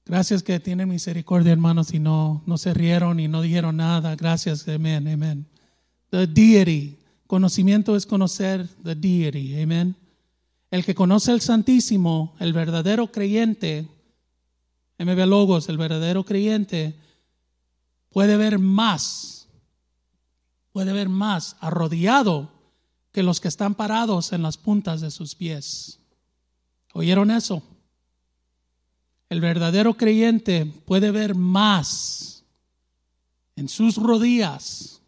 Gracias 0.05 0.43
que 0.43 0.59
tienen 0.59 0.87
misericordia, 0.87 1.51
hermanos, 1.51 1.93
y 1.93 1.99
no, 1.99 2.43
no 2.45 2.57
se 2.57 2.73
rieron 2.73 3.19
y 3.19 3.27
no 3.27 3.41
dijeron 3.41 3.77
nada. 3.77 4.15
Gracias, 4.15 4.67
amén, 4.67 5.07
amén. 5.07 5.47
The 6.11 6.27
deity. 6.27 6.99
Conocimiento 7.27 7.95
es 7.95 8.05
conocer 8.05 8.67
the 8.83 8.93
deity, 8.93 9.59
amén. 9.59 9.95
El 10.71 10.83
que 10.83 10.95
conoce 10.95 11.31
el 11.31 11.41
Santísimo, 11.41 12.35
el 12.39 12.53
verdadero 12.53 13.11
creyente, 13.11 13.87
MB 14.97 15.25
Logos, 15.25 15.69
el 15.69 15.77
verdadero 15.77 16.23
creyente, 16.23 16.95
puede 18.09 18.37
ver 18.37 18.59
más, 18.59 19.47
puede 20.71 20.93
ver 20.93 21.09
más 21.09 21.57
arrodillado 21.59 22.51
que 23.11 23.23
los 23.23 23.39
que 23.39 23.47
están 23.47 23.75
parados 23.75 24.33
en 24.33 24.41
las 24.41 24.57
puntas 24.57 25.01
de 25.01 25.11
sus 25.11 25.35
pies. 25.35 25.99
¿Oyeron 26.93 27.31
eso? 27.31 27.61
El 29.29 29.41
verdadero 29.41 29.95
creyente 29.95 30.65
puede 30.65 31.11
ver 31.11 31.35
más 31.35 32.43
en 33.55 33.69
sus 33.69 33.97
rodillas 33.97 35.01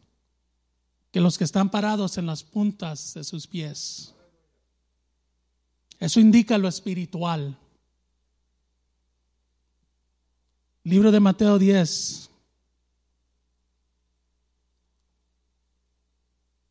que 1.12 1.22
los 1.22 1.38
que 1.38 1.44
están 1.44 1.70
parados 1.70 2.18
en 2.18 2.26
las 2.26 2.44
puntas 2.44 3.14
de 3.14 3.24
sus 3.24 3.48
pies. 3.48 4.14
Eso 6.00 6.20
indica 6.20 6.58
lo 6.58 6.68
espiritual. 6.68 7.58
Libro 10.84 11.12
de 11.12 11.20
Mateo 11.20 11.58
10. 11.58 12.30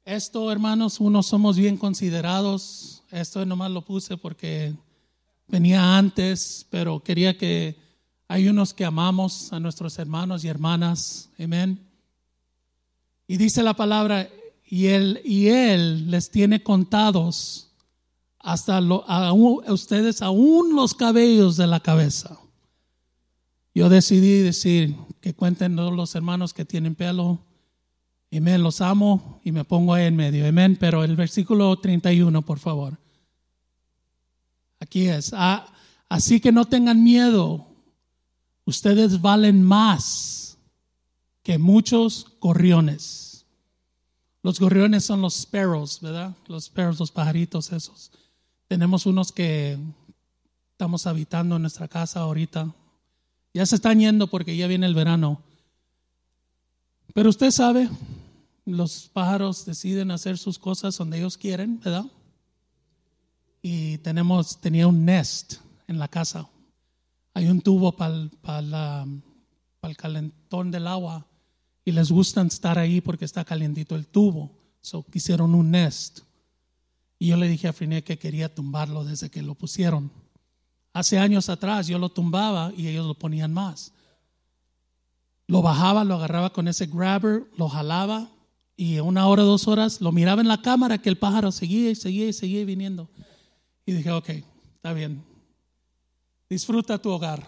Esto, 0.05 0.53
hermanos, 0.53 1.01
unos 1.01 1.27
somos 1.27 1.57
bien 1.57 1.77
considerados. 1.77 3.03
Esto 3.11 3.45
nomás 3.45 3.72
lo 3.72 3.85
puse 3.85 4.16
porque 4.16 4.74
venía 5.49 5.99
antes, 5.99 6.64
pero 6.70 7.03
quería 7.03 7.37
que 7.37 7.77
hay 8.29 8.49
unos 8.49 8.72
que 8.72 8.85
amamos 8.85 9.53
a 9.53 9.59
nuestros 9.59 9.99
hermanos 9.99 10.45
y 10.45 10.49
hermanas. 10.49 11.29
Amén. 11.39 11.85
Y 13.27 13.37
dice 13.37 13.64
la 13.64 13.74
palabra, 13.74 14.31
y 14.64 14.87
él, 14.87 15.20
y 15.24 15.49
él 15.49 16.11
les 16.11 16.31
tiene 16.31 16.62
contados 16.62 17.66
hasta 18.47 18.76
a 18.76 19.32
ustedes 19.32 20.22
aún 20.22 20.76
los 20.76 20.94
cabellos 20.94 21.57
de 21.57 21.66
la 21.66 21.80
cabeza. 21.80 22.38
Yo 23.74 23.88
decidí 23.88 24.38
decir 24.38 24.94
que 25.20 25.34
cuenten 25.34 25.74
los 25.74 26.14
hermanos 26.14 26.55
que 26.55 26.64
tienen 26.64 26.94
pelo. 26.94 27.40
Amén, 28.32 28.62
los 28.62 28.80
amo 28.80 29.40
y 29.42 29.51
me 29.51 29.64
pongo 29.64 29.94
ahí 29.94 30.05
en 30.07 30.14
medio. 30.14 30.47
Amén, 30.47 30.76
pero 30.78 31.03
el 31.03 31.16
versículo 31.16 31.76
31, 31.76 32.40
por 32.42 32.61
favor. 32.61 33.01
Aquí 34.78 35.09
es. 35.09 35.32
Ah, 35.34 35.66
así 36.09 36.38
que 36.38 36.53
no 36.53 36.66
tengan 36.66 37.03
miedo. 37.03 37.66
Ustedes 38.64 39.20
valen 39.20 39.61
más 39.61 40.57
que 41.42 41.59
muchos 41.59 42.36
gorriones. 42.38 43.44
Los 44.44 44.61
gorriones 44.61 45.05
son 45.05 45.20
los 45.20 45.34
sparrows, 45.34 46.01
¿verdad? 46.01 46.36
Los 46.47 46.66
sparrows, 46.66 47.01
los 47.01 47.11
pajaritos 47.11 47.72
esos. 47.72 48.12
Tenemos 48.69 49.07
unos 49.07 49.33
que 49.33 49.79
estamos 50.73 51.07
habitando 51.07 51.57
en 51.57 51.62
nuestra 51.62 51.89
casa 51.89 52.21
ahorita, 52.21 52.75
ya 53.55 53.64
se 53.64 53.77
están 53.77 54.01
yendo 54.01 54.27
porque 54.27 54.57
ya 54.57 54.67
viene 54.67 54.87
el 54.87 54.95
verano. 54.95 55.41
Pero 57.14 57.31
usted 57.31 57.51
sabe, 57.51 57.89
los 58.67 59.09
pájaros 59.12 59.64
deciden 59.64 60.11
hacer 60.11 60.37
sus 60.37 60.59
cosas 60.59 60.99
donde 60.99 61.17
ellos 61.17 61.39
quieren, 61.39 61.81
¿verdad? 61.81 62.05
Y 63.62 63.97
tenemos, 63.99 64.61
tenía 64.61 64.87
un 64.87 65.07
nest 65.07 65.55
en 65.87 65.99
la 65.99 66.09
casa. 66.09 66.47
Hay 67.33 67.49
un 67.49 67.62
tubo 67.62 67.93
para 67.93 69.07
el 69.83 69.97
calentón 69.97 70.71
del 70.71 70.87
agua 70.87 71.25
y 71.85 71.93
les 71.93 72.11
gusta 72.11 72.43
estar 72.43 72.79
ahí 72.79 73.01
porque 73.01 73.25
está 73.25 73.45
calientito 73.45 73.95
el 73.95 74.07
tubo. 74.07 74.51
So 74.83 75.03
quisieron 75.05 75.55
un 75.55 75.71
nest. 75.71 76.26
Y 77.19 77.29
yo 77.29 77.37
le 77.37 77.49
dije 77.49 77.69
a 77.69 77.73
Friné 77.73 78.05
que 78.05 78.19
quería 78.19 78.55
tumbarlo 78.55 79.05
desde 79.05 79.31
que 79.31 79.43
lo 79.43 79.55
pusieron. 79.55 80.11
Hace 80.93 81.19
años 81.19 81.49
atrás 81.49 81.87
yo 81.87 81.99
lo 81.99 82.09
tumbaba 82.09 82.73
y 82.77 82.89
ellos 82.89 83.07
lo 83.07 83.14
ponían 83.14 83.53
más. 83.53 83.93
Lo 85.47 85.62
bajaba, 85.62 86.05
lo 86.05 86.14
agarraba 86.14 86.53
con 86.53 86.69
ese 86.69 86.87
grabber, 86.87 87.45
lo 87.57 87.69
jalaba 87.69 88.29
y 88.77 88.99
una 88.99 89.27
hora, 89.27 89.43
dos 89.43 89.69
horas 89.69 90.01
lo 90.01 90.12
miraba 90.12 90.43
en 90.43 90.49
la 90.49 90.61
cámara 90.61 90.99
que 90.99 91.09
el 91.09 91.17
pájaro 91.17 91.51
seguía 91.51 91.91
y 91.91 91.95
seguía 91.95 92.29
y 92.29 92.33
seguía 92.33 92.64
viniendo. 92.64 93.09
Y 93.87 93.93
dije, 93.93 94.11
ok, 94.11 94.29
está 94.75 94.93
bien. 94.93 95.25
Disfruta 96.51 96.99
tu 96.99 97.11
hogar. 97.11 97.47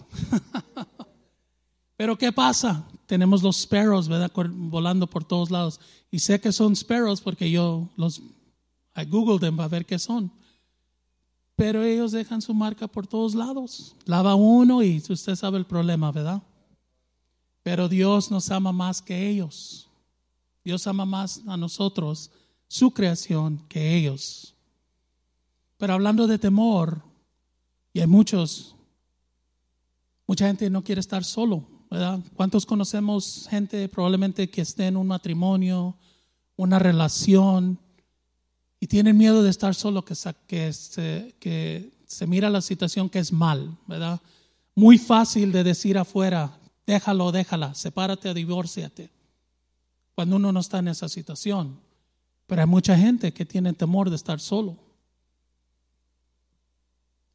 Pero 1.97 2.17
¿qué 2.17 2.33
pasa? 2.33 2.89
Tenemos 3.07 3.43
los 3.43 3.59
sparrows. 3.59 4.09
Volando 4.09 5.07
por 5.09 5.25
todos 5.25 5.51
lados. 5.51 5.81
Y 6.11 6.21
sé 6.21 6.41
que 6.41 6.53
son 6.53 6.75
sparrows 6.75 7.21
porque 7.21 7.51
yo 7.51 7.89
los, 7.97 8.23
I 8.99 9.05
googled 9.05 9.41
them 9.41 9.57
para 9.57 9.69
ver 9.69 9.87
qué 9.87 9.99
son 9.99 10.31
pero 11.59 11.83
ellos 11.83 12.13
dejan 12.13 12.41
su 12.41 12.55
marca 12.55 12.87
por 12.87 13.09
todos 13.09 13.35
lados. 13.35 13.97
Lava 14.05 14.37
uno 14.37 14.81
y 14.81 15.03
usted 15.09 15.35
sabe 15.35 15.59
el 15.59 15.67
problema, 15.67 16.13
¿verdad? 16.13 16.41
Pero 17.65 17.89
Dios 17.89 18.31
nos 18.31 18.49
ama 18.53 18.71
más 18.71 19.03
que 19.03 19.29
ellos. 19.29 19.89
Dios 20.63 20.87
ama 20.87 21.05
más 21.05 21.43
a 21.49 21.57
nosotros, 21.57 22.31
su 22.69 22.93
creación, 22.93 23.59
que 23.69 23.97
ellos. 23.97 24.55
Pero 25.79 25.95
hablando 25.95 26.29
de 26.29 26.39
temor, 26.39 27.03
y 27.93 27.99
hay 27.99 28.07
muchos, 28.07 28.77
mucha 30.29 30.47
gente 30.47 30.71
no 30.71 30.85
quiere 30.85 31.01
estar 31.01 31.25
solo, 31.25 31.65
¿verdad? 31.91 32.21
¿Cuántos 32.37 32.67
conocemos 32.67 33.49
gente 33.51 33.89
probablemente 33.89 34.49
que 34.49 34.61
esté 34.61 34.87
en 34.87 34.97
un 34.97 35.09
matrimonio, 35.09 35.97
una 36.55 36.79
relación, 36.79 37.81
y 38.81 38.87
tienen 38.87 39.17
miedo 39.17 39.43
de 39.43 39.51
estar 39.51 39.75
solo, 39.75 40.05
que, 40.05 40.15
se, 40.15 40.35
que 40.49 41.93
se 42.07 42.27
mira 42.27 42.49
la 42.49 42.61
situación 42.61 43.09
que 43.09 43.19
es 43.19 43.33
mal, 43.33 43.77
¿verdad? 43.87 44.21
Muy 44.75 44.99
fácil 44.99 45.51
de 45.51 45.65
decir 45.65 45.99
afuera, 45.99 46.59
déjalo, 46.87 47.33
déjala, 47.33 47.75
sepárate, 47.75 48.33
divórciate, 48.33 49.11
cuando 50.15 50.37
uno 50.37 50.53
no 50.53 50.61
está 50.61 50.79
en 50.79 50.89
esa 50.89 51.09
situación. 51.09 51.81
Pero 52.47 52.63
hay 52.63 52.69
mucha 52.69 52.97
gente 52.97 53.33
que 53.33 53.45
tiene 53.45 53.73
temor 53.75 54.09
de 54.09 54.17
estar 54.17 54.41
solo. 54.41 54.79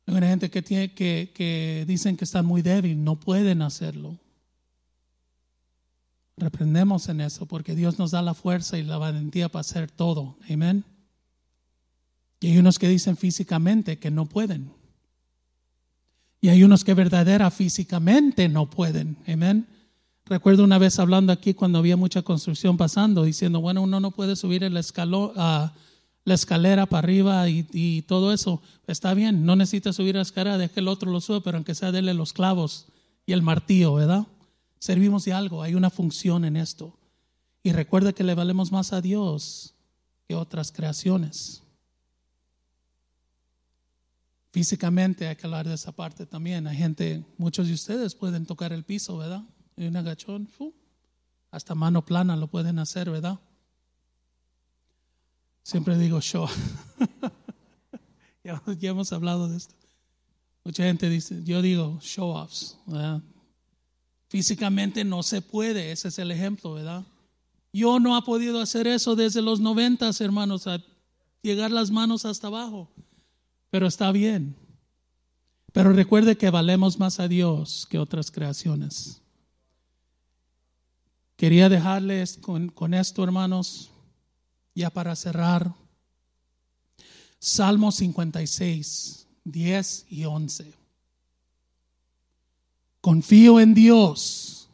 Hay 0.06 0.16
una 0.16 0.28
gente 0.28 0.50
que, 0.50 0.62
tiene, 0.62 0.94
que, 0.94 1.32
que 1.36 1.86
dicen 1.88 2.18
que 2.18 2.26
están 2.26 2.46
muy 2.46 2.62
débil, 2.62 3.04
no 3.04 3.20
pueden 3.20 3.62
hacerlo. 3.62 4.18
Reprendemos 6.36 7.10
en 7.10 7.22
eso 7.22 7.46
porque 7.46 7.76
Dios 7.76 8.00
nos 8.00 8.12
da 8.12 8.22
la 8.22 8.34
fuerza 8.34 8.78
y 8.78 8.84
la 8.84 8.98
valentía 8.98 9.50
para 9.50 9.62
hacer 9.62 9.92
todo. 9.92 10.36
Amén. 10.50 10.84
Y 12.44 12.48
hay 12.48 12.58
unos 12.58 12.78
que 12.78 12.90
dicen 12.90 13.16
físicamente 13.16 14.00
que 14.00 14.12
no 14.12 14.26
pueden. 14.26 14.70
Y 16.42 16.50
hay 16.50 16.62
unos 16.64 16.84
que 16.84 16.94
verdadera 16.94 17.50
físicamente 17.52 18.50
no 18.50 18.70
pueden. 18.70 19.16
Amén. 19.26 19.66
Recuerdo 20.26 20.66
una 20.66 20.78
vez 20.78 21.00
hablando 21.00 21.32
aquí 21.32 21.54
cuando 21.54 21.80
había 21.80 21.96
mucha 21.96 22.22
construcción 22.22 22.76
pasando, 22.76 23.24
diciendo, 23.24 23.62
bueno, 23.62 23.82
uno 23.82 24.02
no 24.02 24.12
puede 24.12 24.36
subir 24.36 24.66
el 24.66 24.76
escalón, 24.76 25.32
a 25.38 25.72
la 26.26 26.34
escalera 26.34 26.86
para 26.86 27.00
arriba 27.00 27.48
y, 27.48 28.02
todo 28.10 28.34
eso. 28.34 28.62
Está 28.88 29.14
bien, 29.14 29.46
no 29.46 29.56
necesita 29.56 29.94
subir 29.94 30.16
la 30.16 30.22
escalera, 30.22 30.58
deje 30.58 30.82
el 30.82 30.90
otro 30.90 31.10
lo 31.12 31.22
sube, 31.22 31.40
pero 31.40 31.56
aunque 31.56 31.76
sea 31.76 31.94
dele 31.94 32.14
los 32.14 32.34
clavos 32.34 32.88
y 33.26 33.32
el 33.32 33.42
martillo, 33.42 33.94
¿verdad? 33.94 34.28
Servimos 34.80 35.24
de 35.24 35.32
algo, 35.32 35.64
hay 35.64 35.76
una 35.76 35.90
función 35.90 36.44
en 36.44 36.58
esto. 36.58 36.94
Y 37.64 37.72
recuerda 37.72 38.12
que 38.12 38.26
le 38.26 38.36
valemos 38.36 38.74
más 38.74 38.92
a 38.92 39.00
Dios 39.00 39.76
que 40.28 40.36
otras 40.36 40.74
creaciones. 40.74 41.63
Físicamente 44.54 45.28
hay 45.28 45.36
que 45.36 45.48
hablar 45.48 45.68
de 45.68 45.74
esa 45.74 45.92
parte 45.92 46.28
también. 46.28 46.68
Hay 46.68 46.78
gente, 46.78 47.26
muchos 47.40 47.68
de 47.68 47.74
ustedes 47.74 48.14
pueden 48.14 48.46
tocar 48.46 48.72
el 48.72 48.84
piso, 48.84 49.18
¿verdad? 49.18 49.42
Y 49.76 49.88
un 49.88 49.98
agachón, 49.98 50.48
hasta 51.50 51.74
mano 51.74 52.06
plana 52.06 52.36
lo 52.36 52.46
pueden 52.46 52.78
hacer, 52.78 53.10
¿verdad? 53.10 53.40
Siempre 55.64 55.98
digo 55.98 56.22
show. 56.22 56.48
ya, 58.44 58.62
ya, 58.78 58.92
hemos 58.92 59.12
hablado 59.12 59.50
de 59.50 59.58
esto. 59.58 59.74
Mucha 60.64 60.84
gente 60.84 61.10
dice, 61.10 61.44
yo 61.44 61.64
digo 61.64 61.98
show 62.00 62.30
offs. 62.30 62.78
Físicamente 64.28 65.04
no 65.04 65.24
se 65.24 65.42
puede, 65.42 65.92
ese 65.92 66.10
es 66.10 66.20
el 66.20 66.30
ejemplo, 66.30 66.74
¿verdad? 66.74 67.04
Yo 67.72 68.00
no 68.00 68.16
ha 68.16 68.24
podido 68.24 68.62
hacer 68.62 68.86
eso 68.86 69.16
desde 69.16 69.42
los 69.42 69.60
noventas, 69.60 70.22
hermanos, 70.22 70.66
llegar 71.42 71.72
las 71.72 71.90
manos 71.90 72.24
hasta 72.26 72.46
abajo. 72.46 72.92
Pero 73.74 73.88
está 73.88 74.12
bien. 74.12 74.56
Pero 75.72 75.94
recuerde 75.94 76.38
que 76.38 76.52
valemos 76.52 77.00
más 77.00 77.20
a 77.20 77.28
Dios 77.28 77.88
que 77.90 77.98
otras 77.98 78.30
creaciones. 78.30 79.20
Quería 81.36 81.70
dejarles 81.70 82.38
con, 82.38 82.70
con 82.70 82.94
esto, 82.94 83.24
hermanos, 83.24 83.90
ya 84.76 84.92
para 84.92 85.16
cerrar. 85.16 85.74
Salmo 87.40 87.92
56, 87.92 89.26
10 89.44 90.06
y 90.08 90.26
11. 90.26 90.72
Confío 93.02 93.60
en 93.60 93.74
Dios 93.74 94.70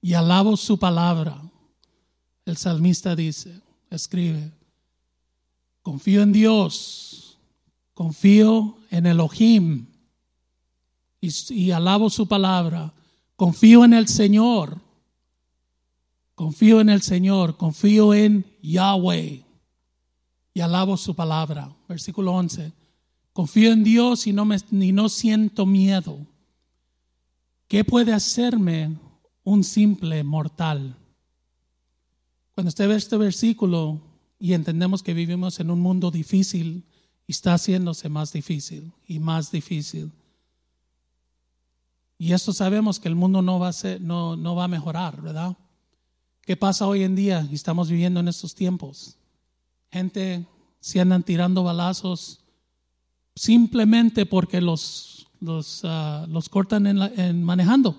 y 0.00 0.14
alabo 0.14 0.56
su 0.56 0.78
palabra. 0.78 1.42
El 2.44 2.56
salmista 2.56 3.16
dice, 3.16 3.60
escribe, 3.90 4.52
confío 5.82 6.22
en 6.22 6.30
Dios, 6.30 7.27
confío 7.98 8.78
en 8.90 9.06
Elohim 9.06 9.86
y, 11.20 11.30
y 11.52 11.70
alabo 11.72 12.08
su 12.10 12.28
palabra, 12.28 12.94
confío 13.34 13.84
en 13.84 13.92
el 13.92 14.06
Señor 14.06 14.80
Confío 16.38 16.80
en 16.80 16.88
el 16.88 17.02
Señor, 17.02 17.56
confío 17.56 18.14
en 18.14 18.46
Yahweh 18.62 19.44
y 20.54 20.60
alabo 20.60 20.96
su 20.96 21.16
palabra. 21.16 21.76
Versículo 21.88 22.30
11. 22.32 22.72
Confío 23.32 23.72
en 23.72 23.82
Dios 23.82 24.24
y 24.28 24.32
no, 24.32 24.44
me, 24.44 24.56
no 24.70 25.08
siento 25.08 25.66
miedo. 25.66 26.16
¿Qué 27.66 27.82
puede 27.82 28.12
hacerme 28.12 29.00
un 29.42 29.64
simple 29.64 30.22
mortal? 30.22 30.94
Cuando 32.54 32.68
usted 32.68 32.86
ve 32.88 32.94
este 32.94 33.16
versículo 33.16 34.00
y 34.38 34.52
entendemos 34.52 35.02
que 35.02 35.14
vivimos 35.14 35.58
en 35.58 35.72
un 35.72 35.80
mundo 35.80 36.12
difícil 36.12 36.84
y 37.28 37.32
está 37.32 37.52
haciéndose 37.52 38.08
más 38.08 38.32
difícil 38.32 38.90
y 39.06 39.18
más 39.18 39.52
difícil. 39.52 40.10
Y 42.16 42.32
esto 42.32 42.54
sabemos 42.54 42.98
que 42.98 43.08
el 43.08 43.14
mundo 43.14 43.42
no 43.42 43.58
va 43.58 43.68
a, 43.68 43.72
ser, 43.74 44.00
no, 44.00 44.34
no 44.34 44.56
va 44.56 44.64
a 44.64 44.68
mejorar, 44.68 45.20
¿verdad? 45.20 45.54
¿Qué 46.40 46.56
pasa 46.56 46.86
hoy 46.88 47.02
en 47.02 47.14
día? 47.14 47.46
Estamos 47.52 47.90
viviendo 47.90 48.18
en 48.20 48.28
estos 48.28 48.54
tiempos. 48.54 49.18
Gente 49.92 50.46
se 50.80 51.00
andan 51.00 51.22
tirando 51.22 51.62
balazos 51.62 52.40
simplemente 53.36 54.24
porque 54.24 54.62
los, 54.62 55.28
los, 55.38 55.82
ah, 55.84 56.24
los 56.30 56.48
cortan 56.48 56.86
en, 56.86 57.44
manejando. 57.44 57.94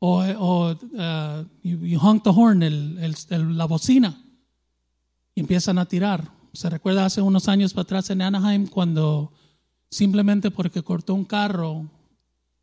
O, 0.00 0.20
o 0.20 0.72
uh, 0.72 1.46
you, 1.62 1.98
honk 2.00 2.24
the 2.24 2.30
horn, 2.30 2.64
el, 2.64 3.14
la 3.56 3.64
bocina, 3.66 4.20
y 5.34 5.40
empiezan 5.40 5.78
a 5.78 5.86
tirar. 5.86 6.35
Se 6.56 6.70
recuerda 6.70 7.04
hace 7.04 7.20
unos 7.20 7.48
años 7.48 7.74
para 7.74 7.82
atrás 7.82 8.08
en 8.08 8.22
Anaheim 8.22 8.66
cuando 8.66 9.30
simplemente 9.90 10.50
porque 10.50 10.82
cortó 10.82 11.12
un 11.12 11.26
carro, 11.26 11.86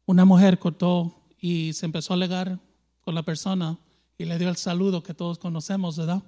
una 0.07 0.25
mujer 0.25 0.57
cortó 0.57 1.15
y 1.39 1.73
se 1.73 1.85
empezó 1.85 2.13
a 2.13 2.15
alegar 2.15 2.59
con 3.01 3.13
la 3.13 3.21
persona 3.21 3.77
y 4.17 4.25
le 4.25 4.39
dio 4.39 4.49
el 4.49 4.55
saludo 4.55 5.03
que 5.03 5.13
todos 5.13 5.37
conocemos, 5.37 5.95
¿verdad? 5.95 6.23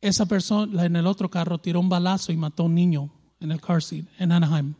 Esa 0.00 0.26
persona 0.26 0.84
en 0.84 0.96
el 0.96 1.06
otro 1.06 1.30
carro 1.30 1.58
tiró 1.58 1.78
un 1.78 1.88
balazo 1.88 2.32
y 2.32 2.36
mató 2.36 2.64
a 2.64 2.66
un 2.66 2.74
niño 2.74 3.08
en 3.38 3.52
el 3.52 3.60
car 3.60 3.80
seat 3.80 4.04
en 4.18 4.32
Anaheim. 4.32 4.74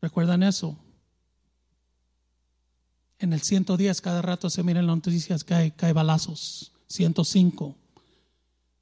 ¿Recuerdan 0.00 0.44
eso? 0.44 0.76
En 3.18 3.32
el 3.32 3.40
110 3.40 4.00
cada 4.00 4.22
rato 4.22 4.48
se 4.48 4.62
miran 4.62 4.86
las 4.86 4.94
noticias 4.94 5.42
que 5.42 5.54
hay, 5.54 5.70
que 5.72 5.86
hay 5.86 5.92
balazos. 5.92 6.70
105. 6.86 7.81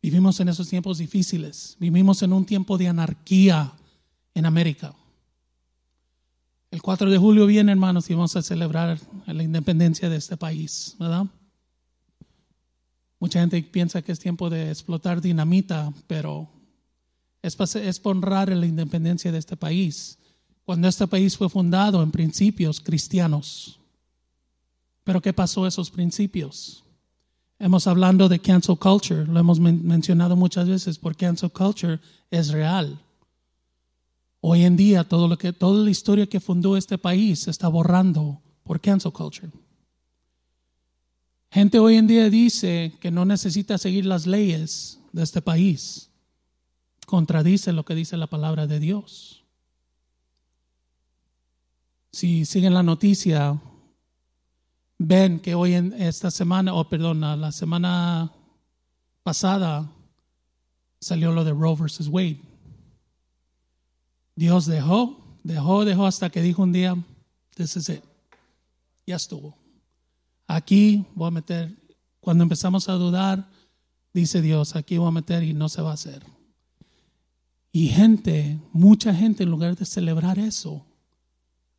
Vivimos 0.02 0.40
en 0.40 0.48
esos 0.48 0.68
tiempos 0.68 0.98
difíciles. 0.98 1.76
Vivimos 1.78 2.22
en 2.22 2.32
un 2.32 2.46
tiempo 2.46 2.78
de 2.78 2.88
anarquía 2.88 3.72
en 4.34 4.46
América. 4.46 4.94
El 6.70 6.80
4 6.80 7.10
de 7.10 7.18
julio 7.18 7.46
viene, 7.46 7.72
hermanos, 7.72 8.08
y 8.08 8.14
vamos 8.14 8.36
a 8.36 8.42
celebrar 8.42 8.98
la 9.26 9.42
independencia 9.42 10.08
de 10.08 10.16
este 10.16 10.36
país, 10.36 10.94
¿verdad? 10.98 11.26
Mucha 13.18 13.40
gente 13.40 13.62
piensa 13.62 14.00
que 14.00 14.12
es 14.12 14.18
tiempo 14.18 14.48
de 14.48 14.70
explotar 14.70 15.20
dinamita, 15.20 15.92
pero 16.06 16.48
es, 17.42 17.58
es 17.76 18.00
honrar 18.04 18.48
la 18.56 18.66
independencia 18.66 19.30
de 19.32 19.38
este 19.38 19.56
país. 19.56 20.18
Cuando 20.64 20.88
este 20.88 21.06
país 21.06 21.36
fue 21.36 21.50
fundado 21.50 22.02
en 22.02 22.12
principios 22.12 22.80
cristianos. 22.80 23.80
Pero 25.04 25.20
¿qué 25.20 25.32
pasó 25.32 25.66
esos 25.66 25.90
principios? 25.90 26.84
Hemos 27.62 27.86
hablado 27.86 28.26
de 28.30 28.38
cancel 28.38 28.78
culture, 28.78 29.26
lo 29.26 29.38
hemos 29.38 29.60
mencionado 29.60 30.34
muchas 30.34 30.66
veces, 30.66 30.96
porque 30.96 31.26
cancel 31.26 31.50
culture 31.50 32.00
es 32.30 32.48
real. 32.48 32.98
Hoy 34.40 34.64
en 34.64 34.78
día 34.78 35.04
todo 35.04 35.28
lo 35.28 35.36
que, 35.36 35.52
toda 35.52 35.84
la 35.84 35.90
historia 35.90 36.26
que 36.26 36.40
fundó 36.40 36.78
este 36.78 36.96
país 36.96 37.46
está 37.48 37.68
borrando 37.68 38.40
por 38.64 38.80
cancel 38.80 39.12
culture. 39.12 39.50
Gente 41.50 41.78
hoy 41.78 41.96
en 41.96 42.06
día 42.06 42.30
dice 42.30 42.94
que 42.98 43.10
no 43.10 43.26
necesita 43.26 43.76
seguir 43.76 44.06
las 44.06 44.26
leyes 44.26 44.98
de 45.12 45.22
este 45.22 45.42
país. 45.42 46.08
Contradice 47.04 47.74
lo 47.74 47.84
que 47.84 47.94
dice 47.94 48.16
la 48.16 48.28
palabra 48.28 48.66
de 48.66 48.80
Dios. 48.80 49.44
Si 52.10 52.46
siguen 52.46 52.72
la 52.72 52.82
noticia, 52.82 53.60
ven 55.02 55.40
que 55.40 55.54
hoy 55.54 55.72
en 55.72 55.94
esta 55.94 56.30
semana, 56.30 56.74
o 56.74 56.86
perdón, 56.86 57.20
la 57.20 57.52
semana 57.52 58.30
pasada 59.22 59.90
salió 61.00 61.32
lo 61.32 61.42
de 61.42 61.52
Roe 61.52 61.74
versus 61.74 62.06
Wade. 62.06 62.42
Dios 64.36 64.66
dejó, 64.66 65.38
dejó, 65.42 65.86
dejó 65.86 66.06
hasta 66.06 66.28
que 66.28 66.42
dijo 66.42 66.62
un 66.62 66.72
día, 66.72 67.02
this 67.54 67.76
is 67.76 67.88
it. 67.88 68.04
Ya 69.06 69.16
estuvo. 69.16 69.56
Aquí 70.46 71.06
voy 71.14 71.28
a 71.28 71.30
meter, 71.30 71.74
cuando 72.20 72.42
empezamos 72.42 72.90
a 72.90 72.92
dudar, 72.92 73.48
dice 74.12 74.42
Dios, 74.42 74.76
aquí 74.76 74.98
voy 74.98 75.08
a 75.08 75.12
meter 75.12 75.42
y 75.42 75.54
no 75.54 75.70
se 75.70 75.80
va 75.80 75.92
a 75.92 75.94
hacer. 75.94 76.22
Y 77.72 77.88
gente, 77.88 78.60
mucha 78.72 79.14
gente, 79.14 79.44
en 79.44 79.50
lugar 79.50 79.76
de 79.76 79.86
celebrar 79.86 80.38
eso, 80.38 80.84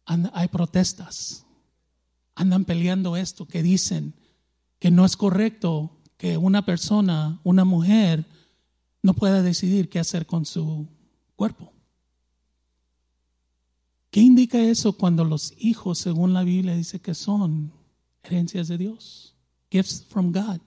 hay 0.05 0.47
protestas. 0.47 1.45
Andan 2.41 2.65
peleando 2.65 3.17
esto, 3.17 3.47
que 3.47 3.61
dicen 3.61 4.15
que 4.79 4.89
no 4.89 5.05
es 5.05 5.15
correcto 5.15 6.01
que 6.17 6.37
una 6.37 6.65
persona, 6.65 7.39
una 7.43 7.65
mujer, 7.65 8.25
no 9.03 9.13
pueda 9.13 9.43
decidir 9.43 9.89
qué 9.89 9.99
hacer 9.99 10.25
con 10.25 10.47
su 10.47 10.87
cuerpo. 11.35 11.71
¿Qué 14.09 14.21
indica 14.21 14.59
eso 14.59 14.93
cuando 14.93 15.23
los 15.23 15.53
hijos, 15.59 15.99
según 15.99 16.33
la 16.33 16.43
Biblia, 16.43 16.75
dice 16.75 16.99
que 16.99 17.13
son 17.13 17.71
herencias 18.23 18.67
de 18.69 18.79
Dios? 18.79 19.35
Gifts 19.69 20.03
from 20.03 20.31
God, 20.31 20.61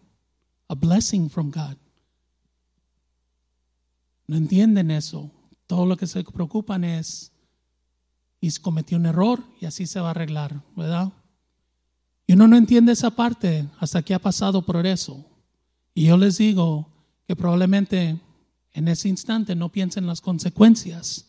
a 0.68 0.76
blessing 0.76 1.28
from 1.28 1.50
God. 1.50 1.76
No 4.28 4.36
entienden 4.36 4.92
eso. 4.92 5.28
Todo 5.66 5.86
lo 5.86 5.96
que 5.96 6.06
se 6.06 6.22
preocupan 6.22 6.84
es, 6.84 7.32
y 8.40 8.48
cometió 8.60 8.96
un 8.96 9.06
error 9.06 9.42
y 9.60 9.66
así 9.66 9.88
se 9.88 9.98
va 9.98 10.06
a 10.06 10.10
arreglar, 10.12 10.62
¿verdad? 10.76 11.12
Y 12.26 12.32
uno 12.32 12.48
no 12.48 12.56
entiende 12.56 12.92
esa 12.92 13.10
parte 13.10 13.68
hasta 13.78 14.02
que 14.02 14.14
ha 14.14 14.18
pasado 14.18 14.62
por 14.62 14.86
eso. 14.86 15.24
Y 15.94 16.06
yo 16.06 16.16
les 16.16 16.38
digo 16.38 16.88
que 17.26 17.36
probablemente 17.36 18.20
en 18.72 18.88
ese 18.88 19.08
instante 19.08 19.54
no 19.54 19.70
piensen 19.70 20.06
las 20.06 20.20
consecuencias 20.20 21.26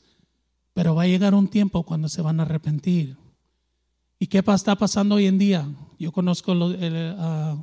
pero 0.76 0.94
va 0.94 1.04
a 1.04 1.08
llegar 1.08 1.34
un 1.34 1.48
tiempo 1.48 1.84
cuando 1.84 2.10
se 2.10 2.22
van 2.22 2.42
a 2.42 2.44
arrepentir. 2.44 3.16
¿Y 4.20 4.28
qué 4.28 4.44
está 4.46 4.76
pasando 4.76 5.16
hoy 5.16 5.26
en 5.26 5.38
día? 5.38 5.74
Yo 5.98 6.12
conozco 6.12 6.52
a 6.52 7.58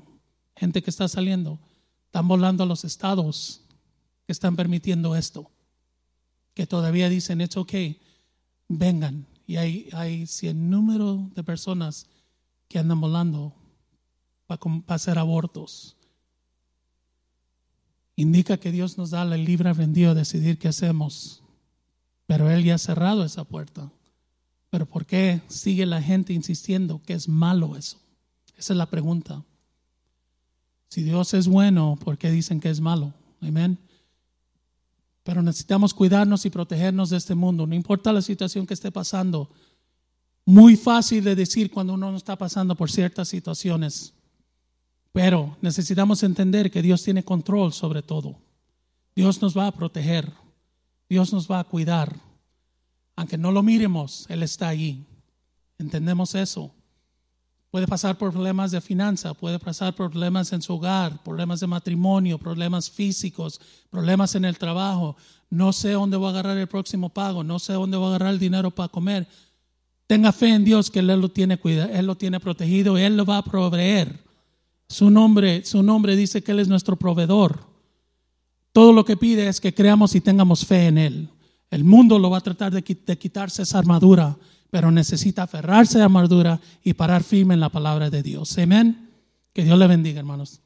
gente 0.56 0.82
que 0.82 0.88
está 0.88 1.06
saliendo, 1.08 1.58
están 2.06 2.26
volando 2.26 2.64
a 2.64 2.66
los 2.66 2.84
estados 2.84 3.66
que 4.24 4.32
están 4.32 4.56
permitiendo 4.56 5.14
esto, 5.14 5.50
que 6.54 6.66
todavía 6.66 7.10
dicen, 7.10 7.42
it's 7.42 7.58
okay, 7.58 8.00
vengan. 8.66 9.26
Y 9.46 9.56
hay, 9.56 9.90
hay 9.92 10.26
cien 10.26 10.70
número 10.70 11.30
de 11.34 11.44
personas 11.44 12.06
que 12.72 12.78
andan 12.78 13.00
volando 13.00 13.54
para, 14.46 14.60
hacer 14.88 15.18
abortos. 15.18 15.96
Indica 18.16 18.56
que 18.56 18.72
Dios 18.72 18.98
nos 18.98 19.10
da 19.10 19.22
el 19.22 19.44
libre 19.44 19.68
albedrío 19.68 20.10
a 20.10 20.14
decidir 20.14 20.58
qué 20.58 20.68
hacemos 20.68 21.42
pero 22.32 22.50
Él 22.50 22.64
ya 22.64 22.76
ha 22.76 22.78
cerrado 22.78 23.24
esa 23.24 23.44
puerta. 23.44 23.92
Pero 24.70 24.86
¿por 24.86 25.04
qué 25.04 25.42
sigue 25.48 25.84
la 25.84 26.00
gente 26.00 26.32
insistiendo 26.32 27.02
que 27.02 27.12
es 27.12 27.28
malo 27.28 27.76
eso? 27.76 27.98
Esa 28.56 28.72
es 28.72 28.76
la 28.78 28.88
pregunta. 28.88 29.44
Si 30.88 31.02
Dios 31.02 31.34
es 31.34 31.46
bueno, 31.46 31.98
¿por 32.02 32.16
qué 32.16 32.30
dicen 32.30 32.58
que 32.58 32.70
es 32.70 32.80
malo? 32.80 33.12
Amén. 33.42 33.78
Pero 35.24 35.42
necesitamos 35.42 35.92
cuidarnos 35.92 36.46
y 36.46 36.50
protegernos 36.50 37.10
de 37.10 37.18
este 37.18 37.34
mundo, 37.34 37.66
no 37.66 37.74
importa 37.74 38.14
la 38.14 38.22
situación 38.22 38.66
que 38.66 38.72
esté 38.72 38.90
pasando. 38.90 39.50
Muy 40.44 40.76
fácil 40.76 41.22
de 41.22 41.36
decir 41.36 41.70
cuando 41.70 41.94
uno 41.94 42.10
no 42.10 42.16
está 42.16 42.36
pasando 42.36 42.74
por 42.74 42.90
ciertas 42.90 43.28
situaciones. 43.28 44.12
Pero 45.12 45.56
necesitamos 45.60 46.22
entender 46.22 46.70
que 46.70 46.82
Dios 46.82 47.02
tiene 47.02 47.24
control 47.24 47.72
sobre 47.72 48.02
todo. 48.02 48.36
Dios 49.14 49.40
nos 49.42 49.56
va 49.56 49.66
a 49.66 49.72
proteger. 49.72 50.32
Dios 51.08 51.32
nos 51.32 51.50
va 51.50 51.60
a 51.60 51.64
cuidar. 51.64 52.16
Aunque 53.14 53.36
no 53.36 53.52
lo 53.52 53.62
miremos, 53.62 54.26
Él 54.30 54.42
está 54.42 54.68
allí. 54.68 55.04
¿Entendemos 55.78 56.34
eso? 56.34 56.74
Puede 57.70 57.86
pasar 57.86 58.18
por 58.18 58.32
problemas 58.32 58.70
de 58.70 58.80
finanza, 58.80 59.32
puede 59.32 59.58
pasar 59.58 59.94
por 59.94 60.10
problemas 60.10 60.52
en 60.52 60.60
su 60.60 60.74
hogar, 60.74 61.22
problemas 61.22 61.60
de 61.60 61.66
matrimonio, 61.66 62.38
problemas 62.38 62.90
físicos, 62.90 63.60
problemas 63.90 64.34
en 64.34 64.44
el 64.44 64.58
trabajo. 64.58 65.16
No 65.48 65.72
sé 65.72 65.92
dónde 65.92 66.16
voy 66.16 66.26
a 66.26 66.30
agarrar 66.30 66.58
el 66.58 66.66
próximo 66.66 67.08
pago, 67.08 67.42
no 67.42 67.58
sé 67.58 67.72
dónde 67.72 67.96
voy 67.96 68.06
a 68.06 68.08
agarrar 68.10 68.34
el 68.34 68.38
dinero 68.38 68.70
para 68.70 68.88
comer. 68.88 69.26
Tenga 70.06 70.32
fe 70.32 70.48
en 70.54 70.64
Dios 70.64 70.90
que 70.90 70.98
Él 70.98 71.06
lo 71.06 71.28
tiene 71.30 71.58
cuidado, 71.58 71.90
Él 71.92 72.06
lo 72.06 72.16
tiene 72.16 72.40
protegido, 72.40 72.98
Él 72.98 73.16
lo 73.16 73.24
va 73.24 73.38
a 73.38 73.44
proveer. 73.44 74.22
Su 74.88 75.10
nombre, 75.10 75.64
su 75.64 75.82
nombre 75.82 76.16
dice 76.16 76.42
que 76.42 76.52
Él 76.52 76.60
es 76.60 76.68
nuestro 76.68 76.96
proveedor. 76.96 77.60
Todo 78.72 78.92
lo 78.92 79.04
que 79.04 79.16
pide 79.16 79.48
es 79.48 79.60
que 79.60 79.74
creamos 79.74 80.14
y 80.14 80.20
tengamos 80.20 80.66
fe 80.66 80.86
en 80.86 80.98
Él. 80.98 81.28
El 81.70 81.84
mundo 81.84 82.18
lo 82.18 82.30
va 82.30 82.38
a 82.38 82.42
tratar 82.42 82.72
de, 82.72 82.82
quitarse 82.82 83.62
esa 83.62 83.78
armadura 83.78 84.36
pero 84.72 84.90
necesita 84.90 85.42
aferrarse 85.42 85.98
a 85.98 85.98
la 85.98 86.04
armadura 86.06 86.58
y 86.82 86.94
parar 86.94 87.22
firme 87.22 87.52
en 87.52 87.60
la 87.60 87.68
palabra 87.68 88.08
de 88.08 88.22
Dios. 88.22 88.56
Amén. 88.56 89.10
Que 89.52 89.64
Dios 89.64 89.78
le 89.78 89.86
bendiga, 89.86 90.18
hermanos. 90.18 90.61